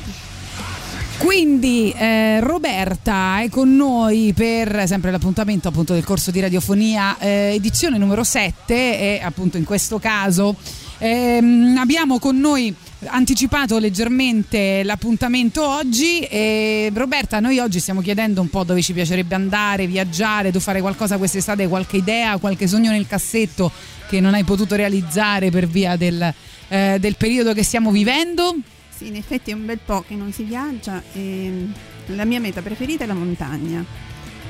Quindi 1.18 1.92
eh, 1.96 2.40
Roberta 2.40 3.40
è 3.40 3.48
con 3.48 3.74
noi 3.74 4.32
per 4.34 4.84
sempre 4.86 5.10
l'appuntamento 5.10 5.68
appunto 5.68 5.94
del 5.94 6.04
corso 6.04 6.30
di 6.30 6.40
radiofonia 6.40 7.16
eh, 7.18 7.52
edizione 7.54 7.96
numero 7.96 8.22
7 8.22 8.74
e 8.74 9.20
appunto 9.22 9.56
in 9.56 9.64
questo 9.64 9.98
caso 9.98 10.54
ehm, 10.98 11.77
abbiamo 11.78 12.18
con 12.18 12.39
noi 12.39 12.74
anticipato 13.06 13.78
leggermente 13.78 14.82
l'appuntamento 14.82 15.66
oggi 15.66 16.20
e 16.20 16.90
Roberta 16.94 17.40
noi 17.40 17.59
oggi 17.59 17.78
stiamo 17.78 18.01
chiedendo 18.01 18.40
un 18.40 18.48
po' 18.48 18.64
dove 18.64 18.82
ci 18.82 18.93
piacerebbe 18.93 19.35
andare, 19.35 19.86
viaggiare, 19.86 20.51
tu 20.51 20.60
fare 20.60 20.81
qualcosa 20.81 21.18
quest'estate, 21.18 21.68
qualche 21.68 21.98
idea, 21.98 22.39
qualche 22.39 22.66
sogno 22.66 22.90
nel 22.90 23.06
cassetto 23.06 23.70
che 24.09 24.20
non 24.20 24.35
hai 24.35 24.44
potuto 24.44 24.77
realizzare 24.77 25.51
per 25.51 25.66
via 25.66 25.97
del, 25.97 26.32
eh, 26.68 26.97
del 26.98 27.16
periodo 27.16 27.52
che 27.52 27.62
stiamo 27.62 27.90
vivendo? 27.90 28.55
Sì, 28.97 29.09
in 29.09 29.16
effetti 29.16 29.51
è 29.51 29.55
un 29.55 29.66
bel 29.66 29.81
po' 29.85 30.05
che 30.06 30.14
non 30.14 30.32
si 30.32 30.44
viaggia 30.44 31.02
e 31.12 31.66
la 32.06 32.24
mia 32.24 32.40
meta 32.40 32.62
preferita 32.62 33.05
è 33.05 33.06
la 33.06 33.14
montagna. 33.14 33.85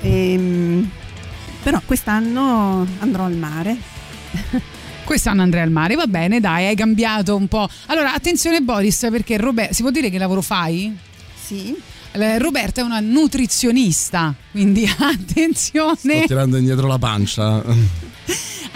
Ehm, 0.03 0.89
però 1.63 1.81
quest'anno 1.85 2.87
andrò 3.01 3.25
al 3.25 3.35
mare. 3.35 3.77
Quest'anno 5.07 5.43
andrei 5.43 5.63
al 5.63 5.71
mare, 5.71 5.95
va 5.95 6.09
bene, 6.09 6.41
dai, 6.41 6.67
hai 6.67 6.75
cambiato 6.75 7.37
un 7.37 7.47
po'. 7.47 7.69
Allora, 7.87 8.13
attenzione 8.13 8.61
Boris, 8.61 9.07
perché 9.09 9.37
Roberta, 9.37 9.73
si 9.73 9.83
può 9.83 9.93
dire 9.93 10.11
che 10.11 10.19
lavoro 10.19 10.43
fai? 10.43 10.95
Sì. 11.41 11.77
Eh, 12.11 12.39
Roberta 12.39 12.81
è 12.81 12.85
una 12.85 12.99
nutrizionista, 12.99 14.35
quindi 14.51 14.85
attenzione. 14.99 15.95
Sto 15.95 16.27
tirando 16.27 16.57
indietro 16.57 16.89
la 16.89 16.99
pancia. 16.99 17.63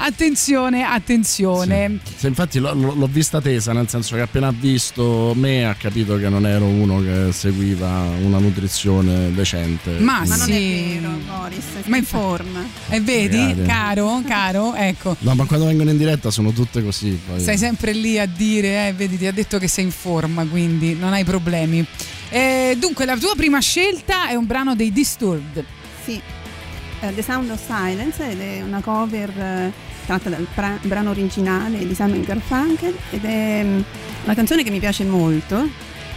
Attenzione, 0.03 0.83
attenzione. 0.83 1.99
Se 2.17 2.27
infatti 2.27 2.59
l'ho, 2.59 2.73
l'ho 2.73 3.07
vista 3.07 3.41
tesa, 3.41 3.73
nel 3.73 3.89
senso 3.89 4.15
che 4.15 4.23
appena 4.23 4.47
ha 4.49 4.55
visto 4.57 5.33
me 5.37 5.67
ha 5.67 5.75
capito 5.75 6.17
che 6.17 6.29
non 6.31 6.47
ero 6.47 6.65
uno 6.65 7.03
che 7.03 7.33
seguiva 7.33 8.05
una 8.23 8.39
nutrizione 8.39 9.33
decente. 9.35 9.99
Ma, 9.99 10.23
Ma 10.27 10.37
non 10.37 10.47
sì. 10.47 10.53
è 10.53 11.01
vero, 11.01 11.11
Boris, 11.27 11.65
Ma 11.85 11.97
in 11.99 12.05
forma. 12.05 12.65
E 12.89 13.01
vedi, 13.01 13.37
Magari. 13.37 13.67
caro, 13.67 14.23
caro, 14.27 14.75
ecco. 14.75 15.17
No, 15.19 15.35
ma 15.35 15.45
quando 15.45 15.67
vengono 15.67 15.91
in 15.91 15.99
diretta 15.99 16.31
sono 16.31 16.53
tutte 16.53 16.83
così. 16.83 17.19
Poi. 17.27 17.39
Sei 17.41 17.59
sempre 17.59 17.93
lì 17.93 18.19
a 18.19 18.27
dire, 18.27 18.89
eh, 18.89 18.93
vedi, 18.95 19.19
ti 19.19 19.27
ha 19.27 19.33
detto 19.33 19.59
che 19.59 19.69
sei 19.69 19.85
in 19.85 19.91
forma, 19.91 20.47
quindi 20.47 20.95
non 20.95 21.13
hai 21.13 21.25
problemi. 21.25 21.85
Eh, 22.31 22.77
dunque, 22.79 23.05
la 23.05 23.17
tua 23.19 23.35
prima 23.37 23.59
scelta 23.61 24.29
è 24.29 24.35
un 24.35 24.47
brano 24.47 24.75
dei 24.75 24.93
Disturbed. 24.93 25.65
Sì, 26.05 26.19
eh, 27.01 27.15
The 27.15 27.23
Sound 27.23 27.51
of 27.51 27.61
Silence 27.65 28.31
ed 28.31 28.41
è 28.41 28.63
una 28.63 28.81
cover 28.81 29.31
eh, 29.31 29.73
tratta 30.07 30.29
dal 30.29 30.47
pra- 30.55 30.79
brano 30.83 31.11
originale 31.11 31.87
di 31.87 31.95
Simon 31.95 32.23
Garfunkel 32.23 32.97
ed 33.11 33.25
è 33.25 33.63
mm, 33.65 33.81
una 34.25 34.35
canzone 34.35 34.63
che 34.63 34.71
mi 34.71 34.79
piace 34.79 35.05
molto 35.05 35.69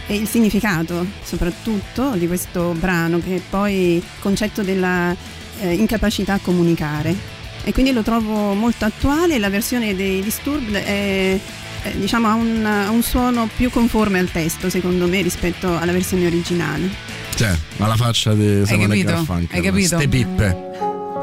e 0.06 0.14
il 0.16 0.28
significato 0.28 1.06
soprattutto 1.22 2.10
di 2.10 2.26
questo 2.26 2.72
brano 2.78 3.20
che 3.20 3.36
è 3.36 3.40
poi 3.48 3.96
il 3.96 4.02
concetto 4.20 4.62
della 4.62 5.14
eh, 5.60 5.72
incapacità 5.72 6.34
a 6.34 6.40
comunicare. 6.40 7.32
E 7.66 7.72
quindi 7.72 7.92
lo 7.92 8.02
trovo 8.02 8.52
molto 8.52 8.84
attuale 8.84 9.38
la 9.38 9.48
versione 9.48 9.94
dei 9.94 10.22
Disturbed 10.22 10.74
è 10.74 11.40
eh, 11.84 11.98
diciamo 11.98 12.28
ha 12.28 12.34
un, 12.34 12.86
un 12.90 13.02
suono 13.02 13.48
più 13.54 13.70
conforme 13.70 14.18
al 14.18 14.30
testo 14.30 14.70
secondo 14.70 15.06
me 15.06 15.20
rispetto 15.22 15.76
alla 15.76 15.92
versione 15.92 16.26
originale 16.26 17.23
Cioè, 17.34 17.56
ma 17.78 17.86
la 17.88 17.96
faccia 17.96 18.32
di 18.32 18.62
capito? 18.66 19.10
Garfunkel. 19.10 19.56
Hai 19.56 19.62
capito? 19.62 19.96
Ste 19.96 20.08
pippe. 20.08 20.72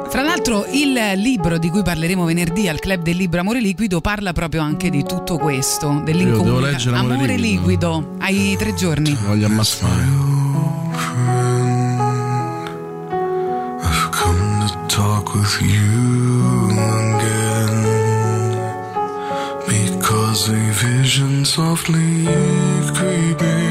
Fra 0.09 0.23
l'altro 0.23 0.65
il 0.73 0.93
libro 1.15 1.57
di 1.57 1.69
cui 1.69 1.83
parleremo 1.83 2.25
venerdì 2.25 2.67
al 2.67 2.79
Club 2.79 3.01
del 3.01 3.15
Libro 3.15 3.39
Amore 3.39 3.61
Liquido 3.61 4.01
parla 4.01 4.33
proprio 4.33 4.61
anche 4.61 4.89
di 4.89 5.03
tutto 5.05 5.37
questo, 5.37 5.85
Io 5.87 5.91
devo 5.93 6.03
dell'incomunica- 6.03 6.69
leggere 6.71 6.97
Amore 6.97 7.13
Amore 7.13 7.35
Liquido. 7.37 7.97
liquido. 7.97 8.15
Hai 8.19 8.55
tre 8.59 8.73
giorni. 8.73 9.17
Voglio 9.25 9.45
ammassare. 9.45 10.01
I've 13.83 14.09
come 14.11 14.67
to 14.67 14.77
talk 14.87 15.33
with 15.33 15.61
you 15.61 16.69
again. 16.71 17.89
was 20.31 20.49
a 20.49 20.71
vision 20.73 21.45
softly 21.45 22.25
creeping. 22.93 23.70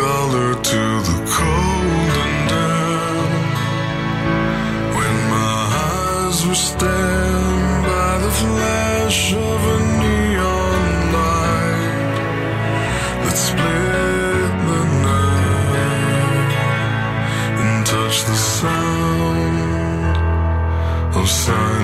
Collar 0.00 0.52
to 0.54 0.82
the 1.08 1.18
cold 1.36 2.14
and 2.24 2.38
damp. 2.52 3.54
When 4.96 5.16
my 5.34 5.56
eyes 5.84 6.38
were 6.46 6.60
stabbed 6.68 7.82
by 7.90 8.12
the 8.24 8.32
flash 8.40 9.20
of 9.50 9.60
a 9.74 9.78
neon 10.00 10.92
light 11.16 12.16
that 13.22 13.36
split 13.46 14.52
the 14.70 14.82
night 15.08 16.52
and 17.62 17.74
touched 17.92 18.24
the 18.30 18.38
sound 18.58 20.16
of 21.18 21.26
silence. 21.28 21.79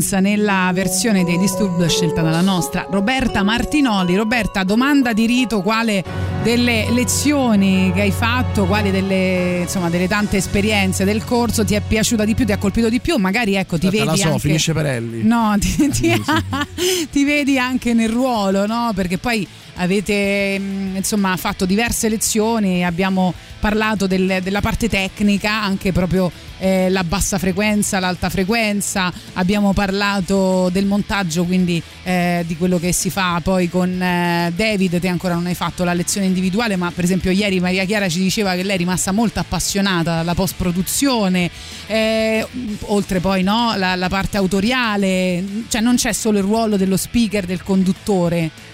Silence 0.00 0.20
nella 0.20 0.70
versione 0.72 1.24
dei 1.24 1.38
Disturb 1.38 1.86
scelta 1.86 2.22
dalla 2.22 2.40
nostra 2.40 2.86
Roberta 2.90 3.42
Martinoli. 3.42 4.16
Roberta, 4.16 4.64
domanda 4.64 5.12
di 5.12 5.26
rito, 5.26 5.60
quale 5.62 6.02
delle 6.42 6.90
lezioni 6.90 7.92
che 7.94 8.00
hai 8.02 8.10
fatto, 8.10 8.64
quali 8.64 8.90
delle, 8.90 9.60
insomma, 9.62 9.90
delle 9.90 10.08
tante 10.08 10.38
esperienze 10.38 11.04
del 11.04 11.24
corso 11.24 11.64
ti 11.64 11.74
è 11.74 11.82
piaciuta 11.86 12.24
di 12.24 12.34
più, 12.34 12.46
ti 12.46 12.52
ha 12.52 12.58
colpito 12.58 12.88
di 12.88 13.00
più? 13.00 13.16
Magari 13.16 13.54
ecco, 13.54 13.78
ti 13.78 13.86
Aspetta, 13.86 14.04
vedi 14.04 14.16
la 14.18 14.22
so, 14.24 14.32
anche... 14.32 14.40
finisce 14.40 14.72
Perelli. 14.72 15.22
No, 15.22 15.54
ti, 15.58 15.88
ti- 15.90 16.22
ti 17.12 17.24
vedi 17.24 17.58
anche 17.58 17.92
nel 17.92 18.08
ruolo, 18.08 18.66
no? 18.66 18.92
Perché 18.94 19.18
poi 19.18 19.46
avete 19.80 20.58
mh, 20.58 20.96
insomma 20.96 21.36
fatto 21.36 21.64
diverse 21.64 22.08
lezioni, 22.08 22.84
abbiamo 22.84 23.32
parlato 23.58 24.06
del- 24.06 24.40
della 24.42 24.60
parte 24.60 24.88
tecnica, 24.88 25.62
anche 25.62 25.92
proprio 25.92 26.30
eh, 26.58 26.88
la 26.90 27.04
bassa 27.04 27.38
frequenza, 27.38 27.98
l'alta 27.98 28.28
frequenza, 28.28 29.12
abbiamo 29.34 29.72
parlato 29.72 30.68
del 30.70 30.84
montaggio, 30.86 31.44
quindi 31.44 31.82
eh, 32.02 32.44
di 32.46 32.56
quello 32.56 32.78
che 32.78 32.92
si 32.92 33.10
fa 33.10 33.40
poi 33.42 33.68
con 33.68 34.00
eh, 34.00 34.52
David, 34.54 35.00
te 35.00 35.08
ancora 35.08 35.34
non 35.34 35.46
hai 35.46 35.54
fatto 35.54 35.84
la 35.84 35.94
lezione 35.94 36.26
individuale, 36.26 36.76
ma 36.76 36.90
per 36.90 37.04
esempio 37.04 37.30
ieri 37.30 37.60
Maria 37.60 37.84
Chiara 37.84 38.08
ci 38.08 38.20
diceva 38.20 38.54
che 38.54 38.62
lei 38.62 38.74
è 38.74 38.78
rimasta 38.78 39.12
molto 39.12 39.40
appassionata 39.40 40.16
dalla 40.16 40.34
post 40.34 40.54
produzione, 40.56 41.50
eh, 41.86 42.46
oltre 42.82 43.20
poi 43.20 43.42
no, 43.42 43.74
la, 43.76 43.94
la 43.96 44.08
parte 44.08 44.36
autoriale, 44.36 45.42
cioè 45.68 45.80
non 45.80 45.96
c'è 45.96 46.12
solo 46.12 46.38
il 46.38 46.44
ruolo 46.44 46.76
dello 46.76 46.96
speaker, 46.96 47.46
del 47.46 47.62
conduttore. 47.62 48.68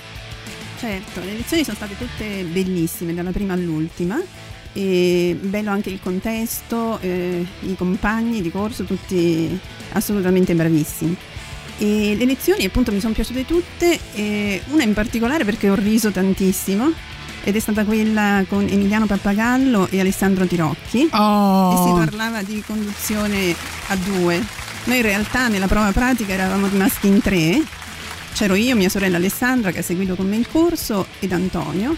Certo, 0.78 1.20
le 1.20 1.32
lezioni 1.32 1.64
sono 1.64 1.76
state 1.76 1.96
tutte 1.96 2.42
bellissime, 2.44 3.14
dalla 3.14 3.30
prima 3.30 3.54
all'ultima. 3.54 4.20
E 4.72 5.38
bello 5.40 5.70
anche 5.70 5.88
il 5.88 6.00
contesto, 6.02 6.98
eh, 7.00 7.44
i 7.60 7.76
compagni 7.76 8.42
di 8.42 8.50
corso, 8.50 8.84
tutti 8.84 9.58
assolutamente 9.92 10.54
bravissimi. 10.54 11.16
E 11.78 12.14
le 12.18 12.24
lezioni 12.24 12.64
appunto 12.64 12.92
mi 12.92 13.00
sono 13.00 13.14
piaciute 13.14 13.44
tutte, 13.46 13.98
una 14.70 14.82
in 14.82 14.92
particolare 14.94 15.44
perché 15.44 15.68
ho 15.70 15.74
riso 15.74 16.10
tantissimo 16.10 16.92
ed 17.44 17.54
è 17.54 17.58
stata 17.60 17.84
quella 17.84 18.44
con 18.48 18.66
Emiliano 18.68 19.06
Pappagallo 19.06 19.88
e 19.90 20.00
Alessandro 20.00 20.46
Tirocchi 20.46 21.08
Oh. 21.12 21.72
e 21.72 21.76
si 21.86 22.04
parlava 22.06 22.42
di 22.42 22.62
conduzione 22.66 23.54
a 23.88 23.96
due. 23.96 24.42
Noi 24.84 24.96
in 24.96 25.02
realtà 25.02 25.48
nella 25.48 25.66
prova 25.68 25.92
pratica 25.92 26.32
eravamo 26.32 26.66
rimasti 26.66 27.06
in 27.08 27.20
tre, 27.20 27.62
c'ero 28.36 28.54
io, 28.54 28.76
mia 28.76 28.90
sorella 28.90 29.16
Alessandra 29.16 29.70
che 29.70 29.78
ha 29.78 29.82
seguito 29.82 30.14
con 30.14 30.28
me 30.28 30.36
il 30.36 30.46
corso 30.46 31.06
ed 31.20 31.32
Antonio 31.32 31.96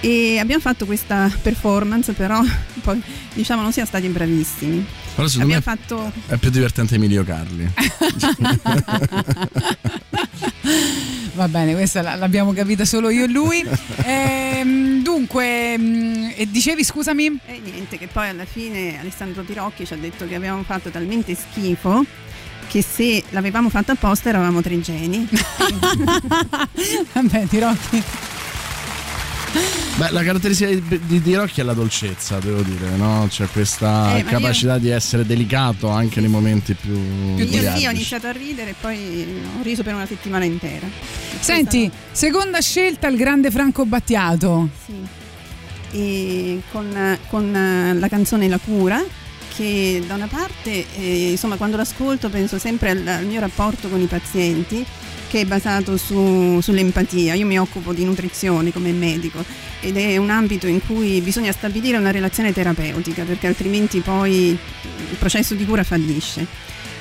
e 0.00 0.38
abbiamo 0.38 0.60
fatto 0.60 0.84
questa 0.84 1.34
performance 1.40 2.12
però 2.12 2.42
poi 2.84 3.02
diciamo 3.32 3.62
non 3.62 3.72
siamo 3.72 3.88
stati 3.88 4.06
bravissimi. 4.08 4.84
Però 5.14 5.26
secondo 5.26 5.54
abbiamo 5.54 5.62
me 5.64 5.76
fatto 5.86 6.12
è 6.26 6.36
più 6.36 6.50
divertente 6.50 6.96
Emilio 6.96 7.24
Carli. 7.24 7.66
va 11.32 11.48
bene, 11.48 11.72
questa 11.72 12.16
l'abbiamo 12.16 12.52
capita 12.52 12.84
solo 12.84 13.08
io 13.08 13.24
e 13.24 13.28
lui. 13.28 13.64
Ehm, 14.04 15.02
dunque, 15.02 15.78
mm, 15.78 16.32
e 16.36 16.50
dicevi 16.50 16.84
scusami? 16.84 17.38
E 17.46 17.60
niente, 17.64 17.96
che 17.96 18.08
poi 18.08 18.28
alla 18.28 18.44
fine 18.44 19.00
Alessandro 19.00 19.42
Tirocchi 19.42 19.86
ci 19.86 19.94
ha 19.94 19.96
detto 19.96 20.28
che 20.28 20.34
avevamo 20.34 20.64
fatto 20.64 20.90
talmente 20.90 21.34
schifo 21.34 22.04
che 22.68 22.82
se 22.82 23.22
l'avevamo 23.30 23.68
fatto 23.68 23.92
apposta 23.92 24.28
eravamo 24.28 24.62
tre 24.62 24.80
geni. 24.80 25.28
Vabbè, 27.12 27.46
Tirocchi. 27.46 28.02
Beh, 29.96 30.10
la 30.10 30.22
caratteristica 30.22 30.70
di, 30.70 31.00
di, 31.04 31.20
di 31.20 31.34
Rocchi 31.34 31.60
è 31.60 31.64
la 31.64 31.74
dolcezza, 31.74 32.38
devo 32.38 32.62
dire, 32.62 32.96
no? 32.96 33.26
C'è 33.28 33.46
questa 33.48 34.16
Eh, 34.16 34.24
capacità 34.24 34.78
di 34.78 34.88
essere 34.88 35.26
delicato 35.26 35.88
anche 35.90 36.20
nei 36.20 36.30
momenti 36.30 36.72
più, 36.72 36.96
Io 37.36 37.76
sì, 37.76 37.86
ho 37.86 37.90
iniziato 37.90 38.26
a 38.26 38.32
ridere 38.32 38.70
e 38.70 38.74
poi 38.80 39.42
ho 39.58 39.62
riso 39.62 39.82
per 39.82 39.94
una 39.94 40.06
settimana 40.06 40.46
intera. 40.46 40.86
Senti, 41.38 41.90
seconda 42.10 42.60
scelta 42.60 43.06
il 43.08 43.16
grande 43.18 43.50
Franco 43.50 43.84
Battiato. 43.84 44.70
Sì. 44.86 45.20
E 45.94 46.62
con, 46.70 47.18
con, 47.28 47.96
la 47.98 48.08
canzone 48.08 48.48
La 48.48 48.58
cura 48.58 49.04
che 49.54 50.02
da 50.06 50.14
una 50.14 50.26
parte 50.26 50.86
eh, 50.96 51.30
insomma 51.30 51.56
quando 51.56 51.76
l'ascolto 51.76 52.28
penso 52.28 52.58
sempre 52.58 52.90
al, 52.90 53.06
al 53.06 53.26
mio 53.26 53.40
rapporto 53.40 53.88
con 53.88 54.00
i 54.00 54.06
pazienti 54.06 54.84
che 55.28 55.40
è 55.40 55.44
basato 55.46 55.96
su- 55.96 56.60
sull'empatia. 56.60 57.32
Io 57.32 57.46
mi 57.46 57.58
occupo 57.58 57.94
di 57.94 58.04
nutrizione 58.04 58.70
come 58.70 58.92
medico 58.92 59.42
ed 59.80 59.96
è 59.96 60.18
un 60.18 60.28
ambito 60.28 60.66
in 60.66 60.84
cui 60.84 61.22
bisogna 61.22 61.52
stabilire 61.52 61.96
una 61.96 62.10
relazione 62.10 62.52
terapeutica 62.52 63.24
perché 63.24 63.46
altrimenti 63.46 64.00
poi 64.00 64.48
il 64.50 65.16
processo 65.18 65.54
di 65.54 65.64
cura 65.64 65.84
fallisce. 65.84 66.46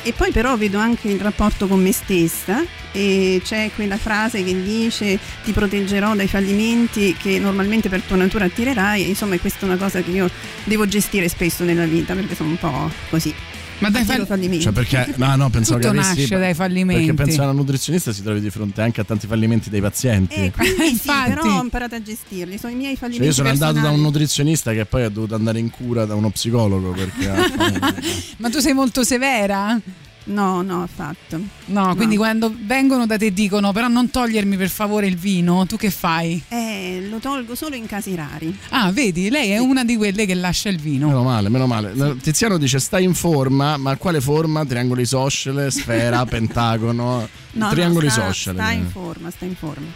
E 0.03 0.13
poi 0.13 0.31
però 0.31 0.57
vedo 0.57 0.79
anche 0.79 1.09
il 1.09 1.19
rapporto 1.19 1.67
con 1.67 1.81
me 1.81 1.91
stessa 1.91 2.63
e 2.91 3.39
c'è 3.43 3.69
quella 3.75 3.97
frase 3.97 4.43
che 4.43 4.63
dice 4.63 5.17
ti 5.43 5.51
proteggerò 5.51 6.15
dai 6.15 6.27
fallimenti 6.27 7.15
che 7.15 7.39
normalmente 7.39 7.87
per 7.87 8.01
tua 8.01 8.17
natura 8.17 8.45
attirerai 8.45 9.07
insomma 9.07 9.37
questa 9.37 9.61
è 9.61 9.69
una 9.69 9.77
cosa 9.77 10.01
che 10.01 10.11
io 10.11 10.29
devo 10.63 10.87
gestire 10.87 11.29
spesso 11.29 11.63
nella 11.63 11.85
vita 11.85 12.15
perché 12.15 12.35
sono 12.35 12.49
un 12.49 12.57
po' 12.57 12.91
così. 13.09 13.50
Ma 13.81 13.89
dai 13.89 14.03
Attiro 14.03 14.25
fallimenti. 14.25 14.63
Cioè 14.63 14.73
perché, 14.73 15.13
no, 15.17 15.35
no, 15.35 15.49
pensavo 15.49 15.79
Tutto 15.79 15.91
che 15.91 15.99
avessi, 15.99 16.19
nasce 16.19 16.37
dai 16.37 16.53
fallimenti. 16.53 17.05
Perché 17.05 17.23
penso 17.23 17.37
che 17.39 17.43
una 17.43 17.51
nutrizionista 17.53 18.11
si 18.13 18.21
trovi 18.23 18.39
di 18.39 18.49
fronte 18.49 18.81
anche 18.81 19.01
a 19.01 19.03
tanti 19.03 19.27
fallimenti 19.27 19.69
dei 19.69 19.81
pazienti. 19.81 20.35
Eh, 20.35 20.51
quindi 20.51 20.75
sì, 20.83 20.89
Infatti. 20.91 21.29
però 21.29 21.57
ho 21.57 21.61
imparato 21.63 21.95
a 21.95 22.01
gestirli, 22.01 22.57
sono 22.57 22.73
i 22.73 22.75
miei 22.75 22.91
Cioè, 22.91 22.99
fallimenti. 22.99 23.27
io 23.27 23.33
sono 23.33 23.49
andato 23.49 23.73
da 23.73 23.77
un 23.79 23.83
personali. 23.85 24.03
nutrizionista 24.03 24.71
che 24.73 24.85
poi 24.85 25.03
ha 25.03 25.09
dovuto 25.09 25.35
andare 25.35 25.59
in 25.59 25.69
cura 25.69 26.05
da 26.05 26.15
uno 26.15 26.29
psicologo 26.29 26.91
perché 26.91 27.31
Ma 28.37 28.49
tu 28.49 28.59
sei 28.59 28.73
molto 28.73 29.03
severa? 29.03 29.79
No, 30.23 30.61
no, 30.61 30.83
affatto. 30.83 31.39
No, 31.65 31.95
quindi 31.95 32.15
quando 32.15 32.53
vengono 32.55 33.07
da 33.07 33.17
te 33.17 33.25
e 33.27 33.33
dicono 33.33 33.71
però 33.71 33.87
non 33.87 34.09
togliermi 34.11 34.55
per 34.55 34.69
favore 34.69 35.07
il 35.07 35.17
vino, 35.17 35.65
tu 35.65 35.77
che 35.77 35.89
fai? 35.89 36.41
Eh, 36.47 37.07
lo 37.09 37.17
tolgo 37.17 37.55
solo 37.55 37.75
in 37.75 37.87
casi 37.87 38.13
rari. 38.13 38.55
Ah, 38.69 38.91
vedi, 38.91 39.29
lei 39.31 39.49
è 39.49 39.57
una 39.57 39.83
di 39.83 39.97
quelle 39.97 40.25
che 40.27 40.35
lascia 40.35 40.69
il 40.69 40.77
vino. 40.79 41.07
Meno 41.07 41.23
male, 41.23 41.49
meno 41.49 41.65
male. 41.65 42.17
Tiziano 42.21 42.57
dice 42.57 42.79
stai 42.79 43.03
in 43.03 43.15
forma, 43.15 43.77
ma 43.77 43.95
quale 43.97 44.21
forma? 44.21 44.63
Triangoli 44.63 45.01
isoscele, 45.01 45.71
sfera, 45.71 46.23
pentagono, 46.27 47.27
No, 47.53 47.69
triangoli 47.69 48.05
no, 48.05 48.11
sta, 48.11 48.21
isoscele. 48.25 48.59
sta 48.59 48.71
in 48.71 48.87
forma, 48.89 49.31
sta 49.31 49.45
in 49.45 49.55
forma. 49.55 49.87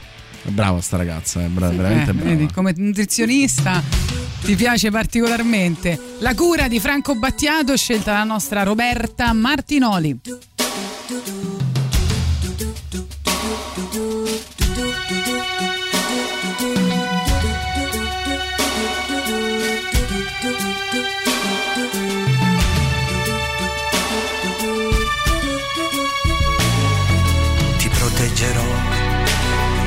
Brava 0.47 0.79
sta 0.81 0.97
ragazza, 0.97 1.41
è 1.41 1.47
bra- 1.47 1.69
veramente 1.69 2.11
Eh, 2.11 2.13
brava. 2.13 2.29
vedi, 2.29 2.51
come 2.53 2.73
nutrizionista 2.77 3.81
ti 4.43 4.55
piace 4.55 4.91
particolarmente. 4.91 5.99
La 6.19 6.33
cura 6.35 6.67
di 6.67 6.79
Franco 6.79 7.15
Battiato 7.15 7.75
scelta 7.75 8.11
dalla 8.11 8.23
nostra 8.25 8.63
Roberta 8.63 9.33
Martinoli. 9.33 10.19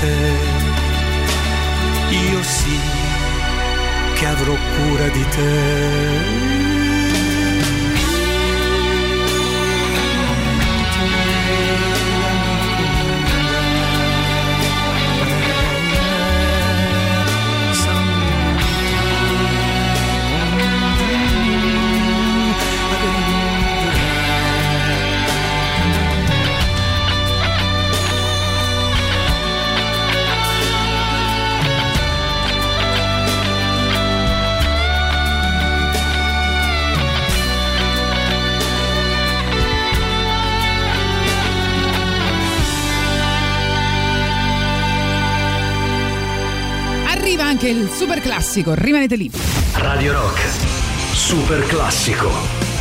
te. 0.00 0.16
Io 2.30 2.42
sì 2.42 2.78
che 4.14 4.26
avrò 4.26 4.54
cura 4.76 5.08
di 5.08 5.24
te. 5.28 6.61
Anche 47.62 47.68
il 47.68 47.88
super 47.90 48.20
classico, 48.20 48.74
rimanete 48.74 49.14
lì. 49.14 49.30
Radio 49.74 50.12
Rock, 50.14 50.40
super 51.12 51.64
classico. 51.66 52.71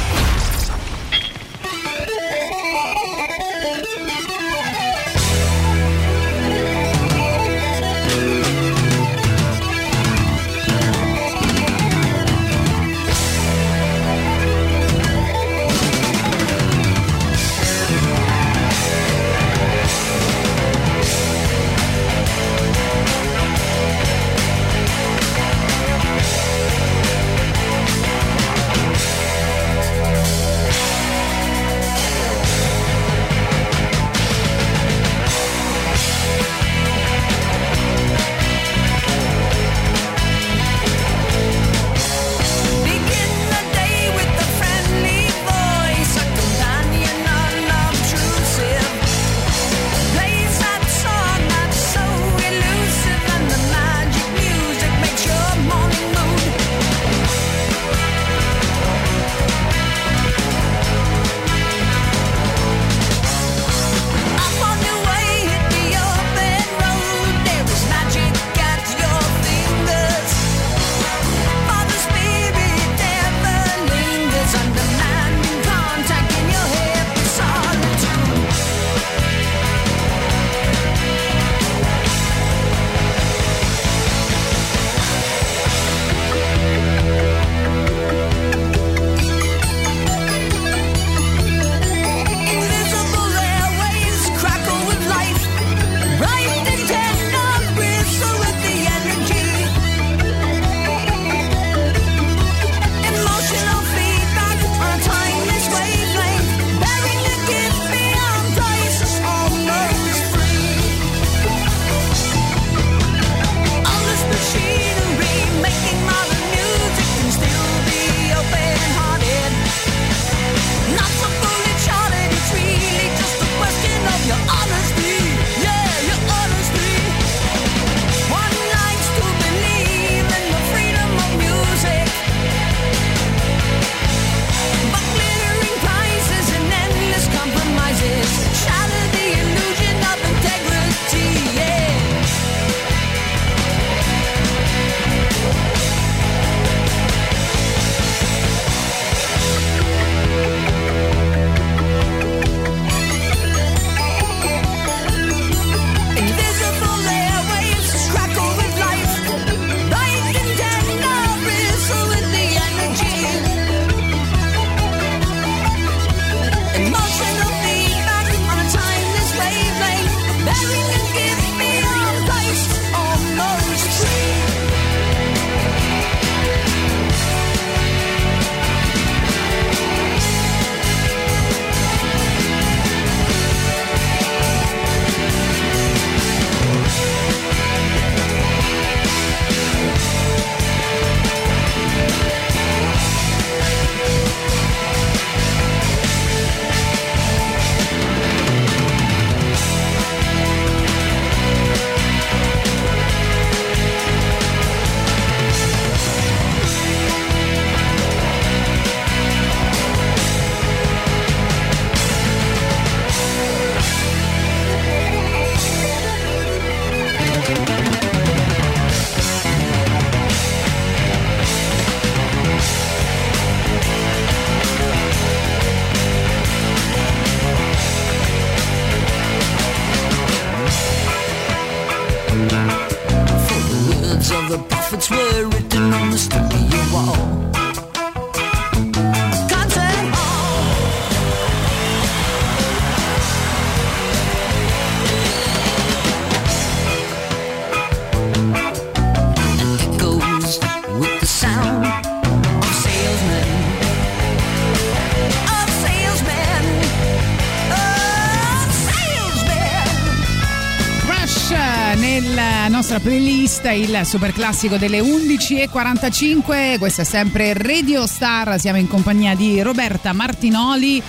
Playlist 263.72 263.80
il 263.81 264.06
super 264.06 264.34
classico 264.34 264.77
delle 264.77 264.99
11.45. 264.99 266.77
Questa 266.77 267.03
è 267.03 267.06
sempre 267.06 267.53
Radio 267.53 268.06
Star. 268.06 268.60
Siamo 268.60 268.77
in 268.77 268.88
compagnia 268.88 269.34
di 269.34 269.61
Roberta 269.61 270.11
Martinoli 270.14 271.02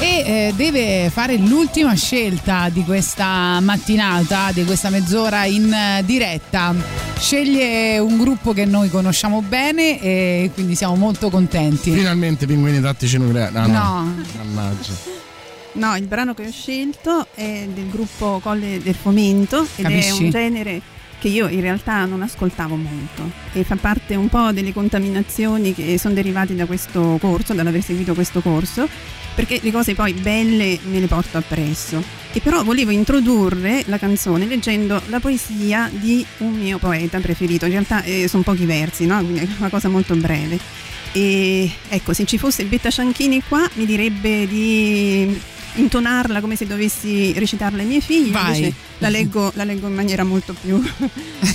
e 0.00 0.06
eh, 0.06 0.52
deve 0.56 1.10
fare 1.10 1.36
l'ultima 1.36 1.94
scelta 1.94 2.68
di 2.70 2.84
questa 2.84 3.60
mattinata, 3.60 4.50
di 4.52 4.64
questa 4.64 4.88
mezz'ora 4.88 5.44
in 5.44 5.72
eh, 5.72 6.02
diretta. 6.04 6.74
Sceglie 7.18 7.98
un 7.98 8.16
gruppo 8.18 8.52
che 8.52 8.64
noi 8.64 8.88
conosciamo 8.88 9.42
bene 9.42 10.00
e 10.00 10.50
quindi 10.54 10.74
siamo 10.74 10.96
molto 10.96 11.28
contenti. 11.28 11.92
Finalmente 11.92 12.46
pinguini 12.46 12.80
tattici 12.80 13.18
nucleari. 13.18 13.52
No, 13.54 13.66
no. 13.66 13.72
No. 13.72 14.24
Mannaggia. 14.42 15.14
No, 15.72 15.94
il 15.96 16.06
brano 16.06 16.32
che 16.32 16.46
ho 16.46 16.50
scelto 16.50 17.26
è 17.34 17.68
del 17.72 17.90
gruppo 17.90 18.40
Colle 18.42 18.80
del 18.82 18.94
Fomento 18.94 19.66
ed 19.76 19.84
Capisci? 19.84 20.08
è 20.08 20.24
un 20.24 20.30
genere 20.30 20.82
che 21.26 21.32
io 21.32 21.48
in 21.48 21.60
realtà 21.60 22.04
non 22.04 22.22
ascoltavo 22.22 22.76
molto 22.76 23.28
e 23.52 23.64
fa 23.64 23.74
parte 23.74 24.14
un 24.14 24.28
po' 24.28 24.52
delle 24.52 24.72
contaminazioni 24.72 25.74
che 25.74 25.98
sono 25.98 26.14
derivate 26.14 26.54
da 26.54 26.66
questo 26.66 27.18
corso, 27.20 27.52
dall'aver 27.52 27.82
seguito 27.82 28.14
questo 28.14 28.40
corso, 28.40 28.88
perché 29.34 29.58
le 29.60 29.72
cose 29.72 29.94
poi 29.94 30.12
belle 30.12 30.78
me 30.84 31.00
le 31.00 31.08
porto 31.08 31.36
appresso. 31.36 32.00
E 32.32 32.40
però 32.40 32.62
volevo 32.62 32.92
introdurre 32.92 33.82
la 33.86 33.98
canzone 33.98 34.46
leggendo 34.46 35.02
la 35.08 35.18
poesia 35.18 35.90
di 35.92 36.24
un 36.38 36.52
mio 36.52 36.78
poeta 36.78 37.18
preferito, 37.18 37.64
in 37.64 37.72
realtà 37.72 38.04
eh, 38.04 38.28
sono 38.28 38.44
pochi 38.44 38.64
versi, 38.64 39.04
no? 39.06 39.18
Quindi 39.18 39.40
è 39.40 39.48
una 39.58 39.68
cosa 39.68 39.88
molto 39.88 40.14
breve. 40.14 40.58
E 41.10 41.68
ecco, 41.88 42.12
se 42.12 42.24
ci 42.24 42.38
fosse 42.38 42.64
Betta 42.66 42.90
Cianchini 42.90 43.42
qua 43.48 43.68
mi 43.74 43.86
direbbe 43.86 44.46
di 44.46 45.40
intonarla 45.76 46.40
come 46.40 46.56
se 46.56 46.66
dovessi 46.66 47.32
recitarla 47.32 47.80
ai 47.80 47.86
miei 47.86 48.00
figli, 48.00 48.30
Vai. 48.30 48.56
invece 48.56 48.74
la 48.98 49.08
leggo, 49.08 49.52
la 49.54 49.64
leggo 49.64 49.86
in 49.86 49.94
maniera 49.94 50.24
molto 50.24 50.54
più... 50.60 50.82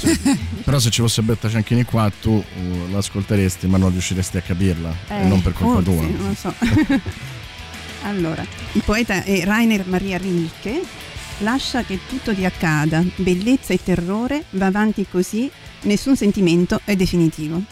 Però 0.64 0.80
se 0.80 0.90
ci 0.90 1.02
fosse 1.02 1.22
Betta 1.22 1.50
Cianchini 1.50 1.84
qua 1.84 2.12
tu 2.22 2.32
uh, 2.32 2.92
l'ascolteresti 2.92 3.68
ma 3.68 3.78
non 3.78 3.92
riusciresti 3.92 4.38
a 4.38 4.42
capirla 4.42 4.96
e 5.08 5.22
Eh, 5.22 5.28
non 5.28 5.42
per 5.42 5.54
colpa 5.54 5.82
forse, 5.82 5.92
tua. 5.92 6.18
Non 6.18 6.28
lo 6.28 6.36
so. 6.36 6.54
allora, 8.04 8.46
il 8.74 8.82
poeta 8.84 9.24
è 9.24 9.44
Rainer 9.44 9.86
Maria 9.88 10.18
Rilke. 10.18 10.82
Lascia 11.40 11.84
che 11.84 12.00
tutto 12.08 12.36
ti 12.36 12.46
accada, 12.46 13.04
bellezza 13.16 13.74
e 13.74 13.80
terrore, 13.84 14.44
va 14.52 14.68
avanti 14.68 15.08
così, 15.10 15.50
nessun 15.82 16.16
sentimento 16.16 16.82
è 16.84 16.96
definitivo. 16.96 17.64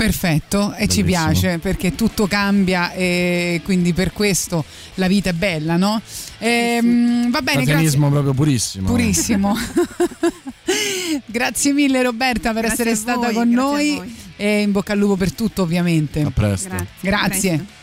Perfetto 0.00 0.72
e 0.72 0.88
ci 0.88 1.02
Bellissimo. 1.02 1.30
piace 1.30 1.58
perché 1.58 1.94
tutto 1.94 2.26
cambia 2.26 2.90
e 2.92 3.60
quindi 3.62 3.92
per 3.92 4.14
questo 4.14 4.64
la 4.94 5.06
vita 5.06 5.28
è 5.28 5.32
bella, 5.34 5.76
no? 5.76 6.00
Ehm, 6.38 7.30
va 7.30 7.42
bene, 7.42 7.64
grazie. 7.64 7.74
Satanismo 7.74 8.08
proprio 8.08 8.32
purissimo. 8.32 8.86
Purissimo. 8.86 9.54
grazie 11.26 11.72
mille 11.74 12.02
Roberta 12.02 12.54
per 12.54 12.62
Grazie 12.62 12.82
essere 12.82 12.96
stata 12.96 13.26
voi, 13.26 13.34
con 13.34 13.50
grazie 13.50 13.92
noi 13.92 14.14
e 14.36 14.62
in 14.62 14.72
bocca 14.72 14.94
al 14.94 14.98
lupo 14.98 15.16
per 15.16 15.34
tutto 15.34 15.60
ovviamente. 15.60 16.22
A 16.22 16.30
presto. 16.30 16.68
Grazie. 16.70 16.86
Grazie. 17.00 17.52
A 17.52 17.56
presto. 17.56 17.79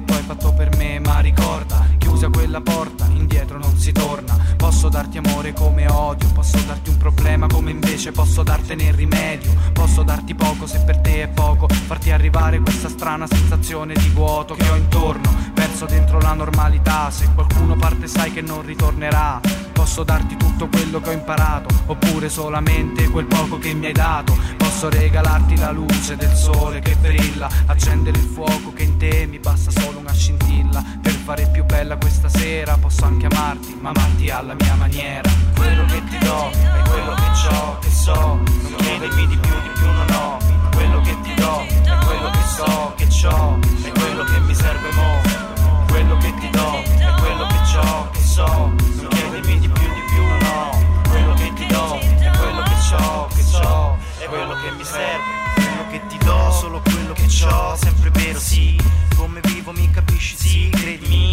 Che 0.00 0.04
tu 0.04 0.12
hai 0.12 0.22
fatto 0.22 0.52
per 0.52 0.76
me, 0.76 0.98
ma 0.98 1.20
ricorda, 1.20 1.86
chiusa 1.98 2.28
quella 2.28 2.60
porta, 2.60 3.06
indietro 3.06 3.58
non 3.58 3.76
si 3.76 3.92
torna. 3.92 4.36
Posso 4.56 4.88
darti 4.88 5.18
amore 5.18 5.52
come 5.52 5.90
odio, 5.90 6.28
posso 6.32 6.58
darti 6.66 6.90
un 6.90 6.96
problema 6.96 7.46
come 7.46 7.70
invece 7.70 8.12
posso 8.12 8.42
dartene 8.42 8.84
il 8.84 8.94
rimedio. 8.94 9.50
Posso 9.72 10.02
darti 10.02 10.34
poco 10.34 10.66
se 10.66 10.80
per 10.80 10.98
te 10.98 11.22
è 11.22 11.28
poco, 11.28 11.68
farti 11.68 12.10
arrivare 12.10 12.60
questa 12.60 12.88
strana 12.88 13.26
sensazione 13.26 13.94
di 13.94 14.08
vuoto 14.08 14.54
che 14.54 14.68
ho 14.68 14.76
intorno, 14.76 15.34
perso 15.80 15.86
dentro 15.86 16.20
la 16.20 16.34
normalità. 16.34 17.10
Se 17.10 17.28
qualcuno 17.34 17.76
parte 17.76 18.06
sai 18.06 18.32
che 18.32 18.42
non 18.42 18.62
ritornerà. 18.62 19.40
Posso 19.72 20.02
darti 20.04 20.36
tutto 20.36 20.68
quello 20.68 21.00
che 21.00 21.08
ho 21.08 21.12
imparato, 21.12 21.68
oppure 21.86 22.28
solamente 22.28 23.08
quel 23.08 23.24
poco 23.24 23.58
che 23.58 23.72
mi 23.72 23.86
hai 23.86 23.92
dato. 23.92 24.36
Posso 24.58 24.90
regalarti 24.90 25.56
la 25.56 25.70
luce 25.70 26.16
del 26.16 26.34
sole 26.34 26.80
che 26.80 26.96
brilla, 26.96 27.48
accendere 27.66 28.18
il 28.18 28.24
fuoco 28.24 28.74
che 28.74 28.82
in 28.82 28.98
te 28.98 29.26
mi 29.26 29.38
basta 29.38 29.70
solo 29.70 29.98
una 29.98 30.12
scintilla. 30.12 30.84
Per 31.00 31.12
fare 31.12 31.48
più 31.50 31.64
bella 31.64 31.96
questa 31.96 32.28
sera 32.28 32.76
posso 32.76 33.04
anche 33.04 33.26
amarti, 33.26 33.78
ma 33.80 33.90
amarti 33.90 34.28
alla 34.28 34.54
mia 34.58 34.74
maniera. 34.74 35.30
Quello 35.56 35.84
che 35.86 36.02
ti 36.04 36.18
do 36.18 36.50
è 36.50 36.88
quello 36.88 37.14
che 37.14 37.54
ho, 37.54 37.78
che 37.78 37.90
so, 37.90 38.12
non 38.12 38.76
chiedermi 38.76 39.26
di 39.26 39.36
più, 39.36 39.52
di 39.62 39.70
più 39.74 39.86
non 39.86 40.10
ho. 40.10 40.38
Quello 40.74 41.00
che 41.00 41.16
ti 41.22 41.34
do 41.34 41.60
è 41.60 42.04
quello 42.04 42.30
che 42.30 42.42
so, 42.54 42.92
che 42.96 43.26
ho, 43.26 43.58
è 43.82 43.90
quello 43.92 44.24
che 44.24 44.40
mi 44.40 44.54
serve 44.54 44.92
mo'. 44.92 45.49
Quello 45.90 46.16
che 46.18 46.32
ti 46.40 46.50
do 46.50 46.82
è 46.82 47.14
quello 47.18 47.46
che 47.46 47.76
ho, 47.76 48.10
che 48.10 48.20
so, 48.20 48.46
non 48.46 49.08
chiedermi 49.10 49.58
di 49.58 49.68
più, 49.68 49.82
di 49.82 50.00
più 50.08 50.22
ho. 50.22 50.70
Quello 51.08 51.34
che 51.34 51.52
ti 51.54 51.66
do 51.66 51.98
è 51.98 52.30
quello 52.38 52.62
che 52.62 52.94
ho, 52.94 53.26
che 53.26 53.42
so, 53.42 53.98
è 54.18 54.24
quello 54.26 54.54
che 54.54 54.70
mi 54.76 54.84
serve. 54.84 55.38
Quello 55.54 55.90
che 55.90 56.06
ti 56.06 56.18
do, 56.24 56.50
solo 56.52 56.80
quello 56.80 57.12
che 57.12 57.26
ho, 57.44 57.76
sempre 57.76 58.10
vero 58.10 58.38
sì. 58.38 58.80
Come 59.16 59.40
vivo 59.42 59.72
mi 59.72 59.90
capisci 59.90 60.36
sì, 60.36 60.70
credimi. 60.70 61.29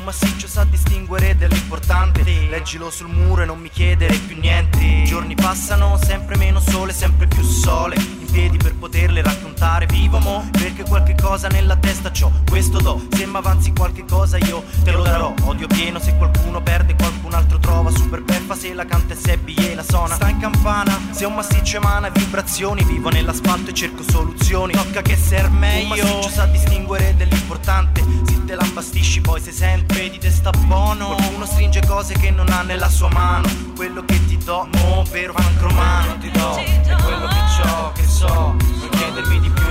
Un 0.00 0.06
massiccio 0.06 0.48
sa 0.48 0.64
distinguere 0.64 1.36
dell'importante. 1.36 2.22
Leggilo 2.48 2.90
sul 2.90 3.08
muro 3.08 3.42
e 3.42 3.44
non 3.44 3.58
mi 3.58 3.68
chiedere 3.68 4.16
più 4.16 4.40
niente. 4.40 4.82
I 4.82 5.04
giorni 5.04 5.34
passano, 5.34 5.98
sempre 6.02 6.38
meno 6.38 6.58
sole, 6.58 6.94
sempre 6.94 7.26
più 7.26 7.42
sole. 7.42 7.96
In 7.96 8.26
piedi 8.30 8.56
per 8.56 8.74
poterle 8.76 9.20
raccontare. 9.20 9.84
Vivo 9.84 10.18
mo, 10.18 10.48
perché 10.52 10.84
qualche 10.84 11.14
cosa 11.20 11.48
nella 11.48 11.76
testa 11.76 12.10
c'ho. 12.10 12.32
Questo 12.48 12.78
do, 12.78 13.08
se 13.10 13.26
mi 13.26 13.36
avanzi 13.36 13.74
qualche 13.74 14.06
cosa 14.06 14.38
io 14.38 14.64
te 14.82 14.90
lo 14.90 15.02
darò. 15.02 15.34
Odio 15.42 15.66
pieno 15.66 15.98
se 15.98 16.16
qualcuno 16.16 16.62
perde, 16.62 16.94
qualcun 16.94 17.34
altro 17.34 17.58
trova. 17.58 17.90
Super 17.90 18.22
beffa 18.22 18.54
se 18.54 18.72
la 18.72 18.86
canta 18.86 19.12
e 19.12 19.16
se 19.18 19.38
e 19.44 19.74
la 19.74 19.84
suona. 19.86 20.14
Sta 20.14 20.30
in 20.30 20.38
campana, 20.38 20.98
se 21.10 21.26
un 21.26 21.34
massiccio 21.34 21.76
emana 21.76 22.08
vibrazioni. 22.08 22.82
Vivo 22.84 23.10
nell'asfalto 23.10 23.68
e 23.68 23.74
cerco 23.74 24.02
soluzioni. 24.08 24.72
Tocca 24.72 25.02
che 25.02 25.14
ser 25.14 25.50
meglio. 25.50 25.92
Un 25.92 26.10
massiccio 26.10 26.30
sa 26.30 26.46
distinguere 26.46 27.14
dell'importante. 27.18 28.02
Se 28.24 28.44
te 28.46 28.54
lambastisci 28.54 29.20
poi 29.20 29.40
se 29.42 29.52
sente. 29.52 29.89
Vedi 29.92 30.18
te 30.18 30.30
sta 30.30 30.50
buono. 30.50 31.14
Qualcuno 31.14 31.46
stringe 31.46 31.80
cose 31.86 32.14
che 32.14 32.30
non 32.30 32.48
ha 32.50 32.62
nella 32.62 32.88
sua 32.88 33.08
mano. 33.10 33.48
Quello 33.76 34.04
che 34.04 34.24
ti 34.26 34.36
do, 34.38 34.68
mo, 34.72 35.04
vero 35.10 35.32
pancromano. 35.32 36.18
Ti 36.18 36.30
do, 36.30 36.54
è 36.56 36.96
quello 37.02 37.26
che 37.26 37.68
ho, 37.68 37.92
che 37.92 38.04
so. 38.04 38.26
Non 38.26 38.88
chiedermi 38.90 39.40
di 39.40 39.50
più, 39.50 39.69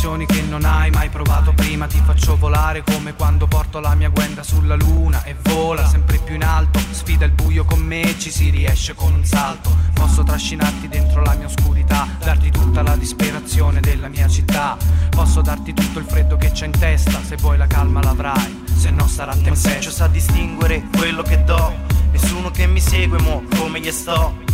sensazioni 0.00 0.24
che 0.24 0.40
non 0.48 0.64
hai 0.64 0.90
mai 0.90 1.10
provato 1.10 1.52
prima. 1.52 1.86
Ti 1.86 2.00
faccio 2.02 2.36
volare 2.36 2.82
come 2.82 3.14
quando 3.14 3.46
porto 3.46 3.80
la 3.80 3.94
mia 3.94 4.08
guenda 4.08 4.42
sulla 4.42 4.74
luna 4.74 5.22
E 5.24 5.36
vola 5.42 5.86
sempre 5.86 6.18
più 6.18 6.36
in 6.36 6.42
alto. 6.42 6.80
Sfida 6.90 7.26
il 7.26 7.32
buio 7.32 7.64
con 7.64 7.80
me, 7.80 8.18
ci 8.18 8.30
si 8.30 8.48
riesce 8.48 8.94
con 8.94 9.12
un 9.12 9.24
salto. 9.24 9.70
Posso 9.92 10.22
trascinarti 10.22 10.88
dentro 10.88 11.22
la 11.22 11.34
mia 11.34 11.46
oscurità 11.46 12.06
Darti 12.18 12.50
tutta 12.50 12.80
la 12.82 12.96
disperazione 12.96 13.80
della 13.80 14.08
mia 14.08 14.26
città. 14.26 14.78
Posso 15.10 15.42
darti 15.42 15.74
tutto 15.74 15.98
il 15.98 16.06
freddo 16.06 16.36
che 16.38 16.50
c'è 16.50 16.64
in 16.64 16.72
testa 16.72 17.22
Se 17.22 17.36
vuoi 17.36 17.58
la 17.58 17.66
calma 17.66 18.02
l'avrai, 18.02 18.64
se 18.74 18.90
no 18.90 19.06
sarà 19.06 19.34
tempesta. 19.34 19.68
Ma 19.68 19.90
sa 19.90 20.06
distinguere 20.06 20.82
quello 20.96 21.22
che 21.22 21.44
do 21.44 21.74
Nessuno 22.12 22.50
che 22.50 22.66
mi 22.66 22.80
segue 22.80 23.20
mo, 23.20 23.42
come 23.56 23.80
gli 23.80 23.90
sto 23.90 24.48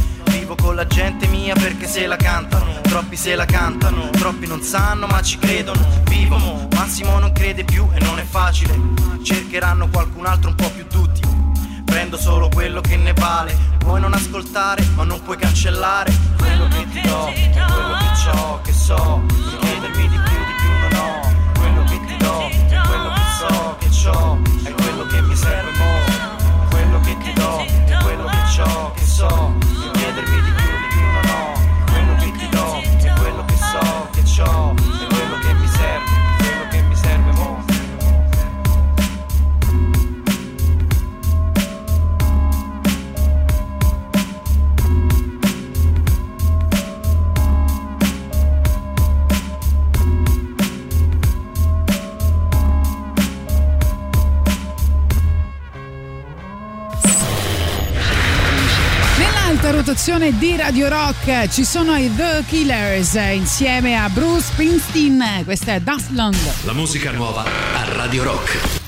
Vivo 0.47 0.63
con 0.63 0.77
la 0.77 0.87
gente 0.87 1.27
mia 1.27 1.55
perché 1.55 1.89
se 1.89 2.07
la 2.07 2.15
cantano 2.15 2.81
Troppi 2.83 3.17
se 3.17 3.35
la 3.35 3.47
cantano 3.47 4.11
Troppi 4.11 4.47
non 4.47 4.63
sanno 4.63 5.09
ma 5.09 5.21
ci 5.21 5.39
credono 5.39 5.85
Vivo 6.05 6.69
Massimo 6.71 7.19
non 7.19 7.33
crede 7.33 7.65
più 7.65 7.89
e 7.93 7.99
non 8.05 8.21
è 8.21 8.23
facile 8.23 8.79
Cercheranno 9.25 9.89
qualcun 9.89 10.25
altro 10.25 10.51
un 10.51 10.55
po' 10.55 10.71
più 10.71 10.87
tutti 10.87 11.21
prendo 11.85 12.17
solo 12.19 12.49
quello 12.53 12.81
che 12.83 12.97
ne 12.97 13.15
vale. 13.15 13.57
Puoi 13.79 14.01
non 14.01 14.13
ascoltare, 14.13 14.85
ma 14.97 15.05
non 15.05 15.23
puoi 15.23 15.39
cancellare 15.39 16.13
quello 16.37 16.69
che 16.69 16.87
ti 16.91 17.01
do, 17.01 17.33
quello 17.33 17.97
che 17.97 18.39
ho, 18.39 18.61
che 18.61 18.73
so. 18.73 19.23
Chiedermi 19.61 20.09
di 20.09 20.19
più, 20.19 20.37
di 20.45 20.55
più 20.59 20.69
non 20.81 21.01
ho. 21.01 21.35
Quello 21.59 21.85
che 21.85 22.01
ti 22.05 22.17
do, 22.19 22.51
quello 22.87 23.13
che 23.15 23.23
so, 23.39 23.77
che 23.79 24.09
ho, 24.09 24.39
è 24.65 24.73
quello 24.73 25.07
che 25.07 25.23
mi 25.23 25.37
serve 25.37 25.71
mo. 25.79 26.69
Quello 26.69 27.01
che 27.01 27.17
ti 27.17 27.33
do, 27.33 27.65
quello 28.03 28.25
che 28.27 28.61
ho, 28.61 28.93
che 28.93 29.05
so. 29.07 29.86
Rotazione 59.87 60.37
di 60.37 60.57
Radio 60.57 60.89
Rock 60.89 61.47
ci 61.47 61.63
sono 61.63 61.95
i 61.95 62.13
The 62.13 62.43
Killers 62.45 63.15
insieme 63.15 63.97
a 63.97 64.09
Bruce 64.09 64.47
Springsteen. 64.47 65.43
Questa 65.45 65.75
è 65.75 65.81
Dustland. 65.81 66.37
La 66.65 66.73
musica 66.73 67.13
nuova 67.13 67.45
a 67.45 67.93
Radio 67.93 68.25
Rock. 68.25 68.83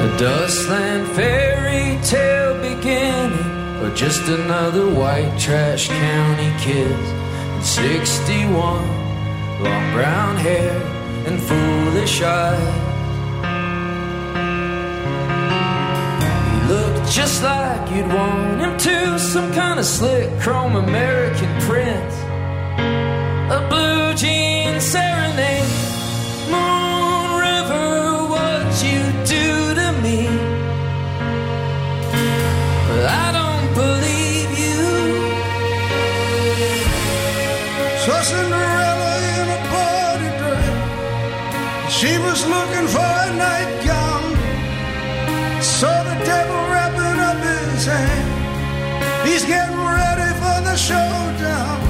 A 0.00 0.06
dustland 0.16 1.06
fairy 1.12 1.96
tale 2.00 2.53
just 3.94 4.28
another 4.28 4.92
white 4.92 5.38
trash 5.38 5.88
county 5.88 6.52
kid. 6.58 6.96
61, 7.62 8.52
long 9.62 9.92
brown 9.92 10.36
hair 10.36 10.76
and 11.26 11.40
foolish 11.40 12.20
eyes. 12.20 12.74
He 16.50 16.72
looked 16.72 17.10
just 17.10 17.42
like 17.44 17.90
you'd 17.92 18.08
want 18.08 18.60
him 18.60 18.76
to, 18.78 19.18
some 19.18 19.52
kind 19.52 19.78
of 19.78 19.86
slick 19.86 20.28
chrome 20.40 20.74
American 20.74 21.60
prince. 21.60 22.14
A 23.52 23.66
blue 23.70 24.14
jean 24.14 24.80
serenade. 24.80 25.70
Moon 26.50 26.93
Cinderella 38.24 39.12
in 39.36 39.46
a 39.58 39.60
party 39.74 40.30
dress. 40.40 41.92
She 41.92 42.12
was 42.26 42.40
looking 42.54 42.86
for 42.94 43.10
a 43.26 43.30
nightgown. 43.44 44.24
Saw 45.60 45.96
the 46.10 46.16
devil 46.24 46.60
wrapping 46.72 47.20
up 47.28 47.38
his 47.44 47.84
hand. 47.84 48.28
He's 49.28 49.44
getting 49.44 49.76
ready 49.76 50.30
for 50.40 50.58
the 50.68 50.76
showdown. 50.88 51.80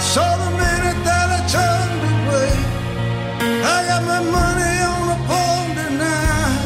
Saw 0.00 0.30
the 0.44 0.50
minute 0.62 1.00
that 1.08 1.28
I 1.38 1.40
turned 1.56 2.02
away. 2.14 2.52
I 3.74 3.76
got 3.90 4.02
my 4.12 4.20
money 4.38 4.76
on 4.94 5.04
a 5.14 5.18
pawn 5.28 5.66
tonight. 5.78 6.62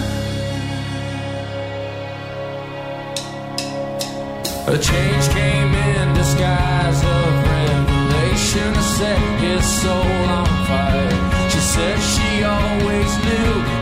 A 4.73 4.79
change 4.79 5.29
came 5.37 5.75
in 5.75 6.15
disguise 6.15 7.03
of 7.05 7.38
set 8.99 9.41
his 9.41 9.65
soul 9.81 10.13
on 10.39 10.47
fire. 10.67 11.11
She 11.51 11.61
said 11.73 11.97
she 12.13 12.43
always 12.43 13.11
knew 13.25 13.78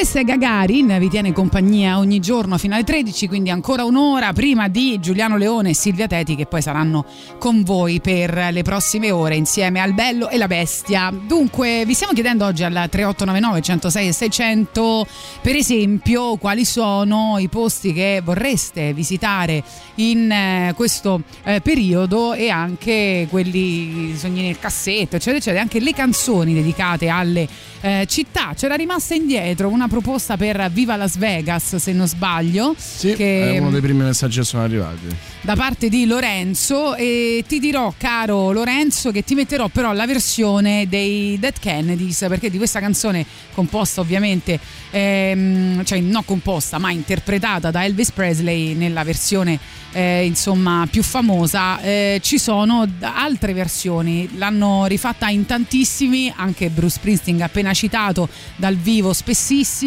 Questa 0.00 0.20
è 0.20 0.24
Gagarin, 0.24 0.96
vi 0.98 1.10
tiene 1.10 1.30
compagnia 1.34 1.98
ogni 1.98 2.20
giorno 2.20 2.56
fino 2.56 2.74
alle 2.74 2.84
13, 2.84 3.28
quindi 3.28 3.50
ancora 3.50 3.84
un'ora 3.84 4.32
prima 4.32 4.66
di 4.66 4.98
Giuliano 4.98 5.36
Leone 5.36 5.68
e 5.68 5.74
Silvia 5.74 6.06
Teti 6.06 6.36
che 6.36 6.46
poi 6.46 6.62
saranno 6.62 7.04
con 7.38 7.62
voi 7.64 8.00
per 8.00 8.48
le 8.50 8.62
prossime 8.62 9.10
ore 9.10 9.36
insieme 9.36 9.78
al 9.78 9.92
Bello 9.92 10.30
e 10.30 10.38
la 10.38 10.46
Bestia. 10.46 11.12
Dunque, 11.12 11.84
vi 11.84 11.92
stiamo 11.92 12.14
chiedendo 12.14 12.46
oggi 12.46 12.64
al 12.64 12.72
3899 12.72 13.60
106 13.60 14.08
e 14.08 14.12
600 14.12 15.06
per 15.42 15.54
esempio 15.54 16.36
quali 16.36 16.64
sono 16.64 17.36
i 17.38 17.48
posti 17.48 17.92
che 17.92 18.22
vorreste 18.24 18.94
visitare 18.94 19.62
in 19.96 20.30
eh, 20.32 20.72
questo 20.76 21.20
eh, 21.42 21.60
periodo 21.60 22.32
e 22.32 22.48
anche 22.48 23.26
quelli 23.28 24.16
sogni 24.16 24.40
nel 24.40 24.58
cassetto, 24.58 25.16
eccetera, 25.16 25.36
eccetera, 25.36 25.60
anche 25.60 25.78
le 25.78 25.92
canzoni 25.92 26.54
dedicate 26.54 27.10
alle 27.10 27.46
eh, 27.82 28.06
città. 28.08 28.54
C'era 28.56 28.76
rimasta 28.76 29.12
indietro 29.14 29.68
una 29.68 29.88
proposta 29.90 30.36
per 30.36 30.70
Viva 30.72 30.94
Las 30.96 31.18
Vegas, 31.18 31.74
se 31.76 31.92
non 31.92 32.06
sbaglio, 32.06 32.74
Sì, 32.78 33.12
che 33.14 33.54
è 33.54 33.58
uno 33.58 33.70
dei 33.70 33.80
primi 33.80 34.04
messaggi 34.04 34.38
che 34.38 34.44
sono 34.44 34.62
arrivati. 34.62 35.08
da 35.42 35.56
parte 35.56 35.88
di 35.88 36.06
Lorenzo 36.06 36.94
e 36.94 37.44
ti 37.48 37.58
dirò 37.58 37.92
caro 37.98 38.52
Lorenzo 38.52 39.10
che 39.10 39.24
ti 39.24 39.34
metterò 39.34 39.68
però 39.68 39.92
la 39.92 40.06
versione 40.06 40.86
dei 40.88 41.38
Dead 41.40 41.58
Kennedys 41.58 42.26
perché 42.28 42.50
di 42.50 42.58
questa 42.58 42.78
canzone 42.78 43.24
composta 43.54 44.00
ovviamente 44.00 44.60
ehm, 44.90 45.82
cioè 45.84 45.98
non 46.00 46.24
composta 46.24 46.78
ma 46.78 46.90
interpretata 46.90 47.70
da 47.70 47.84
Elvis 47.84 48.12
Presley 48.12 48.74
nella 48.74 49.02
versione 49.02 49.58
eh, 49.92 50.24
insomma 50.24 50.86
più 50.90 51.02
famosa 51.02 51.80
eh, 51.80 52.20
ci 52.22 52.38
sono 52.38 52.86
altre 53.00 53.52
versioni 53.54 54.28
l'hanno 54.36 54.84
rifatta 54.86 55.28
in 55.30 55.46
tantissimi 55.46 56.32
anche 56.36 56.68
Bruce 56.68 56.96
Springsteen 56.96 57.40
appena 57.42 57.72
citato 57.72 58.28
dal 58.56 58.76
vivo 58.76 59.12
spessissimo 59.12 59.78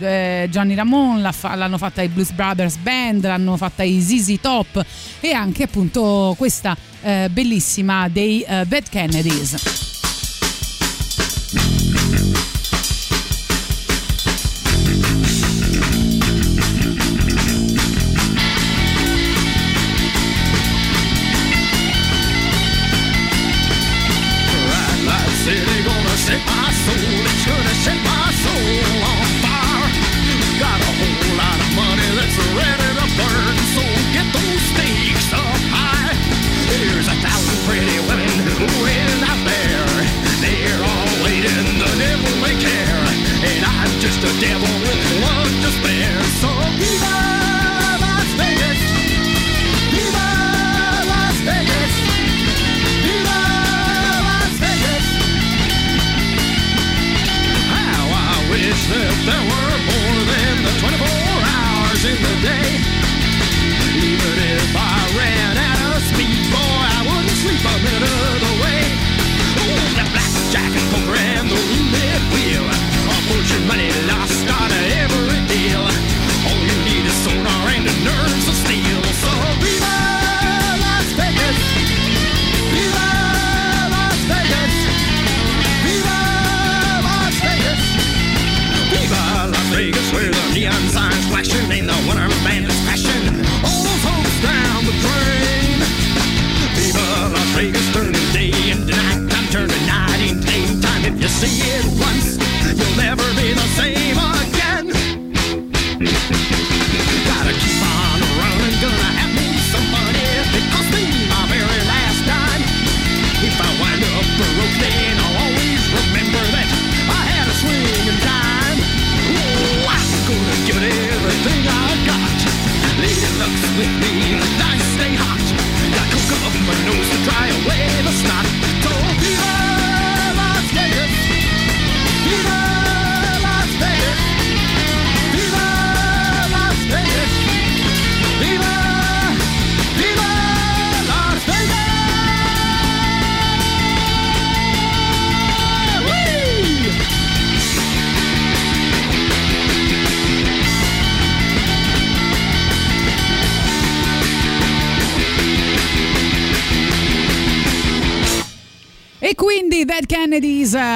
eh, 0.00 0.48
Johnny 0.50 0.74
Ramone 0.74 1.20
l'ha 1.20 1.32
fa- 1.32 1.54
l'hanno 1.54 1.78
fatta 1.78 2.02
i 2.02 2.08
Blues 2.08 2.30
Brothers 2.32 2.76
Band 2.76 3.22
l'hanno 3.22 3.56
fatta 3.56 3.82
i 3.82 4.00
ZZ 4.00 4.36
Top 4.40 4.84
e 5.20 5.32
anche 5.32 5.64
appunto 5.64 6.34
questa 6.36 6.76
eh, 7.02 7.28
bellissima 7.30 8.08
dei 8.08 8.42
eh, 8.42 8.64
Bad 8.66 8.88
Kennedys 8.88 9.87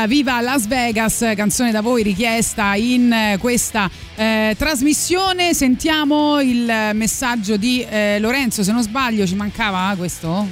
Viva 0.07 0.41
Las 0.41 0.67
Vegas, 0.67 1.33
canzone 1.37 1.71
da 1.71 1.81
voi 1.81 2.03
richiesta 2.03 2.75
in 2.75 3.13
eh, 3.13 3.37
questa 3.39 3.91
eh, 4.15 4.55
trasmissione. 4.59 5.55
Sentiamo 5.55 6.41
il 6.41 6.91
messaggio 6.95 7.57
di 7.57 7.85
eh, 7.89 8.19
Lorenzo, 8.19 8.63
se 8.63 8.73
non 8.73 8.83
sbaglio 8.83 9.27
ci 9.27 9.35
mancava 9.35 9.95
questo? 9.97 10.47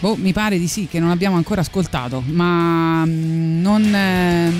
Boh, 0.00 0.14
mi 0.16 0.32
pare 0.32 0.58
di 0.58 0.68
sì, 0.68 0.86
che 0.88 1.00
non 1.00 1.10
abbiamo 1.10 1.36
ancora 1.36 1.60
ascoltato, 1.60 2.22
ma 2.26 3.04
mm, 3.04 3.60
non, 3.60 3.94
eh, 3.94 4.52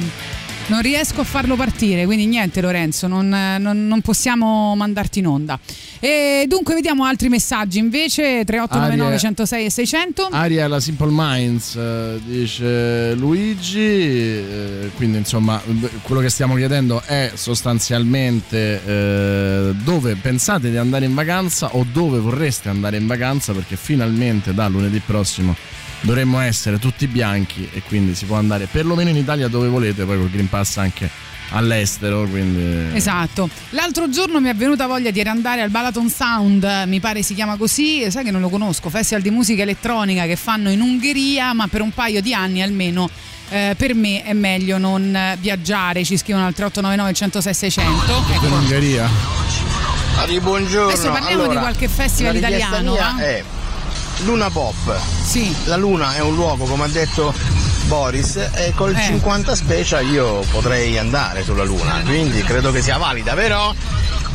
non 0.68 0.82
riesco 0.82 1.20
a 1.20 1.24
farlo 1.24 1.56
partire, 1.56 2.04
quindi 2.04 2.26
niente 2.26 2.60
Lorenzo, 2.60 3.06
non, 3.06 3.28
non- 3.28 3.86
non 3.86 4.00
possiamo 4.00 4.74
mandarti 4.76 5.18
in 5.18 5.26
onda. 5.26 5.58
E 6.00 6.44
dunque 6.46 6.74
vediamo 6.74 7.04
altri 7.04 7.28
messaggi 7.28 7.78
invece, 7.78 8.44
3899 8.44 9.04
Aria- 9.06 9.18
106 9.18 9.64
e 9.64 9.70
600. 9.70 10.28
Aria 10.30 10.68
la 10.68 10.80
Simple 10.80 11.10
Minds 11.10 11.74
eh, 11.76 12.20
dice 12.24 13.14
Luigi, 13.14 13.78
eh, 13.80 14.90
quindi 14.96 15.18
insomma 15.18 15.60
quello 16.02 16.20
che 16.20 16.28
stiamo 16.28 16.54
chiedendo 16.54 17.02
è 17.04 17.32
sostanzialmente 17.34 18.80
eh, 18.84 19.74
dove 19.82 20.16
pensate 20.16 20.70
di 20.70 20.76
andare 20.76 21.06
in 21.06 21.14
vacanza 21.14 21.74
o 21.74 21.84
dove 21.90 22.18
vorreste 22.18 22.68
andare 22.68 22.96
in 22.98 23.06
vacanza 23.06 23.52
perché 23.52 23.76
finalmente 23.76 24.54
da 24.54 24.68
lunedì 24.68 25.00
prossimo 25.04 25.56
dovremmo 26.00 26.40
essere 26.40 26.78
tutti 26.78 27.06
bianchi 27.06 27.68
e 27.72 27.82
quindi 27.82 28.14
si 28.14 28.24
può 28.24 28.36
andare 28.36 28.66
perlomeno 28.70 29.10
in 29.10 29.16
Italia 29.16 29.48
dove 29.48 29.68
volete, 29.68 30.04
poi 30.04 30.18
col 30.18 30.30
Green 30.30 30.48
Pass 30.48 30.76
anche 30.76 31.10
all'estero, 31.50 32.26
quindi 32.26 32.94
Esatto. 32.94 33.48
L'altro 33.70 34.08
giorno 34.10 34.40
mi 34.40 34.48
è 34.48 34.54
venuta 34.54 34.86
voglia 34.86 35.10
di 35.10 35.20
andare 35.20 35.62
al 35.62 35.70
Balaton 35.70 36.08
Sound, 36.10 36.84
mi 36.86 37.00
pare 37.00 37.22
si 37.22 37.34
chiama 37.34 37.56
così, 37.56 38.10
sai 38.10 38.24
che 38.24 38.30
non 38.30 38.40
lo 38.40 38.48
conosco, 38.48 38.90
festival 38.90 39.22
di 39.22 39.30
musica 39.30 39.62
elettronica 39.62 40.24
che 40.26 40.36
fanno 40.36 40.70
in 40.70 40.80
Ungheria, 40.80 41.52
ma 41.54 41.66
per 41.66 41.80
un 41.80 41.92
paio 41.92 42.20
di 42.20 42.34
anni 42.34 42.62
almeno 42.62 43.08
eh, 43.50 43.74
per 43.78 43.94
me 43.94 44.22
è 44.24 44.34
meglio 44.34 44.76
non 44.76 45.14
eh, 45.14 45.36
viaggiare, 45.40 46.04
ci 46.04 46.18
scrivono 46.18 46.46
al 46.46 46.54
3899 46.54 47.14
106 47.14 47.54
600. 47.54 48.46
in 48.46 48.52
Ungheria. 48.52 49.08
Buongiorno. 50.42 50.88
Adesso 50.88 51.10
parliamo 51.10 51.36
di 51.36 51.42
Allora, 51.42 51.60
qualche 51.60 51.88
festival 51.88 52.36
italiano, 52.36 52.94
va? 52.96 53.16
È 53.16 53.42
Luna 54.24 54.50
Pop. 54.50 54.98
Sì. 55.22 55.54
La 55.64 55.76
Luna 55.76 56.14
è 56.14 56.20
un 56.20 56.34
luogo, 56.34 56.64
come 56.64 56.84
ha 56.84 56.88
detto 56.88 57.32
Boris 57.88 58.36
e 58.36 58.72
col 58.76 58.94
Eh. 58.94 59.02
50 59.02 59.54
special 59.54 60.06
io 60.10 60.40
potrei 60.50 60.98
andare 60.98 61.42
sulla 61.42 61.64
Luna, 61.64 62.02
quindi 62.04 62.42
credo 62.42 62.70
che 62.70 62.82
sia 62.82 62.98
valida, 62.98 63.32
vero? 63.34 63.74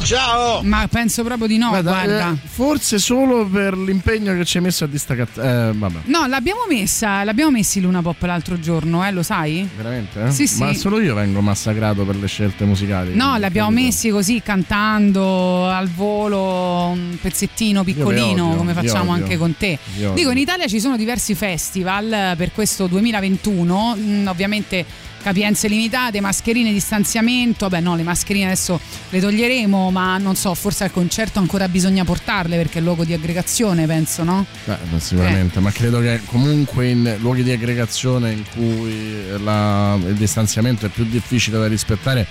Ciao! 0.04 0.62
Ma 0.64 0.86
penso 0.90 1.24
proprio 1.24 1.48
di 1.48 1.58
no, 1.58 1.70
guarda. 1.70 2.32
eh, 2.32 2.36
forse 2.46 3.00
solo 3.00 3.46
per 3.46 3.78
l'impegno 3.78 4.36
che 4.36 4.44
ci 4.44 4.58
hai 4.58 4.64
messo 4.64 4.84
a 4.84 4.88
distaccare. 4.88 5.30
Eh, 5.70 5.72
vabbè. 5.74 6.00
No, 6.06 6.26
l'abbiamo 6.28 6.62
messa, 6.68 7.24
l'abbiamo 7.24 7.52
messi 7.52 7.80
Luna 7.80 8.02
Pop 8.02 8.22
l'altro 8.24 8.60
giorno, 8.60 9.06
eh, 9.08 9.12
lo 9.12 9.24
sai? 9.24 9.66
Veramente? 9.78 10.22
eh? 10.26 10.32
Sì, 10.32 10.46
sì. 10.46 10.60
Ma 10.62 10.74
solo 10.74 11.00
io 11.00 11.14
vengo 11.16 11.40
massacrato 11.40 12.04
per 12.04 12.18
le 12.18 12.28
scelte 12.28 12.66
musicali. 12.66 13.16
No, 13.16 13.38
l'abbiamo 13.38 13.70
messi 13.70 14.10
così 14.10 14.42
cantando 14.44 15.70
al 15.70 15.88
volo 15.90 16.88
un 16.94 17.16
pezzettino 17.22 17.86
piccolino 17.86 18.48
odio, 18.48 18.58
come 18.58 18.74
facciamo 18.74 19.12
anche 19.14 19.38
con 19.38 19.56
te. 19.56 19.80
Dico, 20.14 20.32
in 20.32 20.38
Italia 20.38 20.68
ci 20.68 20.82
sono 20.82 20.98
diversi 20.98 21.34
festival 21.34 22.34
per 22.36 22.52
questo 22.52 22.88
2021, 22.88 23.42
mm, 23.52 24.28
ovviamente 24.28 24.86
capienze 25.24 25.70
limitate, 25.70 26.20
mascherine, 26.20 26.72
distanziamento, 26.74 27.70
beh 27.70 27.80
no, 27.80 27.96
le 27.96 28.04
mascherine 28.04 28.46
adesso 28.46 28.80
le 29.10 29.20
toglieremo, 29.22 29.90
ma 29.90 30.18
non 30.18 30.36
so, 30.36 30.54
forse 30.54 30.84
al 30.84 30.92
concerto 30.92 31.40
ancora 31.40 31.70
bisogna 31.70 32.04
portarle 32.04 32.58
perché 32.58 32.80
è 32.80 32.82
luogo 32.82 33.06
di 33.06 33.14
aggregazione, 33.14 33.88
penso, 33.88 34.24
no? 34.24 34.46
Beh, 34.66 34.78
sicuramente, 34.98 35.62
ma 35.62 35.72
credo 35.72 36.02
che 36.02 36.22
comunque 36.26 36.90
in 36.90 37.16
luoghi 37.20 37.44
di 37.44 37.52
aggregazione 37.52 38.32
in 38.34 38.44
cui 38.54 39.24
la- 39.42 39.96
il 39.96 40.16
distanziamento 40.16 40.86
è 40.86 40.90
più 40.90 41.06
difficile 41.06 41.58
da 41.58 41.68
rispettare 41.68 42.28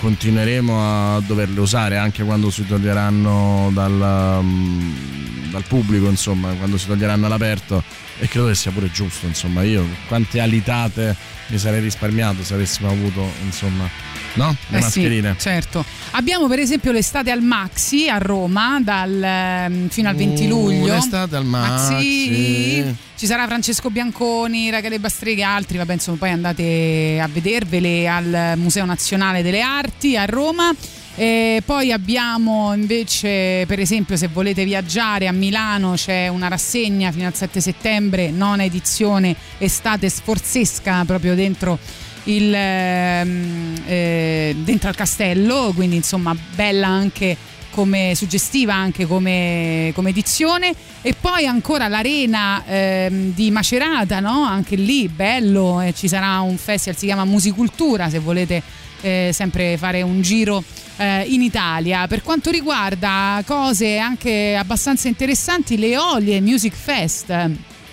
continueremo 0.00 1.16
a 1.16 1.20
doverle 1.20 1.60
usare 1.60 1.98
anche 1.98 2.24
quando 2.24 2.50
si 2.50 2.66
toglieranno 2.66 3.70
dal, 3.74 4.40
mm, 4.42 5.50
dal 5.50 5.64
pubblico, 5.64 6.08
insomma, 6.08 6.52
quando 6.54 6.78
si 6.78 6.86
toglieranno 6.86 7.26
all'aperto 7.26 7.84
e 8.20 8.28
credo 8.28 8.46
che 8.48 8.54
sia 8.54 8.70
pure 8.70 8.90
giusto, 8.90 9.26
insomma, 9.26 9.62
io 9.62 9.84
quante 10.08 10.40
alitate 10.40 11.16
mi 11.48 11.58
sarei 11.58 11.80
risparmiato 11.80 12.44
se 12.44 12.54
avessimo 12.54 12.88
avuto, 12.90 13.28
insomma, 13.44 13.88
no? 14.34 14.54
Le 14.68 14.76
Eh 14.78 14.80
sì, 14.82 15.00
mascherine. 15.00 15.34
certo. 15.38 15.84
Abbiamo 16.12 16.46
per 16.46 16.58
esempio 16.60 16.92
l'estate 16.92 17.30
al 17.32 17.40
Maxi 17.42 18.08
a 18.08 18.18
Roma 18.18 18.78
dal, 18.82 19.20
ehm, 19.22 19.88
fino 19.88 20.08
al 20.08 20.14
20 20.14 20.44
Uh, 20.44 20.48
luglio. 20.48 20.94
l'estate 20.94 21.34
al 21.36 21.44
Maxi. 21.44 22.94
Ci 23.16 23.26
sarà 23.26 23.46
Francesco 23.46 23.90
Bianconi, 23.90 24.70
Rachele 24.70 24.98
Bastreghe 24.98 25.40
e 25.40 25.44
altri, 25.44 25.76
vabbè 25.78 25.92
insomma 25.94 26.16
poi 26.18 26.30
andate 26.30 27.18
a 27.22 27.28
vedervele 27.28 28.08
al 28.08 28.52
Museo 28.56 28.84
Nazionale 28.86 29.42
delle 29.42 29.60
Arti 29.60 30.16
a 30.16 30.24
Roma. 30.24 30.72
E 31.20 31.60
poi 31.66 31.92
abbiamo 31.92 32.72
invece, 32.72 33.66
per 33.66 33.78
esempio, 33.78 34.16
se 34.16 34.28
volete 34.28 34.64
viaggiare 34.64 35.26
a 35.26 35.32
Milano 35.32 35.92
c'è 35.92 36.28
una 36.28 36.48
rassegna 36.48 37.12
fino 37.12 37.26
al 37.26 37.34
7 37.34 37.60
settembre, 37.60 38.30
nona 38.30 38.64
edizione 38.64 39.36
estate 39.58 40.08
sforzesca 40.08 41.04
proprio 41.04 41.34
dentro 41.34 41.78
il, 42.24 42.50
ehm, 42.54 43.82
eh, 43.84 44.56
dentro 44.60 44.88
al 44.88 44.96
castello, 44.96 45.72
quindi 45.74 45.96
insomma 45.96 46.34
bella 46.54 46.86
anche 46.88 47.36
come 47.68 48.14
suggestiva 48.16 48.74
anche 48.74 49.04
come, 49.06 49.92
come 49.94 50.08
edizione 50.08 50.72
e 51.02 51.14
poi 51.20 51.44
ancora 51.44 51.86
l'arena 51.88 52.64
ehm, 52.66 53.34
di 53.34 53.50
Macerata 53.50 54.20
no? 54.20 54.42
anche 54.42 54.74
lì 54.74 55.06
bello 55.06 55.80
eh, 55.82 55.92
ci 55.94 56.08
sarà 56.08 56.40
un 56.40 56.56
festival 56.56 56.98
si 56.98 57.06
chiama 57.06 57.24
Musicultura 57.24 58.08
se 58.08 58.18
volete 58.18 58.60
eh, 59.02 59.30
sempre 59.32 59.76
fare 59.76 60.02
un 60.02 60.20
giro 60.20 60.64
eh, 61.00 61.24
in 61.28 61.40
Italia 61.40 62.06
per 62.06 62.22
quanto 62.22 62.50
riguarda 62.50 63.42
cose 63.46 63.96
anche 63.96 64.54
abbastanza 64.54 65.08
interessanti 65.08 65.78
le 65.78 65.96
Olie 65.96 66.42
Music 66.42 66.74
Fest 66.74 67.30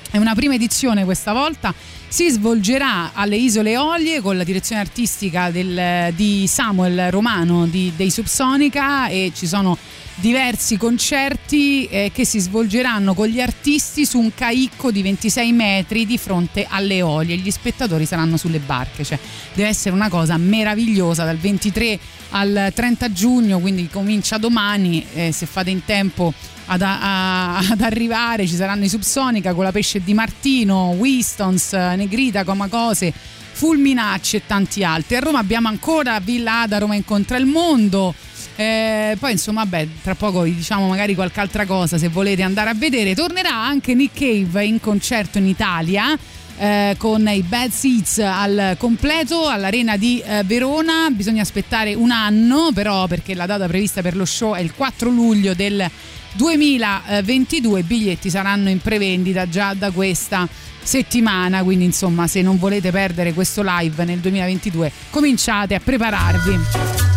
è 0.09 0.17
una 0.17 0.35
prima 0.35 0.53
edizione 0.53 1.03
questa 1.03 1.33
volta. 1.33 1.73
Si 2.07 2.29
svolgerà 2.29 3.11
alle 3.13 3.35
Isole 3.35 3.77
Olie 3.77 4.21
con 4.21 4.37
la 4.37 4.45
direzione 4.45 4.81
artistica 4.81 5.51
del- 5.51 6.13
di 6.15 6.47
Samuel 6.47 7.11
Romano 7.11 7.67
di, 7.67 7.91
dei 7.95 8.09
Subsonica 8.09 9.09
e 9.09 9.31
ci 9.35 9.45
sono 9.45 9.77
diversi 10.19 10.77
concerti 10.77 11.85
eh, 11.85 12.11
che 12.13 12.25
si 12.25 12.39
svolgeranno 12.39 13.13
con 13.13 13.27
gli 13.27 13.39
artisti 13.39 14.05
su 14.05 14.19
un 14.19 14.33
caicco 14.33 14.91
di 14.91 15.01
26 15.03 15.51
metri 15.51 16.05
di 16.05 16.17
fronte 16.17 16.65
alle 16.67 17.01
Olie. 17.01 17.37
Gli 17.37 17.51
spettatori 17.51 18.05
saranno 18.05 18.35
sulle 18.37 18.59
barche, 18.59 19.03
cioè 19.03 19.19
deve 19.53 19.69
essere 19.69 19.93
una 19.93 20.09
cosa 20.09 20.37
meravigliosa 20.37 21.23
dal 21.23 21.37
23 21.37 21.99
al 22.31 22.71
30 22.73 23.11
giugno, 23.13 23.59
quindi 23.59 23.87
comincia 23.89 24.37
domani, 24.37 25.05
eh, 25.13 25.31
se 25.31 25.45
fate 25.45 25.69
in 25.69 25.85
tempo 25.85 26.33
ad, 26.65 26.81
a- 26.81 27.57
ad 27.59 27.81
arrivare 27.81 28.47
ci 28.47 28.55
saranno 28.55 28.85
i 28.85 28.89
Subsonica 28.89 29.53
con 29.53 29.63
la 29.63 29.71
pesce 29.71 30.01
di 30.03 30.13
Martino, 30.13 30.89
Wistons, 30.97 31.73
Negrita, 31.73 32.43
Comacose, 32.43 33.13
Fulminacci 33.51 34.37
e 34.37 34.41
tanti 34.47 34.83
altri. 34.83 35.15
A 35.15 35.19
Roma 35.19 35.39
abbiamo 35.39 35.67
ancora 35.67 36.19
Villa 36.19 36.61
Ada, 36.61 36.79
Roma 36.79 36.95
incontra 36.95 37.37
il 37.37 37.45
mondo. 37.45 38.13
Eh, 38.59 39.15
poi 39.19 39.33
insomma, 39.33 39.67
beh, 39.67 39.87
tra 40.01 40.15
poco 40.15 40.41
vi 40.41 40.55
diciamo 40.55 40.87
magari 40.87 41.13
qualche 41.13 41.39
altra 41.39 41.65
cosa 41.67 41.97
se 41.99 42.09
volete 42.09 42.41
andare 42.41 42.71
a 42.71 42.73
vedere. 42.73 43.13
Tornerà 43.13 43.53
anche 43.53 43.93
Nick 43.93 44.17
Cave 44.17 44.65
in 44.65 44.79
concerto 44.79 45.37
in 45.37 45.45
Italia. 45.47 46.17
eh, 46.59 46.95
con 46.97 47.27
i 47.27 47.43
Bad 47.43 47.69
Seats 47.69 48.17
al 48.17 48.75
completo 48.79 49.47
all'arena 49.47 49.95
di 49.95 50.19
eh, 50.25 50.41
Verona 50.43 51.07
bisogna 51.11 51.43
aspettare 51.43 51.93
un 51.93 52.09
anno 52.09 52.71
però 52.73 53.05
perché 53.05 53.35
la 53.35 53.45
data 53.45 53.67
prevista 53.67 54.01
per 54.01 54.15
lo 54.15 54.25
show 54.25 54.55
è 54.55 54.59
il 54.61 54.73
4 54.73 55.11
luglio 55.11 55.53
del 55.53 55.87
2022 56.33 57.79
i 57.79 57.83
biglietti 57.83 58.31
saranno 58.31 58.69
in 58.69 58.79
prevendita 58.81 59.47
già 59.47 59.75
da 59.75 59.91
questa 59.91 60.47
settimana 60.81 61.61
quindi 61.61 61.85
insomma 61.85 62.25
se 62.25 62.41
non 62.41 62.57
volete 62.57 62.89
perdere 62.89 63.33
questo 63.33 63.61
live 63.63 64.03
nel 64.03 64.17
2022 64.17 64.91
cominciate 65.11 65.75
a 65.75 65.79
prepararvi 65.79 67.16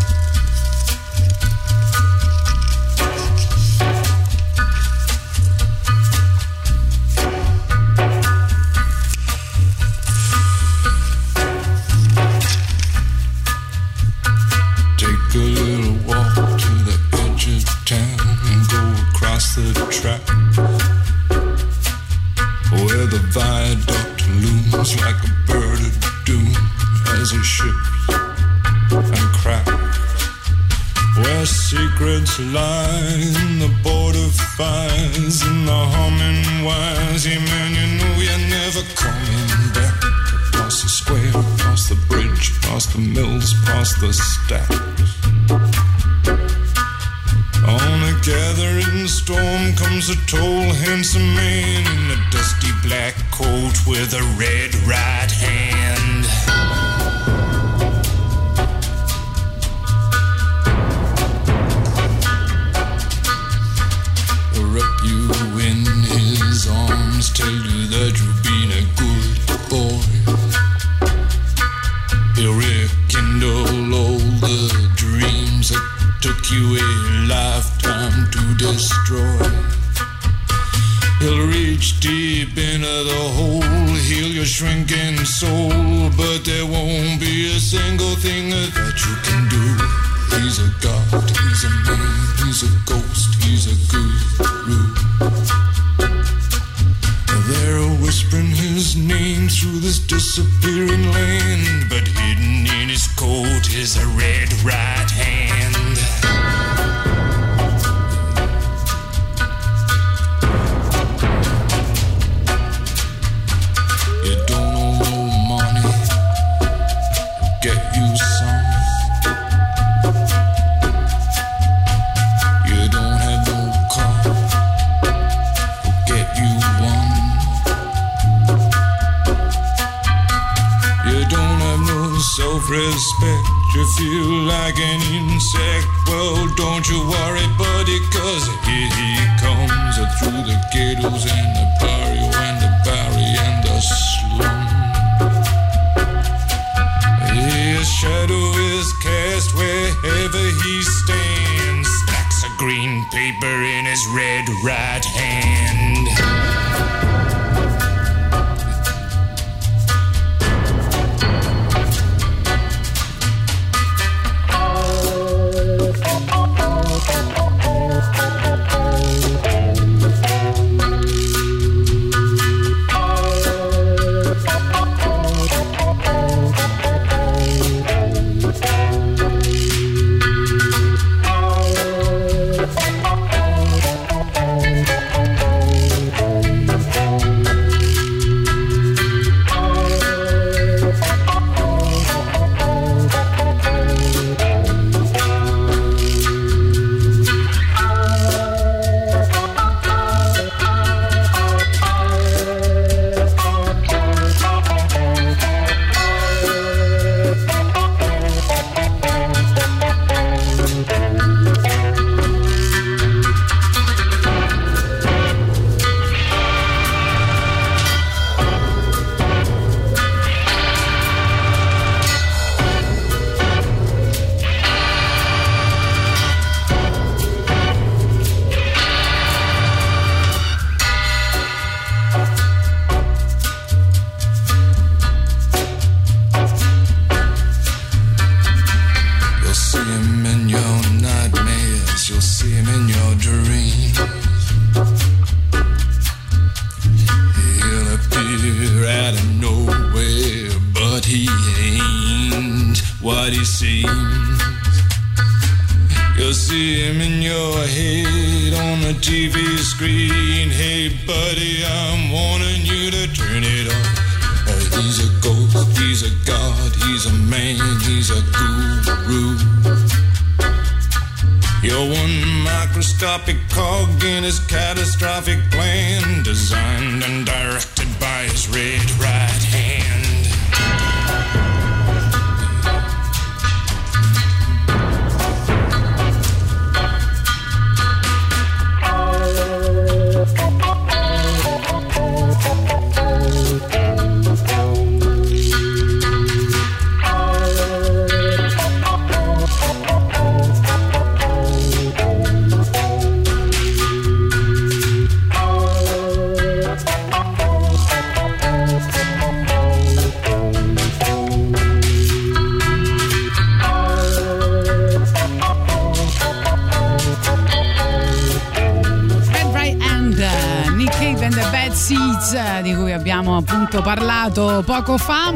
appunto 323.81 323.82
parlato 323.82 324.62
poco 324.65 324.98
fa. 324.98 325.32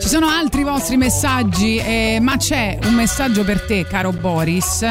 Ci 0.00 0.08
sono 0.08 0.26
altri 0.28 0.62
vostri 0.62 0.96
messaggi, 0.96 1.76
eh, 1.78 2.18
ma 2.20 2.36
c'è 2.36 2.78
un 2.84 2.94
messaggio 2.94 3.44
per 3.44 3.62
te, 3.62 3.84
caro 3.84 4.12
Boris. 4.12 4.84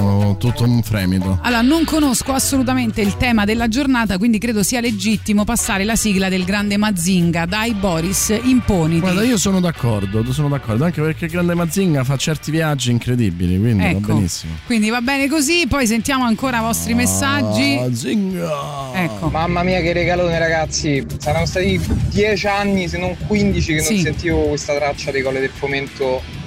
Sono 0.00 0.36
tutto 0.38 0.64
un 0.64 0.82
fremito. 0.82 1.38
Allora, 1.42 1.60
non 1.60 1.84
conosco 1.84 2.32
assolutamente 2.32 3.02
il 3.02 3.18
tema 3.18 3.44
della 3.44 3.68
giornata, 3.68 4.16
quindi 4.16 4.38
credo 4.38 4.62
sia 4.62 4.80
legittimo 4.80 5.44
passare 5.44 5.84
la 5.84 5.94
sigla 5.94 6.30
del 6.30 6.44
grande 6.44 6.78
Mazinga. 6.78 7.44
Dai, 7.44 7.74
Boris, 7.74 8.34
imponiti. 8.44 9.00
Guarda, 9.00 9.22
io 9.24 9.36
sono 9.36 9.60
d'accordo, 9.60 10.24
sono 10.32 10.48
d'accordo, 10.48 10.84
anche 10.84 11.02
perché 11.02 11.26
il 11.26 11.30
Grande 11.32 11.54
Mazinga 11.54 12.02
fa 12.02 12.16
certi 12.16 12.50
viaggi 12.50 12.90
incredibili, 12.90 13.58
quindi 13.58 13.84
Ecco. 13.84 14.00
va 14.00 14.14
benissimo. 14.14 14.52
Quindi 14.64 14.88
va 14.88 15.02
bene 15.02 15.28
così, 15.28 15.66
poi 15.68 15.86
sentiamo 15.86 16.24
ancora 16.24 16.60
i 16.60 16.62
vostri 16.62 16.94
messaggi. 16.94 17.76
Mazinga! 17.78 18.92
Ecco. 18.94 19.28
Mamma 19.28 19.62
mia 19.62 19.82
che 19.82 19.92
regalone 19.92 20.38
ragazzi, 20.38 21.04
saranno 21.18 21.44
stati 21.44 21.78
10 22.08 22.46
anni 22.46 22.88
se 22.88 22.96
non 22.96 23.14
15 23.26 23.66
che 23.74 23.82
non 23.82 23.84
Sì. 23.84 24.00
sentivo 24.00 24.40
questa 24.48 24.74
traccia 24.74 25.10
di 25.10 25.20
Colle 25.20 25.40
del 25.40 25.50
Fomento. 25.52 26.38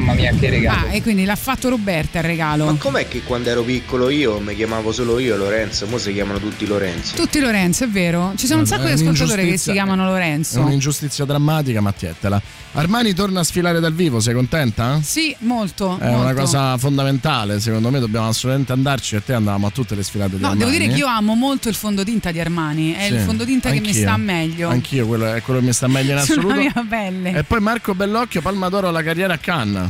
Mamma 0.00 0.14
mia 0.14 0.32
che 0.32 0.48
regalo. 0.48 0.86
Ah, 0.88 0.92
e 0.94 1.02
quindi 1.02 1.24
l'ha 1.24 1.36
fatto 1.36 1.68
Roberta 1.68 2.18
il 2.18 2.24
regalo. 2.24 2.64
Ma 2.64 2.74
com'è 2.78 3.06
che 3.06 3.22
quando 3.22 3.50
ero 3.50 3.62
piccolo 3.62 4.08
io 4.08 4.40
mi 4.40 4.54
chiamavo 4.56 4.92
solo 4.92 5.18
io 5.18 5.36
Lorenzo, 5.36 5.86
ora 5.86 5.98
si 5.98 6.12
chiamano 6.14 6.38
tutti 6.38 6.66
Lorenzo? 6.66 7.14
Tutti 7.16 7.38
Lorenzo, 7.38 7.84
è 7.84 7.88
vero? 7.88 8.32
Ci 8.36 8.46
sono 8.46 8.60
un 8.60 8.66
sacco 8.66 8.84
di 8.84 8.90
È 8.90 8.94
ascoltatori 8.94 9.46
che 9.50 9.56
si 9.58 9.72
chiamano 9.72 10.04
È 10.04 10.10
Lorenzo. 10.10 10.60
un'ingiustizia 10.60 11.24
drammatica, 11.26 11.80
ma 11.82 11.92
tietela. 11.92 12.40
Armani 12.72 13.12
torna 13.14 13.40
a 13.40 13.44
sfilare 13.44 13.80
dal 13.80 13.92
vivo, 13.92 14.20
sei 14.20 14.32
contenta? 14.32 15.00
Sì, 15.02 15.34
molto. 15.40 15.98
È 16.00 16.06
una 16.06 16.16
molto. 16.22 16.40
cosa 16.40 16.78
fondamentale, 16.78 17.60
secondo 17.60 17.90
me 17.90 17.98
dobbiamo 17.98 18.28
assolutamente 18.28 18.72
andarci 18.72 19.16
e 19.16 19.24
te 19.24 19.34
andavamo 19.34 19.66
a 19.66 19.70
tutte 19.70 19.94
le 19.96 20.02
sfilate 20.02 20.36
di 20.36 20.40
No, 20.42 20.50
Armani. 20.50 20.58
devo 20.64 20.70
dire 20.70 20.90
che 20.92 20.98
io 20.98 21.06
amo 21.08 21.34
molto 21.34 21.68
il 21.68 21.74
fondotinta 21.74 22.30
di 22.30 22.40
Armani. 22.40 22.92
È 22.92 23.06
Sì, 23.06 23.12
il 23.14 23.20
fondotinta 23.20 23.70
che 23.70 23.80
mi 23.80 23.88
anch'io. 23.88 24.02
sta 24.02 24.16
meglio. 24.16 24.68
Anch'io, 24.70 25.06
quello 25.06 25.34
è 25.34 25.42
quello 25.42 25.60
che 25.60 25.66
mi 25.66 25.72
sta 25.72 25.88
meglio 25.88 26.12
in 26.12 26.18
Sulla 26.24 26.40
assoluto. 26.40 26.60
mia 26.60 26.86
pelle. 26.88 27.32
E 27.38 27.42
poi 27.44 27.60
Marco 27.60 27.94
Bellocchio, 27.94 28.40
Palma 28.40 28.68
d'Oro 28.68 28.88
alla 28.88 29.02
carriera 29.02 29.34
a 29.34 29.38
Cannes. 29.38 29.89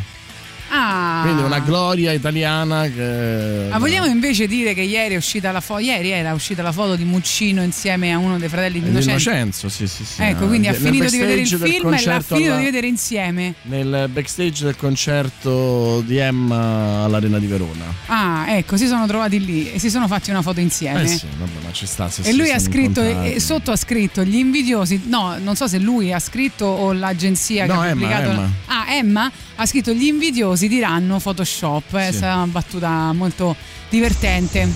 Ah. 0.72 1.20
Quindi 1.22 1.42
una 1.42 1.58
gloria 1.58 2.12
italiana 2.12 2.84
che... 2.88 3.66
Ma 3.70 3.78
vogliamo 3.78 4.06
invece 4.06 4.46
dire 4.46 4.72
che 4.72 4.82
ieri 4.82 5.14
è 5.14 5.16
uscita 5.16 5.50
la 5.50 5.60
foto, 5.60 5.80
ieri 5.80 6.10
era 6.10 6.32
uscita 6.32 6.62
la 6.62 6.70
foto 6.72 6.94
di 6.96 7.04
Muccino 7.04 7.62
insieme 7.62 8.12
a 8.12 8.18
uno 8.18 8.38
dei 8.38 8.48
fratelli 8.48 8.80
di 8.80 8.88
Innocenzo. 8.88 9.30
Innocenzo, 9.30 9.68
sì, 9.68 9.86
sì, 9.88 10.04
sì. 10.04 10.22
Ecco, 10.22 10.46
quindi 10.46 10.68
ha 10.68 10.72
finito 10.72 11.08
di 11.10 11.18
vedere 11.18 11.40
il 11.40 11.48
film 11.48 11.92
e 11.94 12.02
l'ha 12.04 12.20
finito 12.20 12.48
alla- 12.50 12.58
di 12.58 12.64
vedere 12.64 12.86
insieme. 12.86 13.54
Nel 13.62 14.08
backstage 14.12 14.64
del 14.64 14.76
concerto 14.76 16.02
di 16.06 16.16
Emma 16.18 17.04
all'Arena 17.04 17.38
di 17.38 17.46
Verona. 17.46 17.84
Ah, 18.06 18.44
ecco, 18.56 18.76
si 18.76 18.86
sono 18.86 19.06
trovati 19.06 19.44
lì 19.44 19.72
e 19.72 19.78
si 19.78 19.90
sono 19.90 20.06
fatti 20.06 20.30
una 20.30 20.42
foto 20.42 20.60
insieme. 20.60 21.02
Eh 21.02 21.06
sì, 21.06 21.26
vabbè, 21.38 21.64
ma 21.64 21.72
ci 21.72 21.86
sta. 21.86 22.08
se 22.08 22.22
E 22.22 22.32
lui 22.32 22.50
ha 22.50 22.58
scritto, 22.58 23.02
e 23.02 23.40
sotto 23.40 23.72
ha 23.72 23.76
scritto 23.76 24.22
gli 24.22 24.36
invidiosi. 24.36 25.02
No, 25.06 25.36
non 25.42 25.56
so 25.56 25.66
se 25.66 25.78
lui 25.78 26.12
ha 26.12 26.18
scritto 26.20 26.66
o 26.66 26.92
l'agenzia 26.92 27.66
che 27.66 27.72
No, 27.72 27.80
ha 27.80 27.88
Emma, 27.88 27.92
pubblicato. 28.06 28.30
Emma. 28.30 28.50
Ah, 28.66 28.84
Emma 28.94 29.32
ha 29.56 29.66
scritto 29.66 29.92
gli 29.92 30.04
invidiosi 30.04 30.59
diranno 30.68 31.18
Photoshop. 31.18 31.96
È 31.96 32.10
Sì. 32.10 32.16
stata 32.18 32.36
una 32.36 32.46
battuta 32.46 33.12
molto 33.12 33.54
divertente. 33.88 34.68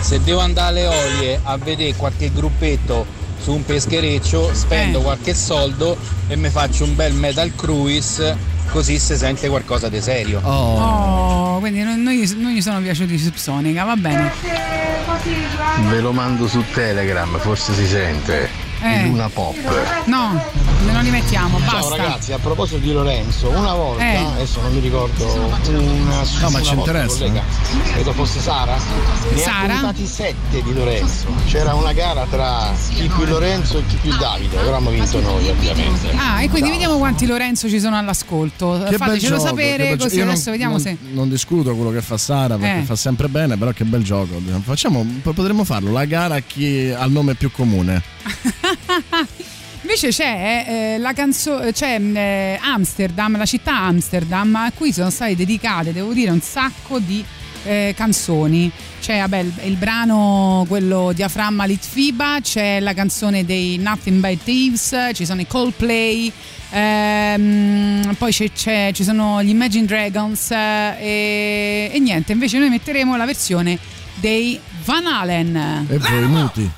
Se 0.00 0.22
devo 0.22 0.40
andare 0.40 0.68
alle 0.68 0.86
olie 0.86 1.40
a 1.42 1.56
vedere 1.56 1.94
qualche 1.94 2.30
gruppetto 2.32 3.04
su 3.42 3.52
un 3.52 3.64
peschereccio, 3.64 4.50
spendo 4.54 5.00
Eh. 5.00 5.02
qualche 5.02 5.34
soldo 5.34 5.96
e 6.28 6.36
mi 6.36 6.48
faccio 6.48 6.84
un 6.84 6.94
bel 6.94 7.12
metal 7.14 7.52
cruise 7.54 8.54
così 8.70 8.98
si 8.98 9.16
sente 9.16 9.48
qualcosa 9.48 9.88
di 9.88 10.00
serio. 10.00 10.40
Oh, 10.42 11.58
quindi 11.60 11.82
non, 11.82 12.02
non 12.02 12.12
gli, 12.12 12.28
non 12.36 12.50
gli 12.52 12.60
sono 12.60 12.80
piaciuti 12.80 13.14
i 13.14 13.18
Subsonica, 13.18 13.84
va 13.84 13.94
bene. 13.96 14.32
Ve 15.90 16.00
lo 16.00 16.12
mando 16.12 16.46
su 16.48 16.62
Telegram, 16.72 17.38
forse 17.38 17.72
si 17.74 17.86
sente. 17.86 18.65
Eh. 18.86 19.06
Luna 19.06 19.28
Pop. 19.28 19.54
No, 20.06 20.40
non 20.92 21.02
li 21.02 21.10
mettiamo, 21.10 21.58
Ciao 21.60 21.80
basta. 21.80 21.96
ragazzi, 21.96 22.32
a 22.32 22.38
proposito 22.38 22.78
di 22.78 22.92
Lorenzo, 22.92 23.48
una 23.48 23.74
volta, 23.74 24.04
Eh. 24.04 24.16
adesso 24.16 24.60
non 24.60 24.72
mi 24.74 24.80
ricordo, 24.80 25.24
una 25.34 26.22
No, 26.40 26.50
ma 26.50 26.62
ci 26.62 26.74
interessa. 26.74 27.18
collega, 27.18 27.42
credo 27.92 28.12
fosse 28.12 28.40
Sara, 28.40 28.76
ne 29.32 29.38
Sara? 29.40 29.62
ha 29.64 29.66
puntati 29.80 30.06
sette 30.06 30.62
di 30.62 30.72
Lorenzo. 30.74 31.26
C'era 31.46 31.74
una 31.74 31.92
gara 31.92 32.26
tra 32.30 32.72
chi 32.94 33.08
più 33.14 33.24
Lorenzo 33.26 33.78
e 33.78 33.86
chi 33.86 33.96
più 33.96 34.16
Davide, 34.16 34.56
però 34.56 34.76
abbiamo 34.76 34.90
vinto 34.90 35.20
noi 35.20 35.48
ovviamente. 35.48 36.10
Ah, 36.16 36.42
e 36.42 36.48
quindi 36.48 36.70
vediamo 36.70 36.96
quanti 36.98 37.26
Lorenzo 37.26 37.68
ci 37.68 37.80
sono 37.80 37.96
all'ascolto. 37.96 38.84
Che 38.88 38.96
Fatecelo 38.96 39.36
gioco, 39.36 39.48
sapere 39.48 39.96
così 39.96 40.20
adesso 40.20 40.42
non, 40.50 40.52
vediamo 40.52 40.72
non- 40.72 40.80
se. 40.82 40.96
Non 41.12 41.28
discuto 41.28 41.74
quello 41.74 41.90
che 41.90 42.02
fa 42.02 42.16
Sara 42.16 42.56
perché 42.56 42.80
Eh. 42.80 42.84
fa 42.84 42.96
sempre 42.96 43.28
bene, 43.28 43.56
però 43.56 43.70
che 43.72 43.84
bel 43.84 44.02
gioco. 44.02 44.40
Facciamo, 44.62 45.04
potremmo 45.22 45.64
farlo, 45.64 45.90
la 45.92 46.04
gara 46.04 46.36
a 46.36 46.40
chi 46.40 46.92
ha 46.96 47.04
il 47.04 47.12
nome 47.12 47.34
più 47.34 47.50
comune. 47.50 48.14
Invece 49.82 50.08
c'è 50.08 50.64
eh, 50.66 50.98
la 50.98 51.12
canzone, 51.12 51.72
c'è 51.72 52.00
eh, 52.00 52.58
Amsterdam, 52.60 53.36
la 53.36 53.46
città 53.46 53.76
Amsterdam, 53.82 54.54
a 54.56 54.72
cui 54.74 54.92
sono 54.92 55.10
state 55.10 55.36
dedicate, 55.36 55.92
devo 55.92 56.12
dire, 56.12 56.30
un 56.30 56.40
sacco 56.40 56.98
di 56.98 57.24
eh, 57.64 57.94
canzoni. 57.96 58.70
C'è 59.00 59.20
vabbè, 59.20 59.38
il, 59.38 59.52
il 59.64 59.76
brano, 59.76 60.64
quello 60.66 61.12
diaframma 61.12 61.64
Litfiba, 61.66 62.38
c'è 62.42 62.80
la 62.80 62.94
canzone 62.94 63.44
dei 63.44 63.76
Nothing 63.78 64.18
by 64.20 64.38
Thieves, 64.42 65.10
ci 65.14 65.24
sono 65.24 65.40
i 65.40 65.46
Coldplay. 65.46 66.32
ehm, 66.70 68.14
poi 68.18 68.32
c'è- 68.32 68.50
c'è- 68.52 68.90
ci 68.92 69.04
sono 69.04 69.40
gli 69.42 69.50
Imagine 69.50 69.86
Dragons 69.86 70.50
eh, 70.50 70.96
e, 70.98 71.90
e 71.92 71.98
niente, 72.00 72.32
invece 72.32 72.58
noi 72.58 72.70
metteremo 72.70 73.16
la 73.16 73.24
versione 73.24 73.78
dei 74.16 74.58
Van 74.84 75.06
Halen. 75.06 75.86
E 75.88 75.98
voi 75.98 76.26
muti. 76.26 76.70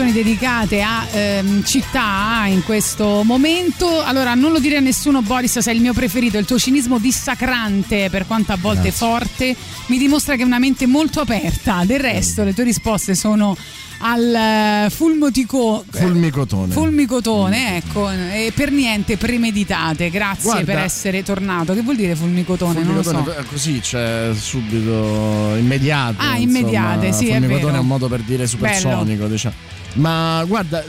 Canzoni 0.00 0.12
dedicate 0.12 0.80
a 0.80 1.06
ehm, 1.10 1.62
città 1.62 2.44
in 2.46 2.62
questo 2.64 3.22
momento. 3.22 4.02
Allora, 4.02 4.34
non 4.34 4.52
lo 4.52 4.58
dire 4.58 4.78
a 4.78 4.80
nessuno, 4.80 5.20
Boris, 5.20 5.58
sei 5.58 5.76
il 5.76 5.82
mio 5.82 5.92
preferito. 5.92 6.38
Il 6.38 6.46
tuo 6.46 6.58
cinismo 6.58 6.98
dissacrante, 6.98 8.08
per 8.10 8.26
quanto 8.26 8.52
a 8.52 8.56
volte 8.58 8.88
Grazie. 8.88 9.06
forte, 9.06 9.56
mi 9.86 9.98
dimostra 9.98 10.36
che 10.36 10.42
è 10.42 10.44
una 10.44 10.58
mente 10.58 10.86
molto 10.86 11.20
aperta. 11.20 11.82
Del 11.84 12.00
resto, 12.00 12.44
le 12.44 12.54
tue 12.54 12.64
risposte 12.64 13.14
sono 13.14 13.56
al 13.98 14.34
eh, 14.86 14.90
fulmotico. 14.90 15.84
Fulmicotone. 15.90 16.72
Fulmicotone, 16.72 17.76
ecco, 17.76 18.10
e 18.10 18.52
per 18.54 18.70
niente 18.70 19.16
premeditate. 19.16 20.08
Grazie 20.08 20.50
Guarda- 20.50 20.72
per 20.72 20.82
essere 20.82 21.22
tornato. 21.22 21.74
Che 21.74 21.82
vuol 21.82 21.96
dire 21.96 22.14
fulmicotone? 22.14 22.82
Non 22.82 22.94
lo 22.94 23.02
so. 23.02 23.10
Fulmicotone, 23.10 23.44
eh, 23.44 23.48
così, 23.48 23.82
cioè 23.82 24.30
subito 24.34 25.54
immediato. 25.56 26.16
Ah, 26.18 26.36
insomma. 26.36 26.58
immediate, 26.58 27.12
sì, 27.12 27.28
è 27.28 27.32
Fulmicotone 27.32 27.64
vero. 27.64 27.76
è 27.76 27.80
un 27.80 27.86
modo 27.86 28.08
per 28.08 28.20
dire 28.20 28.46
supersonico, 28.46 29.26
diciamo. 29.26 29.59
Ma 29.94 30.44
guarda, 30.46 30.84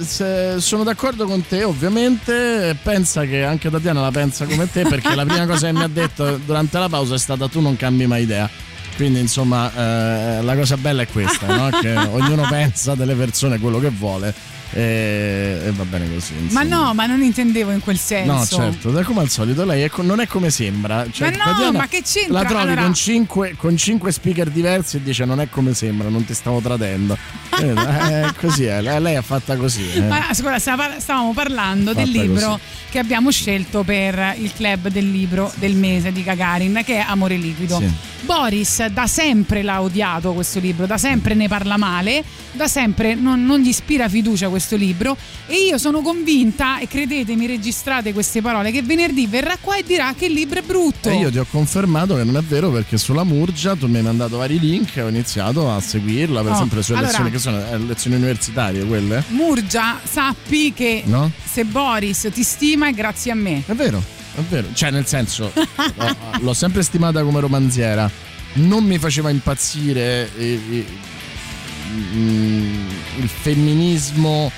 sono 0.59 0.83
d'accordo 0.83 1.25
con 1.25 1.45
te, 1.45 1.63
ovviamente. 1.63 2.77
Pensa 2.81 3.25
che 3.25 3.43
anche 3.43 3.69
Tatiana 3.69 4.01
la 4.01 4.11
pensa 4.11 4.45
come 4.45 4.69
te, 4.69 4.83
perché 4.83 5.15
la 5.15 5.25
prima 5.25 5.45
cosa 5.45 5.67
che 5.67 5.73
mi 5.73 5.83
ha 5.83 5.87
detto 5.87 6.37
durante 6.45 6.77
la 6.77 6.87
pausa 6.89 7.15
è 7.15 7.19
stata: 7.19 7.47
tu 7.47 7.61
non 7.61 7.75
cambi 7.75 8.05
mai 8.05 8.23
idea. 8.23 8.49
Quindi, 8.95 9.19
insomma, 9.19 9.71
eh, 9.73 10.43
la 10.43 10.55
cosa 10.55 10.77
bella 10.77 11.01
è 11.01 11.07
questa, 11.07 11.47
no? 11.47 11.69
che 11.79 11.95
ognuno 11.95 12.45
pensa 12.47 12.93
delle 12.93 13.15
persone 13.15 13.57
quello 13.57 13.79
che 13.79 13.89
vuole 13.89 14.59
e, 14.73 15.59
e 15.65 15.71
va 15.71 15.83
bene 15.85 16.11
così. 16.13 16.33
Ma 16.49 16.61
insomma. 16.61 16.83
no, 16.85 16.93
ma 16.93 17.05
non 17.05 17.21
intendevo 17.21 17.71
in 17.71 17.79
quel 17.79 17.97
senso. 17.97 18.31
No, 18.59 18.71
certo, 18.71 18.91
come 19.03 19.21
al 19.21 19.29
solito, 19.29 19.65
lei 19.65 19.83
è 19.83 19.89
non 20.01 20.19
è 20.19 20.27
come 20.27 20.49
sembra. 20.49 21.05
Cioè, 21.11 21.31
Ma 21.31 21.37
no, 21.37 21.51
Tatiana 21.51 21.77
ma 21.79 21.87
che 21.87 22.01
c'entra? 22.03 22.33
La 22.41 22.45
trovi 22.45 22.63
Allora- 22.63 22.81
con, 22.83 22.93
cinque, 22.93 23.53
con 23.57 23.77
cinque 23.77 24.11
speaker 24.11 24.49
diversi 24.49 24.97
e 24.97 25.03
dice 25.03 25.25
non 25.25 25.39
è 25.41 25.49
come 25.49 25.73
sembra, 25.73 26.09
non 26.09 26.23
ti 26.25 26.33
stavo 26.33 26.59
tradendo. 26.59 27.17
Eh, 27.59 27.67
eh, 28.25 28.33
così 28.39 28.65
è, 28.65 28.81
lei 28.81 29.15
è 29.15 29.21
fatta 29.21 29.55
così. 29.55 29.91
eh. 29.93 30.01
Ma 30.01 30.27
scusa, 30.33 30.59
stava- 30.59 30.99
stavamo 30.99 31.33
parlando 31.33 31.93
del 31.93 32.07
Fatta 32.07 32.21
libro 32.21 32.47
così. 32.51 32.61
che 32.91 32.99
abbiamo 32.99 33.31
scelto 33.31 33.83
per 33.83 34.35
il 34.37 34.51
club 34.55 34.87
del 34.87 35.09
libro 35.09 35.51
del 35.55 35.75
mese 35.75 36.11
di 36.11 36.23
Gagarin, 36.23 36.81
che 36.85 36.97
è 36.97 37.05
Amore 37.07 37.35
Liquido. 37.35 37.77
Sì. 37.79 37.89
Boris 38.23 38.85
da 38.85 39.07
sempre 39.07 39.63
l'ha 39.63 39.81
odiato 39.81 40.33
questo 40.33 40.59
libro, 40.59 40.85
da 40.85 40.97
sempre 40.97 41.33
ne 41.33 41.47
parla 41.47 41.75
male, 41.75 42.23
da 42.51 42.67
sempre 42.67 43.15
non, 43.15 43.43
non 43.43 43.59
gli 43.59 43.67
ispira 43.69 44.07
fiducia 44.07 44.47
questo 44.47 44.59
libro 44.75 45.15
e 45.47 45.55
io 45.67 45.77
sono 45.77 46.01
convinta, 46.01 46.79
e 46.79 46.87
credetemi, 46.87 47.45
registrate 47.47 48.13
queste 48.13 48.41
parole, 48.41 48.71
che 48.71 48.81
venerdì 48.81 49.27
verrà 49.27 49.57
qua 49.59 49.75
e 49.77 49.83
dirà 49.83 50.13
che 50.17 50.25
il 50.25 50.33
libro 50.33 50.59
è 50.59 50.61
brutto. 50.61 51.09
E 51.09 51.15
io 51.15 51.29
ti 51.31 51.37
ho 51.37 51.45
confermato 51.49 52.15
che 52.15 52.23
non 52.23 52.37
è 52.37 52.41
vero 52.41 52.69
perché 52.71 52.97
sulla 52.97 53.23
Murgia 53.23 53.75
tu 53.75 53.87
mi 53.87 53.97
hai 53.97 54.03
mandato 54.03 54.37
vari 54.37 54.59
link 54.59 54.95
e 54.97 55.01
ho 55.01 55.07
iniziato 55.09 55.71
a 55.71 55.79
seguirla, 55.79 56.41
per 56.41 56.51
Oh, 56.51 56.55
esempio 56.55 56.77
le 56.77 56.83
sue 56.83 56.95
allora- 56.95 57.07
lezioni 57.11 57.31
che 57.31 57.39
sono 57.39 57.57
eh, 57.71 57.77
lezioni 57.79 58.15
universitarie 58.17 58.83
quelle. 58.85 59.23
Murgia, 59.29 59.99
sappi 60.03 60.73
che 60.73 61.03
No? 61.05 61.31
se 61.43 61.63
Boris 61.65 62.29
ti 62.33 62.43
stima 62.43 62.87
è 62.87 62.91
grazie 62.93 63.31
a 63.31 63.35
me. 63.35 63.63
È 63.65 63.73
vero, 63.73 64.01
è 64.35 64.41
vero. 64.49 64.67
Cioè, 64.73 64.91
nel 64.91 65.05
senso, 65.05 65.51
l'ho, 66.39 66.53
sempre 66.53 66.83
stimata 66.83 67.23
come 67.23 67.39
romanziera. 67.39 68.09
Non 68.53 68.83
mi 68.83 68.97
faceva 68.97 69.29
impazzire 69.29 70.29
eh, 70.37 70.59
mm, 70.61 70.81
il 71.91 73.27
femminismo 73.27 74.51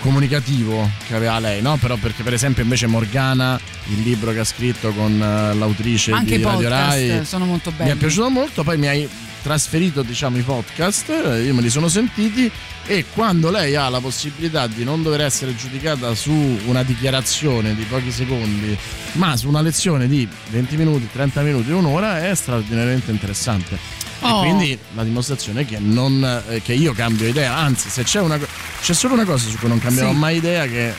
comunicativo 0.00 0.88
che 1.06 1.14
aveva 1.14 1.38
lei, 1.38 1.62
no? 1.62 1.76
Però 1.76 1.96
perché 1.96 2.22
per 2.22 2.32
esempio 2.32 2.62
invece 2.62 2.86
Morgana, 2.86 3.60
il 3.88 4.00
libro 4.00 4.32
che 4.32 4.40
ha 4.40 4.44
scritto 4.44 4.90
con 4.92 5.12
eh, 5.12 5.54
l'autrice 5.54 6.12
Anche 6.12 6.38
di 6.38 6.42
Radio 6.42 6.68
Rai, 6.68 7.24
sono 7.24 7.44
molto 7.44 7.70
mi 7.70 7.76
belli. 7.76 7.90
è 7.90 7.94
piaciuto 7.96 8.30
molto, 8.30 8.62
poi 8.64 8.78
mi 8.78 8.88
hai 8.88 9.08
trasferito 9.42 10.02
diciamo 10.02 10.36
i 10.36 10.42
podcast, 10.42 11.08
eh, 11.10 11.42
io 11.42 11.54
me 11.54 11.62
li 11.62 11.70
sono 11.70 11.88
sentiti 11.88 12.50
e 12.86 13.04
quando 13.12 13.50
lei 13.50 13.76
ha 13.76 13.88
la 13.88 14.00
possibilità 14.00 14.66
di 14.66 14.84
non 14.84 15.02
dover 15.02 15.20
essere 15.22 15.54
giudicata 15.54 16.14
su 16.14 16.32
una 16.66 16.82
dichiarazione 16.82 17.74
di 17.74 17.84
pochi 17.84 18.10
secondi, 18.10 18.76
ma 19.12 19.36
su 19.36 19.48
una 19.48 19.60
lezione 19.60 20.08
di 20.08 20.28
20 20.48 20.76
minuti, 20.76 21.08
30 21.12 21.40
minuti, 21.42 21.70
un'ora, 21.70 22.26
è 22.26 22.34
straordinariamente 22.34 23.10
interessante. 23.10 23.99
Oh. 24.22 24.36
E 24.36 24.40
quindi 24.40 24.78
la 24.94 25.02
dimostrazione 25.02 25.62
è 25.62 25.64
che, 25.66 25.78
non, 25.78 26.42
eh, 26.48 26.60
che 26.62 26.74
io 26.74 26.92
cambio 26.92 27.26
idea, 27.26 27.56
anzi 27.56 27.88
se 27.88 28.02
c'è, 28.02 28.20
una, 28.20 28.38
c'è 28.82 28.92
solo 28.92 29.14
una 29.14 29.24
cosa 29.24 29.48
su 29.48 29.56
cui 29.58 29.68
non 29.68 29.78
cambierò 29.78 30.10
Sì. 30.10 30.16
mai 30.16 30.36
idea 30.36 30.66
che 30.66 30.88
eh, 30.88 30.94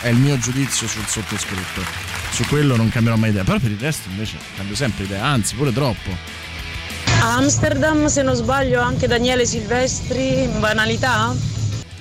è 0.00 0.08
il 0.08 0.16
mio 0.16 0.38
giudizio 0.38 0.86
sul 0.88 1.04
sottoscritto. 1.06 1.82
Su 2.32 2.44
quello 2.46 2.76
non 2.76 2.88
cambierò 2.88 3.16
mai 3.18 3.28
idea, 3.30 3.44
però 3.44 3.58
per 3.58 3.70
il 3.70 3.78
resto 3.78 4.08
invece 4.08 4.36
cambio 4.56 4.74
sempre 4.74 5.04
idea, 5.04 5.24
anzi 5.24 5.54
pure 5.54 5.72
troppo. 5.72 6.10
Amsterdam, 7.20 8.06
se 8.06 8.22
non 8.22 8.34
sbaglio, 8.34 8.80
anche 8.80 9.06
Daniele 9.06 9.46
Silvestri, 9.46 10.48
banalità? 10.58 11.34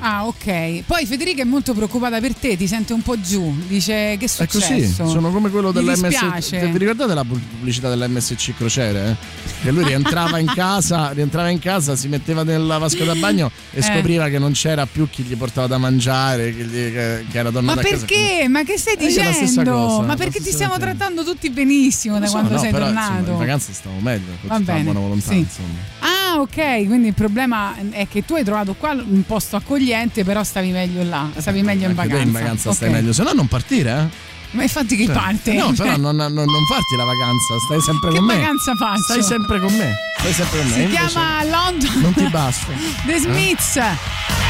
Ah, 0.04 0.26
ok. 0.26 0.84
Poi 0.86 1.06
Federica 1.06 1.44
è 1.44 1.46
molto 1.46 1.74
preoccupata 1.74 2.20
per 2.20 2.34
te, 2.34 2.58
ti 2.58 2.66
sente 2.68 2.92
un 2.94 3.02
po' 3.04 3.20
giù. 3.22 3.56
Dice 3.68 4.18
che 4.18 4.18
è 4.20 4.24
È 4.24 4.28
successo? 4.28 5.04
così, 5.04 5.12
sono 5.14 5.32
come 5.32 5.50
quello 5.52 5.72
dell'MSC. 5.72 6.70
Vi 6.72 6.78
ricordate 6.80 7.14
la 7.14 7.24
pubblicità 7.24 7.88
dell'MSC 7.90 8.56
Crociere? 8.56 9.10
eh? 9.12 9.16
Che 9.64 9.72
lui 9.72 9.84
rientrava 9.84 10.40
in 10.40 10.48
casa, 10.56 11.12
rientrava 11.14 11.50
in 11.50 11.60
casa, 11.60 11.96
si 11.96 12.08
metteva 12.08 12.42
nella 12.44 12.80
vasca 12.80 13.04
da 13.04 13.14
bagno 13.14 13.52
e 13.72 13.78
Eh. 13.80 13.82
scopriva 13.84 14.28
che 14.30 14.40
non 14.40 14.54
c'era 14.54 14.88
più 14.88 15.08
chi 15.08 15.22
gli 15.22 15.36
portava 15.36 15.68
da 15.68 15.78
mangiare, 15.78 16.56
che, 16.56 16.64
gli- 16.64 16.92
che- 16.92 17.26
che 17.30 17.38
era 17.38 17.50
Ma 17.50 17.52
tornato 17.52 17.80
a 17.80 17.84
casa. 17.84 17.98
perché? 18.06 18.48
Ma 18.50 18.64
che 18.64 18.78
stai 18.80 18.96
Eh, 18.96 19.06
dicendo? 19.08 19.72
cosa, 19.72 20.02
Ma 20.02 20.16
perché 20.16 20.42
ti 20.42 20.52
stiamo 20.52 20.78
trattando 20.80 21.24
tutti 21.24 21.50
benissimo 21.52 22.18
da 22.18 22.26
so, 22.26 22.32
quando 22.34 22.54
no, 22.54 22.60
sei 22.60 22.72
però, 22.72 22.88
insomma, 22.88 23.06
tornato? 23.08 23.32
in 23.32 23.38
vacanza 23.38 23.72
stavo 23.72 23.96
meglio, 24.00 24.32
buona 24.42 25.00
volontà, 25.00 25.30
sì. 25.32 25.38
insomma. 25.38 25.78
Ah, 26.00 26.11
ok, 26.40 26.86
quindi 26.88 27.08
il 27.10 27.14
problema 27.14 27.74
è 27.92 28.08
che 28.08 28.24
tu 28.26 28.36
hai 28.36 28.44
trovato 28.44 28.74
qua 28.74 28.92
un 28.92 29.24
posto 29.26 29.56
accogliente, 29.56 30.24
però 30.24 30.44
stavi 30.44 30.72
meglio 30.72 31.04
là, 31.04 31.30
stavi 31.38 31.62
meglio 31.62 31.88
in 31.90 31.96
vacanza. 31.96 32.24
in 32.24 32.32
vacanza 32.32 32.72
stai 32.74 32.90
Ok. 32.90 32.94
meglio, 32.96 33.14
se 33.14 33.24
no 33.24 33.32
non 33.34 33.48
partire, 33.48 33.92
eh? 33.92 34.30
Ma 34.54 34.64
infatti 34.64 34.98
che 34.98 35.06
Cioè, 35.06 35.14
parte? 35.16 35.54
No, 35.54 35.74
Cioè, 35.74 35.86
però 35.88 35.98
non, 35.98 36.16
non- 36.16 36.34
non 36.34 36.66
farti 36.70 36.96
la 36.98 37.06
vacanza, 37.06 37.56
stai 37.66 37.80
sempre 37.82 38.10
Che 38.12 38.18
con 38.18 38.26
me. 38.26 38.38
vacanza 38.38 38.76
faccio? 38.76 39.02
Stai 39.04 39.24
sempre 39.24 39.60
con 39.62 39.74
me. 39.74 39.94
Stai 40.20 40.34
sempre 40.34 40.60
con 40.60 40.68
me. 40.68 40.74
Si 40.74 40.82
Invece 40.82 40.98
chiama 41.08 41.44
London 41.46 42.02
Non 42.02 42.14
ti 42.14 42.28
basta. 42.28 42.68
The 43.06 43.14
Eh? 43.16 43.20
Smiths. 43.20 43.76
lingers 43.76 44.41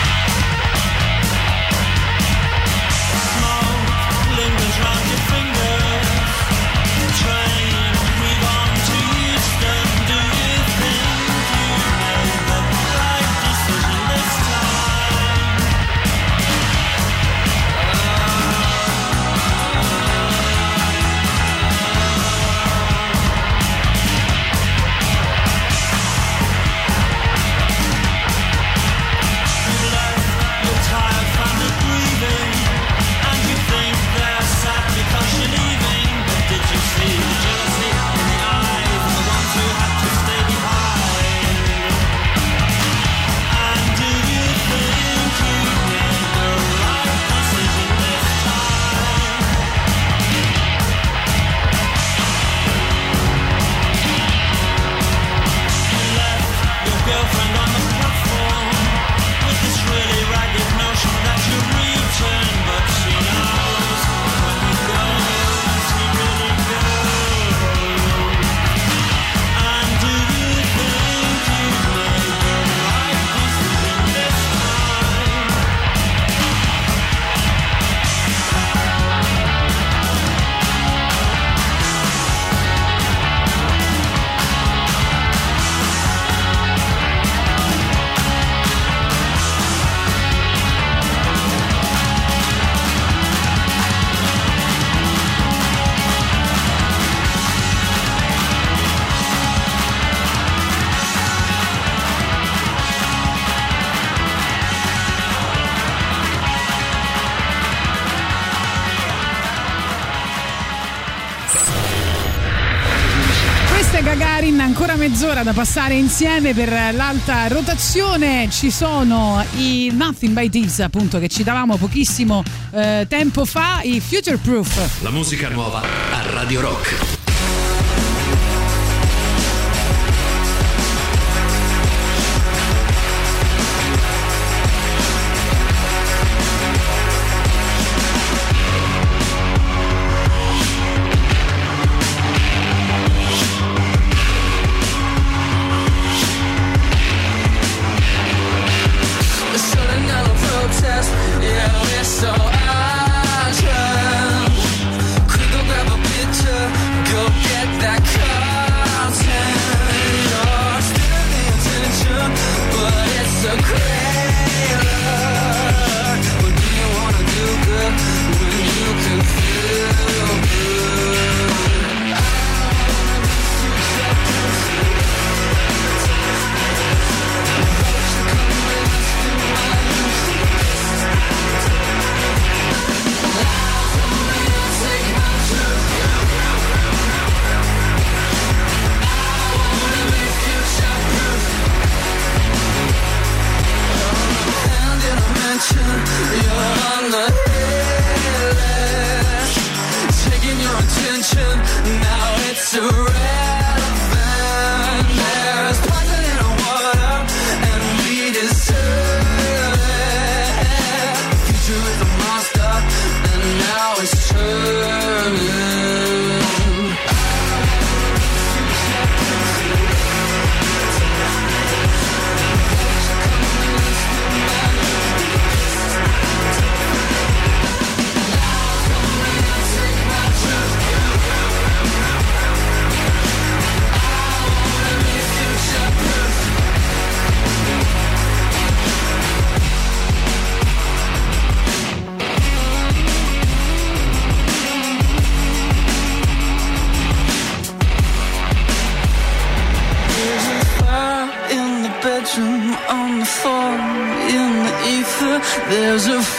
passare 115.62 115.94
insieme 115.94 116.56
per 116.56 116.70
l'alta 116.96 117.48
rotazione. 117.48 118.50
Ci 118.50 118.72
sono 118.72 119.46
i 119.58 119.92
Nothing 119.94 120.34
by 120.34 120.50
Thieves, 120.50 120.80
appunto, 120.80 121.20
che 121.20 121.28
citavamo 121.28 121.78
pochissimo 121.78 122.42
eh, 122.72 123.06
tempo 123.08 123.46
fa, 123.46 123.82
i 123.84 124.00
Future 124.00 124.38
Proof. 124.38 125.04
La 125.04 125.12
musica 125.12 125.50
nuova 125.50 125.82
a 125.82 126.32
Radio 126.32 126.62
Rock. 126.62 127.21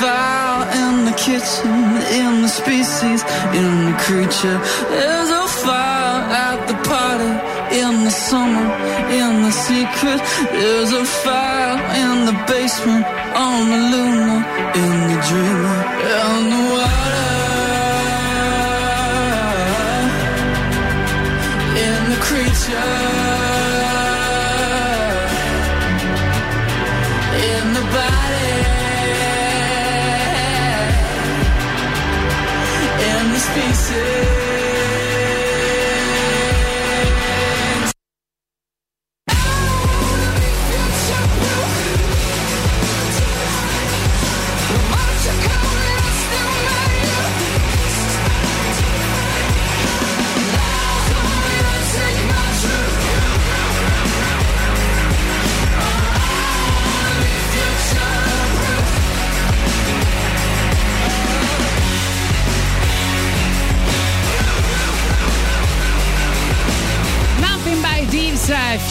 Fire 0.02 0.62
in 0.82 1.04
the 1.08 1.16
kitchen, 1.26 1.70
in 2.20 2.42
the 2.42 2.48
species, 2.48 3.20
in 3.58 3.70
the 3.88 3.96
creature. 4.06 4.58
There's 4.90 5.30
a 5.30 5.46
fire 5.62 6.20
at 6.46 6.58
the 6.70 6.76
party, 6.90 7.32
in 7.80 7.92
the 8.06 8.10
summer, 8.10 8.66
in 9.20 9.32
the 9.46 9.54
secret. 9.68 10.20
There's 10.58 10.92
a 10.92 11.04
fire 11.22 11.78
in 12.02 12.14
the 12.28 12.36
basement, 12.50 13.04
on 13.46 13.58
the 13.72 13.80
luna, 13.92 14.36
in 14.82 14.94
the 15.10 15.18
dreamer, 15.28 15.78
in 16.18 16.40
the 16.52 16.62
water. 16.72 17.22
In 21.86 22.00
the 22.12 22.18
creature 22.28 23.01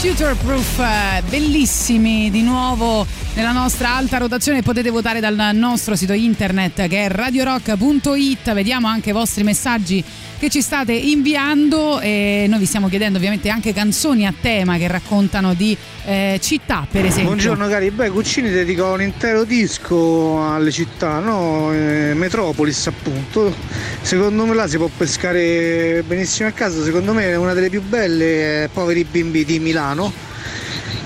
Future 0.02 0.34
Proof, 0.34 0.80
eh, 0.80 1.22
bellissimi 1.30 2.32
di 2.32 2.42
nuovo 2.42 3.06
nella 3.36 3.52
nostra 3.52 3.94
alta 3.96 4.18
rotazione. 4.18 4.64
Potete 4.64 4.90
votare 4.90 5.20
dal 5.20 5.52
nostro 5.54 5.96
sito 5.96 6.14
internet 6.14 6.88
che 6.88 7.06
è 7.06 7.08
radiorock.it. 7.08 8.52
Vediamo 8.52 8.88
anche 8.88 9.12
i 9.12 9.14
vostri 9.14 9.44
messaggi 9.44 10.04
che 10.42 10.50
ci 10.50 10.62
state 10.64 10.94
inviando 10.94 12.00
e 12.00 12.48
noi 12.50 12.58
vi 12.58 12.66
stiamo 12.66 12.90
chiedendo 12.90 13.20
ovviamente 13.20 13.50
anche 13.50 13.74
canzoni 13.74 14.26
a 14.26 14.34
tema 14.34 14.78
che 14.78 14.88
raccontano 14.88 15.54
di 15.54 15.78
eh, 16.04 16.40
città, 16.42 16.88
per 16.90 17.06
esempio. 17.06 17.26
Buongiorno 17.26 17.68
cari, 17.68 17.92
beh 17.92 18.10
Guccini 18.10 18.50
dedica 18.50 18.88
un 18.88 19.04
intero 19.04 19.44
disco 19.44 20.44
alle 20.44 20.72
città, 20.72 21.20
no? 21.20 21.72
Eh, 21.72 22.14
Metropolis 22.16 22.88
appunto. 22.88 23.54
Secondo 24.02 24.48
me 24.48 24.56
là 24.56 24.68
si 24.68 24.78
può 24.78 24.90
pescare 24.98 26.04
benissimo 26.08 26.50
a 26.50 26.54
casa, 26.54 26.84
secondo 26.84 27.14
me 27.14 27.26
è 27.26 27.36
una 27.36 27.54
delle 27.54 27.70
più 27.70 27.84
belle, 27.84 28.64
eh, 28.64 28.70
Poveri 28.70 29.04
bimbi 29.04 29.46
di 29.46 29.60
Milano, 29.60 30.12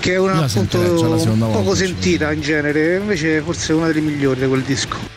che 0.00 0.14
è 0.14 0.18
una 0.18 0.44
appunto 0.44 0.78
la 1.10 1.18
seconda 1.18 1.44
poco 1.44 1.62
volta, 1.62 1.84
sentita 1.84 2.32
in 2.32 2.40
genere, 2.40 2.96
invece 2.96 3.42
forse 3.42 3.74
è 3.74 3.76
una 3.76 3.88
delle 3.88 4.00
migliori 4.00 4.40
di 4.40 4.46
quel 4.46 4.62
disco. 4.62 5.15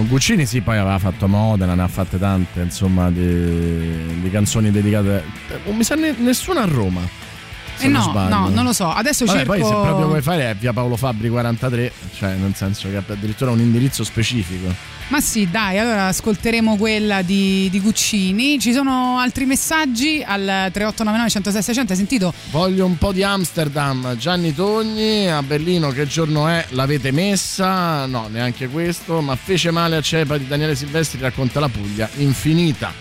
Eh, 0.00 0.06
Guccini 0.06 0.46
sì, 0.46 0.60
poi 0.60 0.78
aveva 0.78 0.98
fatto 0.98 1.26
Modena, 1.28 1.74
ne 1.74 1.82
ha 1.82 1.88
fatte 1.88 2.18
tante, 2.18 2.60
insomma, 2.60 3.10
di, 3.10 4.20
di 4.20 4.30
canzoni 4.30 4.70
dedicate. 4.70 5.24
eh, 5.50 5.58
Non 5.66 5.76
mi 5.76 5.84
sa 5.84 5.94
ne- 5.94 6.14
nessuna 6.18 6.62
a 6.62 6.66
Roma. 6.66 7.00
Eh 7.80 7.86
no, 7.86 8.00
sbaglio. 8.02 8.34
no, 8.36 8.48
non 8.48 8.64
lo 8.64 8.72
so. 8.72 8.90
Adesso 8.90 9.24
Vabbè, 9.24 9.38
cerco. 9.38 9.52
poi 9.52 9.62
se 9.62 9.68
proprio 9.72 10.06
vuoi 10.06 10.20
fare 10.22 10.50
è 10.50 10.54
via 10.56 10.72
Paolo 10.72 10.96
Fabri 10.96 11.28
43, 11.28 11.92
cioè 12.16 12.34
nel 12.34 12.54
senso 12.56 12.88
che 12.90 12.96
ha 12.96 13.04
addirittura 13.06 13.52
un 13.52 13.60
indirizzo 13.60 14.02
specifico. 14.02 14.74
Ma 15.08 15.22
sì, 15.22 15.48
dai, 15.50 15.78
allora 15.78 16.08
ascolteremo 16.08 16.76
quella 16.76 17.22
di, 17.22 17.68
di 17.70 17.80
Guccini. 17.80 18.58
Ci 18.58 18.72
sono 18.74 19.18
altri 19.18 19.46
messaggi 19.46 20.22
al 20.22 20.68
3899 20.70 21.30
106 21.30 21.62
600. 21.62 21.92
Hai 21.92 21.98
sentito? 21.98 22.34
Voglio 22.50 22.84
un 22.84 22.98
po' 22.98 23.12
di 23.12 23.22
Amsterdam, 23.22 24.16
Gianni 24.16 24.54
Togni, 24.54 25.30
a 25.30 25.42
Berlino 25.42 25.88
che 25.90 26.06
giorno 26.06 26.46
è? 26.46 26.62
L'avete 26.70 27.10
messa? 27.10 28.04
No, 28.04 28.28
neanche 28.28 28.68
questo, 28.68 29.22
ma 29.22 29.34
fece 29.34 29.70
male 29.70 29.96
a 29.96 30.02
Cepa 30.02 30.36
di 30.36 30.46
Daniele 30.46 30.74
Silvestri, 30.74 31.18
racconta 31.20 31.58
la 31.58 31.68
Puglia 31.68 32.08
infinita. 32.16 32.92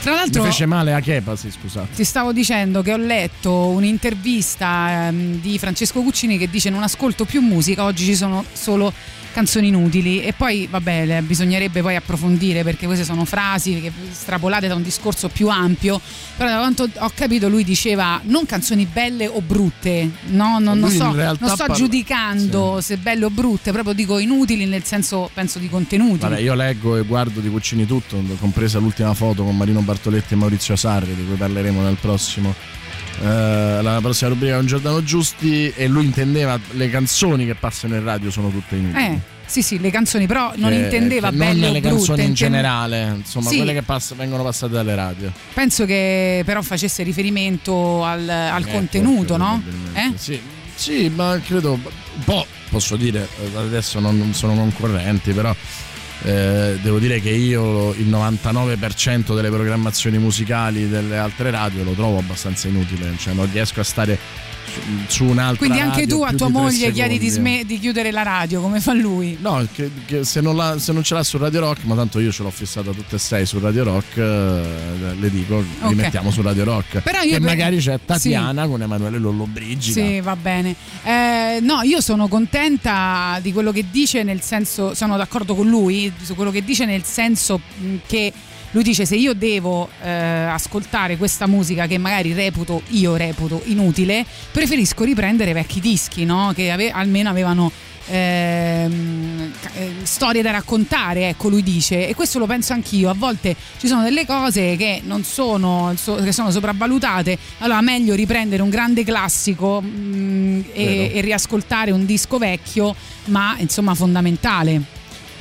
Tra 0.00 0.14
l'altro 0.14 0.42
Mi 0.42 0.48
fece 0.48 0.66
male 0.66 0.94
a 0.94 1.00
Chepa, 1.00 1.36
sì, 1.36 1.50
scusate. 1.50 1.94
ti 1.94 2.04
stavo 2.04 2.32
dicendo 2.32 2.80
che 2.82 2.92
ho 2.92 2.96
letto 2.96 3.66
un'intervista 3.68 5.08
ehm, 5.08 5.40
di 5.40 5.58
Francesco 5.58 6.00
Cuccini 6.00 6.38
che 6.38 6.48
dice 6.48 6.70
non 6.70 6.82
ascolto 6.82 7.24
più 7.24 7.40
musica, 7.42 7.84
oggi 7.84 8.04
ci 8.04 8.14
sono 8.14 8.44
solo 8.52 8.92
canzoni 9.32 9.68
inutili 9.68 10.22
e 10.22 10.32
poi 10.32 10.66
vabbè 10.68 11.22
bisognerebbe 11.22 11.82
poi 11.82 11.94
approfondire 11.94 12.64
perché 12.64 12.86
queste 12.86 13.04
sono 13.04 13.24
frasi 13.24 13.80
che 13.80 13.92
strapolate 14.10 14.66
da 14.66 14.74
un 14.74 14.82
discorso 14.82 15.28
più 15.28 15.48
ampio. 15.48 16.00
Però 16.36 16.50
da 16.50 16.56
quanto 16.58 16.88
ho 16.98 17.12
capito 17.14 17.48
lui 17.48 17.62
diceva 17.62 18.20
non 18.24 18.44
canzoni 18.46 18.86
belle 18.86 19.28
o 19.28 19.40
brutte 19.40 20.10
no? 20.30 20.58
Non, 20.58 20.78
non 20.78 20.90
so, 20.90 21.12
non 21.12 21.36
sto 21.36 21.56
parla- 21.56 21.74
giudicando 21.74 22.80
se 22.80 22.96
belle 22.96 23.26
o 23.26 23.30
brutte 23.30 23.70
proprio 23.70 23.92
dico 23.94 24.18
inutili 24.18 24.64
nel 24.66 24.82
senso 24.84 25.30
penso 25.32 25.58
di 25.58 25.68
contenuti. 25.68 26.20
Vabbè, 26.20 26.40
io 26.40 26.54
leggo 26.54 26.96
e 26.96 27.02
guardo 27.02 27.40
di 27.40 27.48
Cuccini 27.48 27.86
tutto, 27.86 28.20
compresa 28.40 28.78
l'ultima 28.78 29.14
foto 29.14 29.44
con 29.44 29.56
Marino 29.56 29.80
Bartoletti 29.90 30.34
e 30.34 30.36
Maurizio 30.36 30.76
Sarri, 30.76 31.14
di 31.14 31.24
cui 31.26 31.34
parleremo 31.36 31.82
nel 31.82 31.96
prossimo. 32.00 32.54
eh, 33.22 33.82
la 33.82 33.98
prossima 34.00 34.30
rubrica 34.30 34.56
con 34.56 34.66
Giordano 34.66 35.02
Giusti 35.02 35.70
e 35.76 35.88
lui 35.88 36.04
intendeva 36.06 36.58
le 36.70 36.88
canzoni 36.88 37.44
che 37.44 37.54
passano 37.54 37.96
in 37.96 38.04
radio 38.04 38.30
sono 38.30 38.48
tutte 38.50 38.76
inutili. 38.76 39.04
eh 39.04 39.18
sì 39.44 39.62
sì 39.62 39.80
le 39.80 39.90
canzoni 39.90 40.26
però 40.28 40.52
non 40.56 40.70
Che- 40.70 40.76
intendeva 40.76 41.28
che 41.30 41.36
belle 41.36 41.60
non 41.64 41.72
le 41.72 41.80
brutte 41.80 41.96
canzoni 41.96 42.24
in 42.24 42.34
generale, 42.34 43.14
insomma, 43.16 43.50
Sì. 43.50 43.56
quelle 43.56 43.72
che 43.74 43.82
pass- 43.82 44.14
vengono 44.14 44.42
passate 44.44 44.72
dalle 44.72 44.94
radio. 44.94 45.30
penso 45.52 45.84
che 45.86 46.42
però 46.46 46.62
facesse 46.62 47.02
riferimento 47.02 48.04
al, 48.04 48.26
al 48.28 48.64
Eh, 48.66 48.70
contenuto 48.72 49.36
no? 49.36 49.60
Eh? 49.92 50.12
Sì, 50.16 50.40
sì, 50.76 51.10
ma 51.14 51.38
credo 51.44 51.72
un 51.72 51.80
po' 52.24 52.46
posso 52.70 52.94
dire, 52.96 53.26
eh, 53.42 53.56
adesso 53.58 53.98
non, 53.98 54.16
non 54.16 54.32
sono 54.34 54.54
concorrenti, 54.54 55.32
però 55.32 55.54
eh, 56.22 56.78
devo 56.82 56.98
dire 56.98 57.20
che 57.20 57.30
io 57.30 57.92
il 57.94 58.08
99% 58.08 59.34
delle 59.34 59.48
programmazioni 59.48 60.18
musicali 60.18 60.88
delle 60.88 61.16
altre 61.16 61.50
radio 61.50 61.82
lo 61.84 61.92
trovo 61.92 62.18
abbastanza 62.18 62.68
inutile, 62.68 63.14
cioè 63.16 63.32
non 63.34 63.50
riesco 63.50 63.80
a 63.80 63.84
stare 63.84 64.18
su, 65.06 65.24
un'altra 65.24 65.58
Quindi 65.58 65.78
anche 65.80 66.06
tu 66.06 66.22
a 66.22 66.32
tua 66.32 66.48
moglie 66.48 66.92
chiedi 66.92 67.18
di, 67.18 67.28
sme- 67.28 67.64
di 67.66 67.78
chiudere 67.78 68.10
la 68.10 68.22
radio 68.22 68.60
come 68.60 68.80
fa 68.80 68.92
lui. 68.92 69.36
No, 69.40 69.66
che, 69.72 69.90
che 70.06 70.24
se, 70.24 70.40
non 70.40 70.56
la- 70.56 70.78
se 70.78 70.92
non 70.92 71.02
ce 71.02 71.14
l'ha 71.14 71.22
su 71.22 71.38
Radio 71.38 71.60
Rock, 71.60 71.84
ma 71.84 71.94
tanto 71.94 72.18
io 72.20 72.30
ce 72.32 72.42
l'ho 72.42 72.50
fissata 72.50 72.90
tutte 72.92 73.16
e 73.16 73.18
sei 73.18 73.46
su 73.46 73.58
Radio 73.58 73.84
Rock, 73.84 74.16
eh, 74.16 75.14
le 75.18 75.30
dico, 75.30 75.56
Ok. 75.56 75.88
rimettiamo 75.88 76.30
su 76.30 76.42
Radio 76.42 76.64
Rock. 76.64 77.00
Però 77.00 77.18
io 77.22 77.24
che 77.32 77.38
per- 77.38 77.40
magari 77.48 77.78
c'è 77.78 77.98
Tatiana 78.04 78.66
con 78.66 78.82
Emanuele 78.82 79.18
Lollobrigida. 79.18 80.00
Sì, 80.00 80.20
va 80.20 80.36
bene. 80.36 80.74
Eh, 81.04 81.58
no, 81.60 81.82
io 81.82 82.00
sono 82.00 82.28
contenta 82.28 83.38
di 83.42 83.52
quello 83.52 83.72
che 83.72 83.84
dice, 83.90 84.22
nel 84.22 84.40
senso, 84.42 84.94
sono 84.94 85.16
d'accordo 85.16 85.54
con 85.54 85.68
lui 85.68 86.12
su 86.22 86.34
quello 86.34 86.50
che 86.50 86.62
dice, 86.64 86.84
nel 86.84 87.04
senso 87.04 87.60
che 88.06 88.32
lui 88.72 88.82
dice 88.82 89.04
se 89.04 89.16
io 89.16 89.34
devo 89.34 89.88
eh, 90.02 90.10
ascoltare 90.10 91.16
questa 91.16 91.46
musica 91.46 91.86
che 91.86 91.98
magari 91.98 92.32
reputo, 92.32 92.82
io 92.88 93.16
reputo 93.16 93.62
inutile, 93.64 94.24
preferisco 94.52 95.04
riprendere 95.04 95.52
vecchi 95.52 95.80
dischi, 95.80 96.24
no? 96.24 96.52
Che 96.54 96.70
ave- 96.70 96.90
almeno 96.90 97.30
avevano 97.30 97.70
ehm, 98.06 99.52
eh, 99.74 99.92
storie 100.02 100.42
da 100.42 100.50
raccontare, 100.50 101.30
ecco 101.30 101.48
lui 101.48 101.62
dice, 101.62 102.06
e 102.06 102.14
questo 102.14 102.38
lo 102.38 102.46
penso 102.46 102.72
anch'io, 102.72 103.10
a 103.10 103.14
volte 103.14 103.56
ci 103.78 103.88
sono 103.88 104.02
delle 104.02 104.24
cose 104.24 104.76
che 104.76 105.00
non 105.04 105.24
sono, 105.24 105.94
so- 105.96 106.16
che 106.16 106.32
sono 106.32 106.50
sopravvalutate, 106.50 107.38
allora 107.58 107.80
meglio 107.80 108.14
riprendere 108.14 108.62
un 108.62 108.70
grande 108.70 109.04
classico 109.04 109.82
mm, 109.84 110.60
e, 110.72 111.10
e 111.14 111.20
riascoltare 111.20 111.90
un 111.90 112.06
disco 112.06 112.38
vecchio, 112.38 112.94
ma 113.26 113.56
insomma 113.58 113.94
fondamentale. 113.94 114.98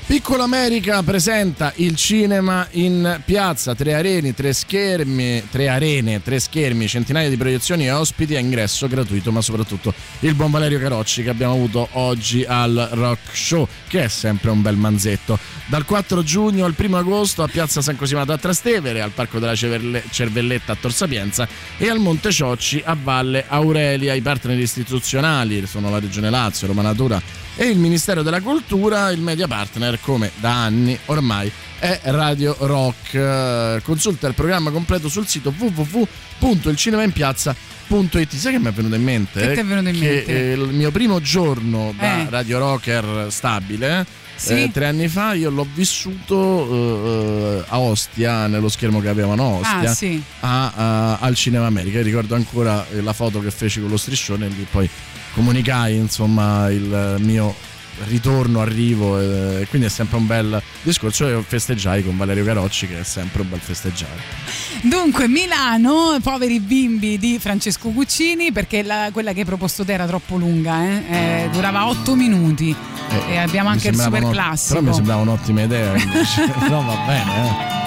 Piccola 0.10 0.42
America 0.42 1.04
presenta 1.04 1.72
il 1.76 1.96
cinema 1.96 2.68
in 2.72 3.22
piazza, 3.26 3.76
tre 3.76 3.94
arene, 3.94 4.34
tre 4.34 4.54
schermi, 4.54 5.44
tre 5.52 5.68
arene, 5.68 6.24
tre 6.24 6.40
schermi, 6.40 6.88
centinaia 6.88 7.30
di 7.30 7.38
proiezioni 7.38 7.86
e 7.86 7.92
ospiti 7.92 8.36
a 8.36 8.40
ingresso 8.40 8.88
gratuito, 8.88 9.32
ma 9.32 9.42
soprattutto 9.42 9.94
il 10.22 10.34
buon 10.34 10.50
Valerio 10.50 10.80
Carocci 10.80 11.22
che 11.22 11.30
abbiamo 11.30 11.54
avuto 11.54 11.90
oggi 11.92 12.44
al 12.44 12.90
Rock 12.94 13.38
Show, 13.38 13.68
che 13.88 14.06
è 14.06 14.08
sempre 14.08 14.50
un 14.50 14.64
bel 14.64 14.78
manzetto. 14.78 15.38
Dal 15.68 15.86
4 15.86 16.24
giugno 16.24 16.66
al 16.66 16.74
1 16.76 16.98
agosto 16.98 17.44
a 17.44 17.48
Piazza 17.48 17.80
San 17.84 17.96
Cosimato 17.96 18.32
a 18.32 18.38
Trastevere, 18.40 19.02
al 19.02 19.12
Parco 19.12 19.38
della 19.38 19.54
Cervelletta 19.54 20.72
a 20.72 20.76
Tor 20.76 20.92
Sapienza 20.92 21.48
e 21.78 21.88
al 21.88 22.00
Monte 22.00 22.32
Ciocci 22.32 22.82
a 22.84 22.98
Valle 23.00 23.46
Aurelia. 23.48 24.16
I 24.16 24.22
partner 24.22 24.58
istituzionali 24.58 25.68
sono 25.68 25.92
la 25.92 26.00
Regione 26.00 26.32
Lazio, 26.32 26.66
Roma 26.66 26.82
Natura 26.82 27.22
e 27.62 27.66
il 27.68 27.78
Ministero 27.78 28.22
della 28.24 28.40
Cultura, 28.40 29.10
il 29.12 29.20
media 29.20 29.46
partner 29.46 30.00
come 30.00 30.32
da 30.40 30.64
anni 30.64 30.98
ormai 31.08 31.52
è 31.78 32.00
Radio 32.06 32.56
Rock. 32.60 33.14
Eh, 33.16 33.82
Consulta 33.84 34.28
il 34.28 34.34
programma 34.34 34.72
completo 34.72 35.10
sul 35.10 35.28
sito 35.28 35.54
www.ilcinemainpiazza.it. 35.58 38.36
Sai 38.36 38.54
che 38.54 38.60
mi 38.60 38.68
è 38.68 38.72
venuto 38.72 38.96
in 38.96 39.04
mente? 39.04 39.42
Che 39.42 39.54
ti 39.56 39.60
è 39.60 39.66
venuto 39.66 39.90
in 39.90 40.00
Che, 40.00 40.10
mente? 40.10 40.52
eh, 40.52 40.54
il 40.54 40.70
mio 40.74 40.90
primo 40.92 41.20
giorno 41.20 41.94
da 41.98 42.20
Eh. 42.20 42.28
Radio 42.30 42.60
Rocker 42.60 43.26
stabile, 43.30 44.06
Sì. 44.36 44.64
eh, 44.64 44.72
tre 44.72 44.86
anni 44.86 45.10
fa, 45.10 45.34
io 45.34 45.50
l'ho 45.50 45.68
vissuto 45.74 46.66
eh, 46.72 47.58
eh, 47.58 47.64
a 47.68 47.78
Ostia, 47.80 48.48
nello 48.48 48.70
schermo 48.70 49.02
che 49.02 49.10
avevano 49.10 49.44
a 49.44 49.48
Ostia, 49.48 49.90
Ah, 49.90 49.94
sì. 49.94 50.24
a- 50.40 50.72
a- 50.74 51.18
al 51.20 51.36
Cinema 51.36 51.66
America. 51.66 52.02
Ricordo 52.02 52.36
ancora 52.36 52.86
eh, 52.90 53.02
la 53.02 53.12
foto 53.12 53.42
che 53.42 53.52
feci 53.52 53.82
con 53.82 53.90
lo 53.90 53.98
striscione 53.98 54.46
e 54.46 54.50
lì 54.50 54.66
poi 54.72 54.90
comunicai 55.34 55.96
insomma 55.96 56.70
il 56.70 57.16
mio 57.20 57.54
ritorno, 58.08 58.62
arrivo 58.62 59.20
eh, 59.20 59.62
e 59.62 59.68
quindi 59.68 59.88
è 59.88 59.90
sempre 59.90 60.18
un 60.18 60.26
bel 60.26 60.62
discorso 60.82 61.28
e 61.28 61.44
festeggiai 61.46 62.04
con 62.04 62.16
Valerio 62.16 62.46
Carocci 62.46 62.88
che 62.88 63.02
è 63.02 63.04
sempre 63.04 63.42
un 63.42 63.50
bel 63.50 63.60
festeggiare. 63.60 64.22
Dunque, 64.82 65.28
Milano, 65.28 66.18
poveri 66.24 66.60
bimbi 66.62 67.18
di 67.18 67.38
Francesco 67.40 67.90
Cuccini, 67.90 68.52
perché 68.54 68.84
la- 68.84 69.10
quella 69.12 69.34
che 69.34 69.40
hai 69.40 69.46
proposto 69.46 69.84
te 69.84 69.94
era 69.94 70.06
troppo 70.08 70.38
lunga, 70.38 70.82
eh? 70.86 71.04
Eh, 71.10 71.50
durava 71.52 71.88
8 71.88 72.16
minuti. 72.16 72.74
e 73.28 73.38
abbiamo 73.38 73.70
anche 73.70 73.88
il 73.90 74.00
super 74.00 74.30
classico. 74.30 74.76
Però 74.76 74.88
mi 74.88 74.94
sembrava 74.94 75.22
un'ottima 75.22 75.64
idea 75.64 75.98
invece. 75.98 76.46
no 76.70 76.84
va 76.84 76.96
bene 77.08 77.76
eh. 77.76 77.79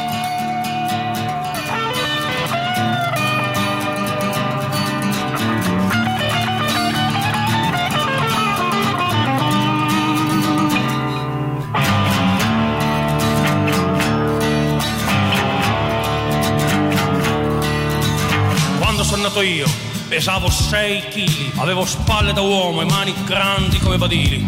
Quando 19.32 19.40
sono 19.40 19.40
nato 19.40 19.40
io 19.42 19.66
pesavo 20.08 20.50
6 20.50 21.08
kg, 21.08 21.58
avevo 21.58 21.86
spalle 21.86 22.34
da 22.34 22.42
uomo 22.42 22.82
e 22.82 22.84
mani 22.84 23.14
grandi 23.24 23.78
come 23.78 23.96
badili. 23.96 24.46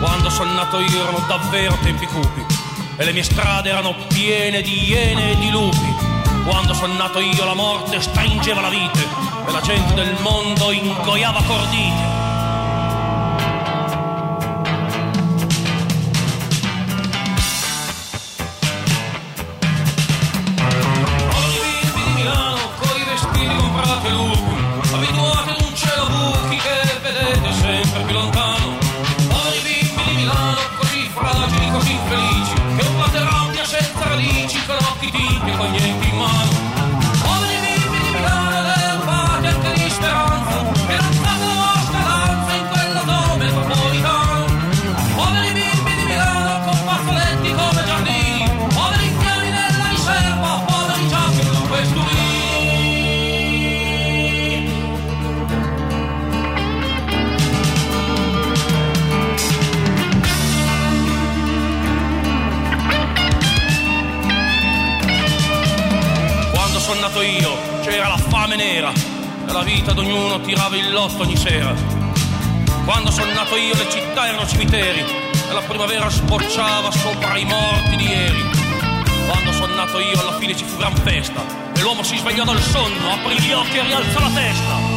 Quando 0.00 0.30
sono 0.30 0.50
nato 0.54 0.80
io 0.80 1.02
erano 1.02 1.22
davvero 1.28 1.76
tempi 1.82 2.06
cupi 2.06 2.42
e 2.96 3.04
le 3.04 3.12
mie 3.12 3.22
strade 3.22 3.68
erano 3.68 3.94
piene 4.06 4.62
di 4.62 4.88
iene 4.88 5.32
e 5.32 5.36
di 5.36 5.50
lupi. 5.50 5.94
Quando 6.46 6.72
sono 6.72 6.94
nato 6.94 7.20
io 7.20 7.44
la 7.44 7.52
morte 7.52 8.00
stringeva 8.00 8.62
la 8.62 8.70
vite 8.70 9.06
e 9.46 9.52
la 9.52 9.60
gente 9.60 9.92
del 9.92 10.16
mondo 10.20 10.70
ingoiava 10.70 11.42
cordite. 11.42 12.27
ognuno 70.18 70.40
tirava 70.40 70.76
il 70.76 70.90
lotto 70.90 71.22
ogni 71.22 71.36
sera. 71.36 71.72
Quando 72.84 73.10
sono 73.10 73.32
nato 73.32 73.56
io 73.56 73.74
le 73.74 73.88
città 73.88 74.26
erano 74.26 74.46
cimiteri 74.46 75.00
e 75.00 75.52
la 75.52 75.60
primavera 75.60 76.10
sbocciava 76.10 76.90
sopra 76.90 77.36
i 77.36 77.44
morti 77.44 77.96
di 77.96 78.04
ieri. 78.04 78.50
Quando 79.28 79.52
sono 79.52 79.74
nato 79.74 80.00
io 80.00 80.20
alla 80.20 80.36
fine 80.38 80.56
ci 80.56 80.64
fu 80.64 80.76
gran 80.76 80.94
festa 80.96 81.40
e 81.74 81.80
l'uomo 81.82 82.02
si 82.02 82.16
svegliò 82.16 82.44
dal 82.44 82.60
sonno, 82.60 83.12
aprì 83.12 83.40
gli 83.40 83.52
occhi 83.52 83.76
e 83.76 83.82
rialzò 83.82 84.20
la 84.20 84.30
testa. 84.30 84.87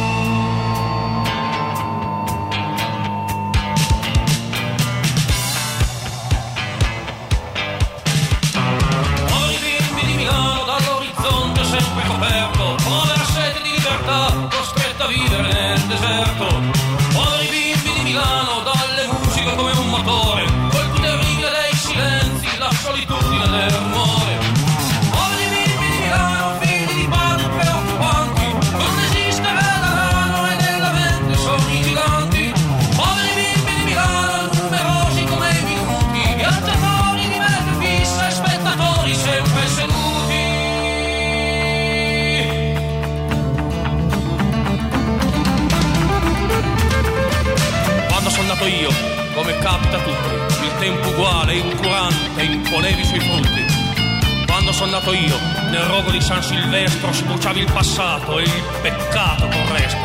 tempo 50.82 51.10
uguale, 51.10 51.54
incurante, 51.54 52.42
imponevi 52.42 53.04
sui 53.04 53.20
fronti. 53.20 53.64
Quando 54.46 54.72
sono 54.72 54.90
nato 54.90 55.12
io, 55.12 55.38
nel 55.70 55.84
rogo 55.84 56.10
di 56.10 56.20
San 56.20 56.42
Silvestro 56.42 57.12
sbruciavi 57.12 57.60
il 57.60 57.70
passato 57.72 58.40
e 58.40 58.42
il 58.42 58.62
peccato 58.80 59.46
col 59.46 59.76
resto. 59.78 60.00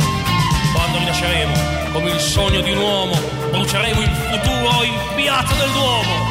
Quando 0.76 1.00
rinasceremo, 1.00 1.54
come 1.94 2.12
il 2.12 2.20
sogno 2.20 2.62
di 2.62 2.70
un 2.74 2.78
uomo, 2.78 3.20
bruceremo 3.50 4.02
il 4.02 4.10
futuro 4.30 4.84
in 4.84 4.94
piazza 5.16 5.56
del 5.56 5.72
Duomo. 5.72 6.27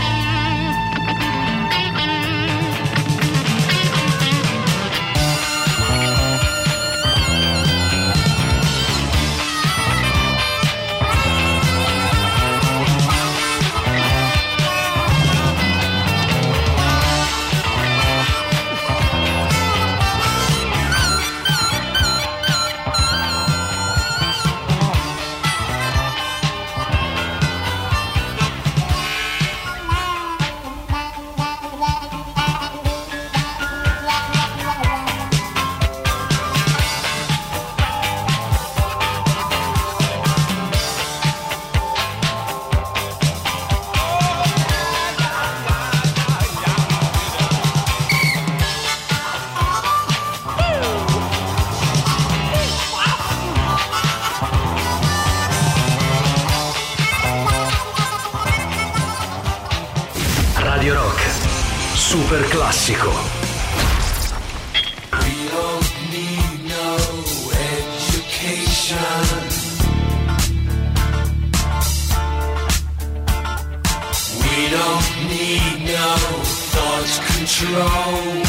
control. 77.59 78.46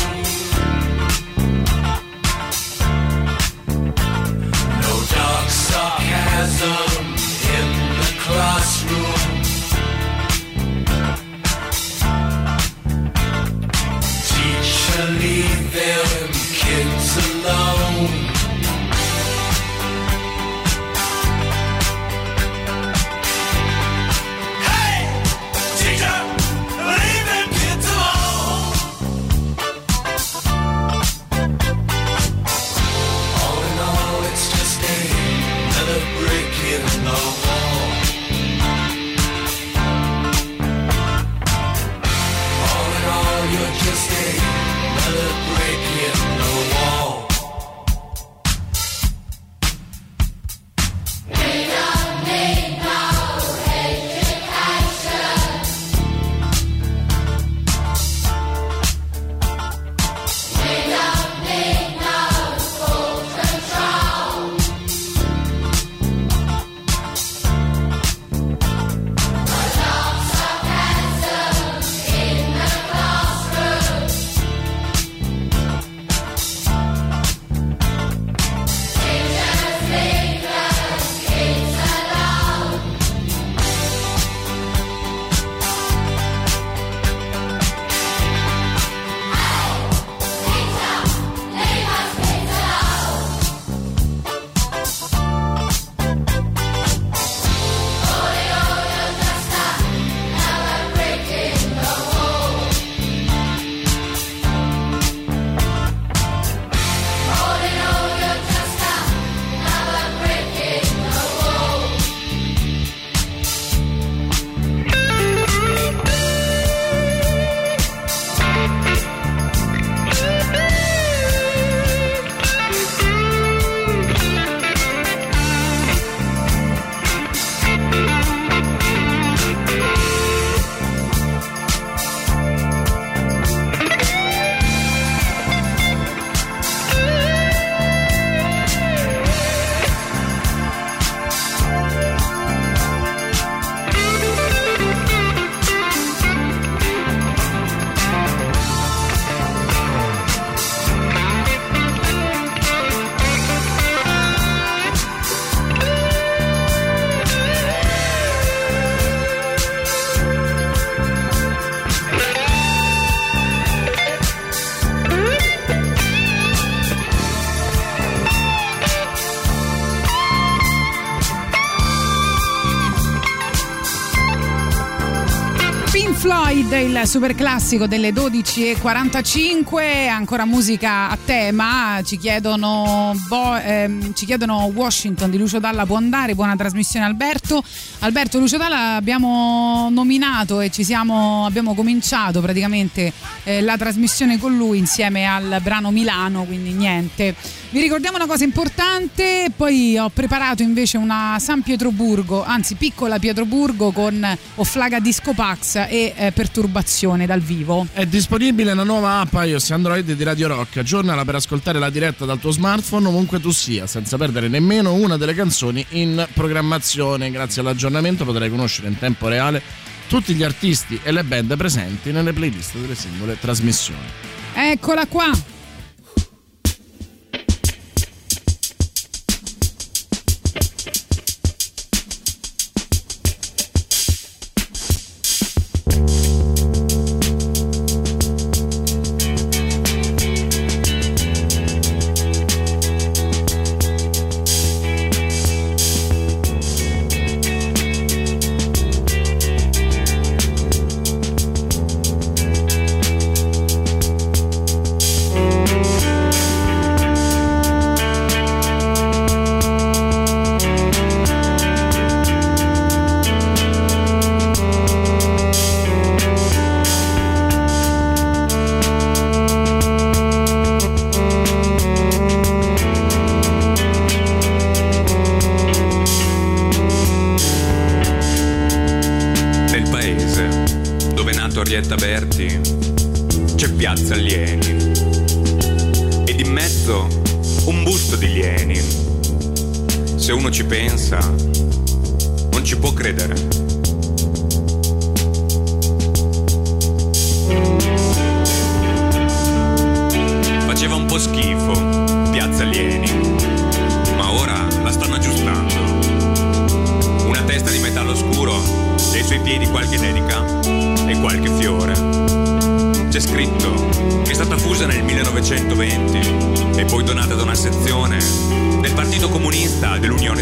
Super 177.05 177.35
classico 177.35 177.85
delle 177.85 178.11
12.45, 178.11 180.09
ancora 180.09 180.45
musica 180.45 181.09
a 181.09 181.17
tema, 181.23 182.01
ci 182.03 182.17
chiedono, 182.17 183.13
Bo- 183.27 183.57
ehm, 183.57 184.13
ci 184.13 184.25
chiedono 184.25 184.71
Washington 184.73 185.29
di 185.29 185.37
Lucio 185.37 185.59
Dalla 185.59 185.85
può 185.85 185.97
andare, 185.97 186.33
buona 186.33 186.55
trasmissione 186.55 187.05
Alberto. 187.05 187.63
Alberto 187.99 188.39
Lucio 188.39 188.57
Dalla 188.57 188.95
abbiamo 188.95 189.89
nominato 189.91 190.59
e 190.59 190.71
siamo, 190.83 191.45
abbiamo 191.45 191.75
cominciato 191.75 192.41
praticamente 192.41 193.11
eh, 193.43 193.61
la 193.61 193.77
trasmissione 193.77 194.39
con 194.39 194.55
lui 194.55 194.77
insieme 194.77 195.25
al 195.25 195.59
brano 195.61 195.91
Milano, 195.91 196.45
quindi 196.45 196.71
niente. 196.71 197.35
Vi 197.69 197.81
ricordiamo 197.81 198.15
una 198.15 198.27
cosa 198.27 198.45
importante, 198.45 199.51
poi 199.53 199.97
ho 199.97 200.07
preparato 200.07 200.63
invece 200.63 200.95
una 200.95 201.35
San 201.37 201.63
Pietroburgo, 201.63 202.45
anzi 202.45 202.75
piccola 202.75 203.19
Pietroburgo 203.19 203.91
con 203.91 204.25
Offlaga 204.55 205.01
Disco 205.01 205.33
Pax 205.33 205.75
e 205.89 206.13
eh, 206.15 206.31
Perturbazione 206.31 207.25
dal 207.25 207.41
vivo. 207.41 207.85
È 207.91 208.05
disponibile 208.05 208.73
la 208.73 208.85
nuova 208.85 209.19
app 209.19 209.33
iOS 209.33 209.71
Android 209.71 210.09
di 210.09 210.23
Radio 210.23 210.47
Rock. 210.47 210.77
Aggiornala 210.77 211.25
per 211.25 211.35
ascoltare 211.35 211.77
la 211.77 211.89
diretta 211.89 212.23
dal 212.23 212.39
tuo 212.39 212.51
smartphone 212.51 213.09
ovunque 213.09 213.41
tu 213.41 213.51
sia, 213.51 213.85
senza 213.85 214.15
perdere 214.15 214.47
nemmeno 214.47 214.93
una 214.93 215.17
delle 215.17 215.33
canzoni 215.33 215.85
in 215.89 216.25
programmazione. 216.33 217.29
Grazie 217.31 217.59
all'aggiornamento 217.59 218.23
potrai 218.23 218.49
conoscere 218.49 218.87
in 218.87 218.97
tempo 218.97 219.27
reale 219.27 219.61
tutti 220.07 220.33
gli 220.33 220.43
artisti 220.43 220.97
e 221.03 221.11
le 221.11 221.25
band 221.25 221.57
presenti 221.57 222.13
nelle 222.13 222.31
playlist 222.31 222.77
delle 222.77 222.95
singole 222.95 223.37
trasmissioni. 223.37 224.07
Eccola 224.53 225.05
qua! 225.05 225.56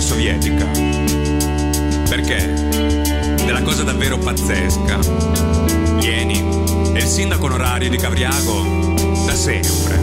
Sovietica. 0.06 0.67
Perché? 2.08 2.53
Della 3.43 3.64
cosa 3.64 3.82
davvero 3.82 4.19
pazzesca. 4.19 5.00
Lieni 5.98 6.43
è 6.93 7.00
il 7.00 7.08
sindaco 7.08 7.45
onorario 7.45 7.90
di 7.90 7.98
Cavriago 7.98 8.93
da 9.25 9.34
sempre. 9.34 9.98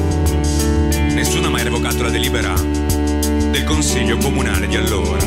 Nessuno 1.15 1.47
ha 1.47 1.51
mai 1.51 1.63
revocato 1.63 2.03
la 2.03 2.11
delibera 2.11 2.53
del 2.53 3.63
Consiglio 3.63 4.17
Comunale 4.17 4.67
di 4.67 4.75
allora. 4.75 5.25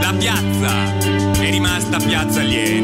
La 0.00 0.14
piazza 0.18 0.98
è 1.38 1.50
rimasta 1.50 1.98
piazza 1.98 2.40
Lieni 2.40 2.75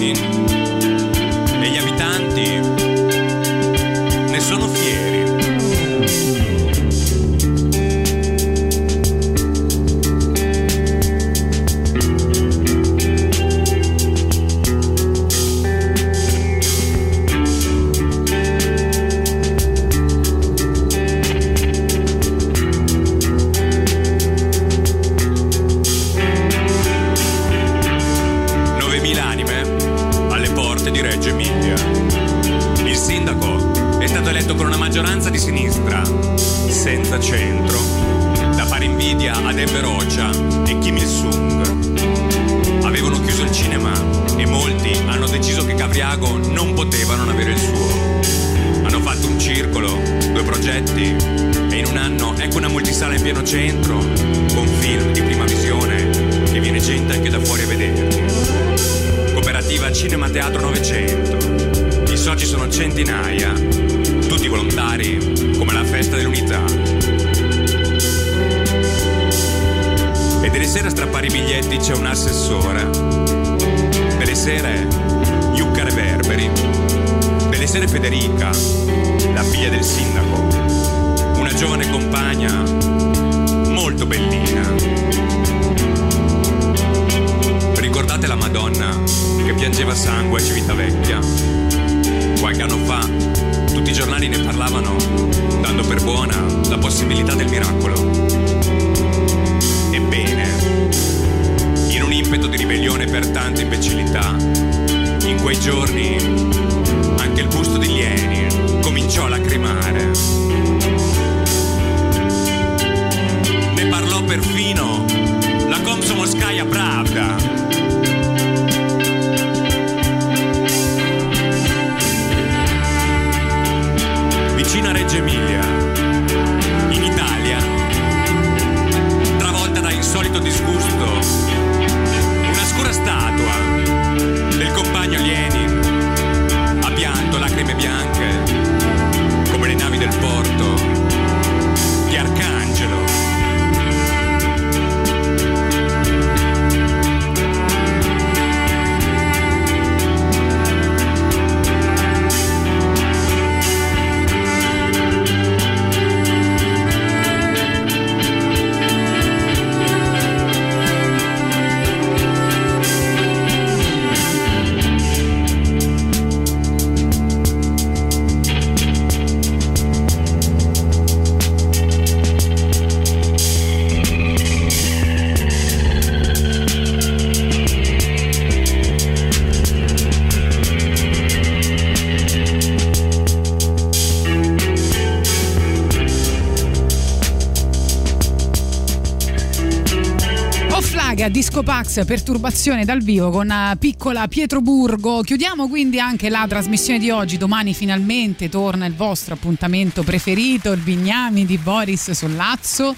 Perturbazione 191.93 192.87
dal 192.87 193.03
vivo 193.03 193.29
con 193.29 193.51
eh, 193.51 193.77
piccola 193.79 194.27
Pietroburgo. 194.27 195.21
Chiudiamo 195.21 195.69
quindi 195.69 196.01
anche 196.01 196.31
la 196.31 196.47
trasmissione 196.49 196.99
di 196.99 197.11
oggi. 197.11 197.37
Domani 197.37 197.75
finalmente 197.75 198.49
torna 198.49 198.87
il 198.87 198.95
vostro 198.95 199.35
appuntamento 199.35 200.03
preferito, 200.03 200.73
il 200.73 200.81
Bignami 200.81 201.45
di 201.45 201.59
Boris 201.59 202.11
Sollazzo. 202.13 202.95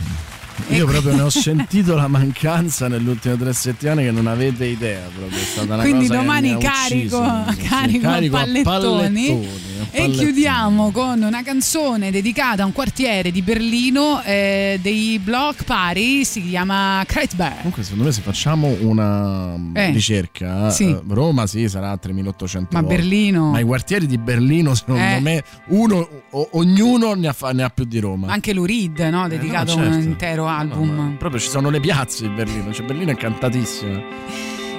Io 0.69 0.87
proprio 0.87 1.15
ne 1.17 1.23
ho 1.23 1.31
sentito 1.35 1.97
la 1.97 2.07
mancanza 2.07 2.87
nelle 2.87 3.11
ultime 3.11 3.37
tre 3.37 3.53
settimane 3.53 4.05
che 4.05 4.13
non 4.13 4.29
avete 4.29 4.65
idea. 4.67 5.09
Proprio. 5.13 5.39
È 5.39 5.43
stata 5.43 5.75
una 5.75 5.83
Quindi 5.83 6.07
domani 6.07 6.57
carico, 6.57 7.19
ucciso. 7.19 7.69
Carico, 7.69 8.01
carico 8.01 8.37
a 8.37 8.41
a 8.41 8.45
pallettoni. 8.63 9.49
E 9.97 10.11
chiudiamo 10.11 10.91
con 10.91 11.23
una 11.23 11.43
canzone 11.45 12.11
dedicata 12.11 12.65
a 12.65 12.67
un 12.67 12.73
quartiere 12.73 13.31
di 13.31 13.43
Berlino 13.43 14.21
eh, 14.25 14.79
dei 14.83 15.21
Block 15.21 15.63
Party, 15.63 16.25
si 16.25 16.43
chiama 16.49 17.05
Kreuzberg. 17.07 17.57
Comunque, 17.59 17.83
secondo 17.85 18.05
me, 18.05 18.11
se 18.13 18.21
facciamo 18.21 18.77
una 18.81 19.55
Eh, 19.73 19.91
ricerca, 19.93 20.71
sì. 20.71 20.89
eh, 20.91 21.01
Roma 21.07 21.47
sì, 21.47 21.69
sarà 21.69 21.91
a 21.93 21.97
3800 21.97 22.69
Ma 22.73 22.81
volte. 22.81 22.97
Berlino? 22.97 23.51
Ma 23.53 23.61
i 23.61 23.65
quartieri 23.65 24.07
di 24.07 24.19
Berlino, 24.19 24.75
secondo 24.75 25.01
Eh. 25.01 25.21
me, 25.21 25.45
uno, 25.69 26.09
o- 26.31 26.49
ognuno 26.53 27.15
ne 27.15 27.29
ha, 27.29 27.33
fa- 27.33 27.53
ne 27.53 27.63
ha 27.63 27.69
più 27.69 27.85
di 27.85 28.01
Roma. 28.01 28.33
Anche 28.33 28.53
Lurid, 28.53 28.99
no? 28.99 29.29
dedicato 29.29 29.73
a 29.73 29.77
certo. 29.77 29.97
un 29.97 30.03
intero 30.03 30.49
album. 30.49 31.15
Proprio 31.19 31.41
ci 31.41 31.49
sono 31.49 31.71
le 31.71 31.79
piazze 31.79 32.27
di 32.27 32.35
Berlino, 32.35 32.73
cioè 32.73 32.85
Berlino 32.85 33.13
è 33.13 33.17
cantatissima. 33.17 34.01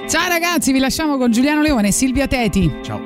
Ciao 0.08 0.28
ragazzi, 0.28 0.72
vi 0.72 0.78
lasciamo 0.78 1.16
con 1.16 1.32
Giuliano 1.32 1.62
Leone 1.62 1.88
e 1.88 1.92
Silvia 1.92 2.26
Teti. 2.26 2.70
Ciao. 2.82 3.05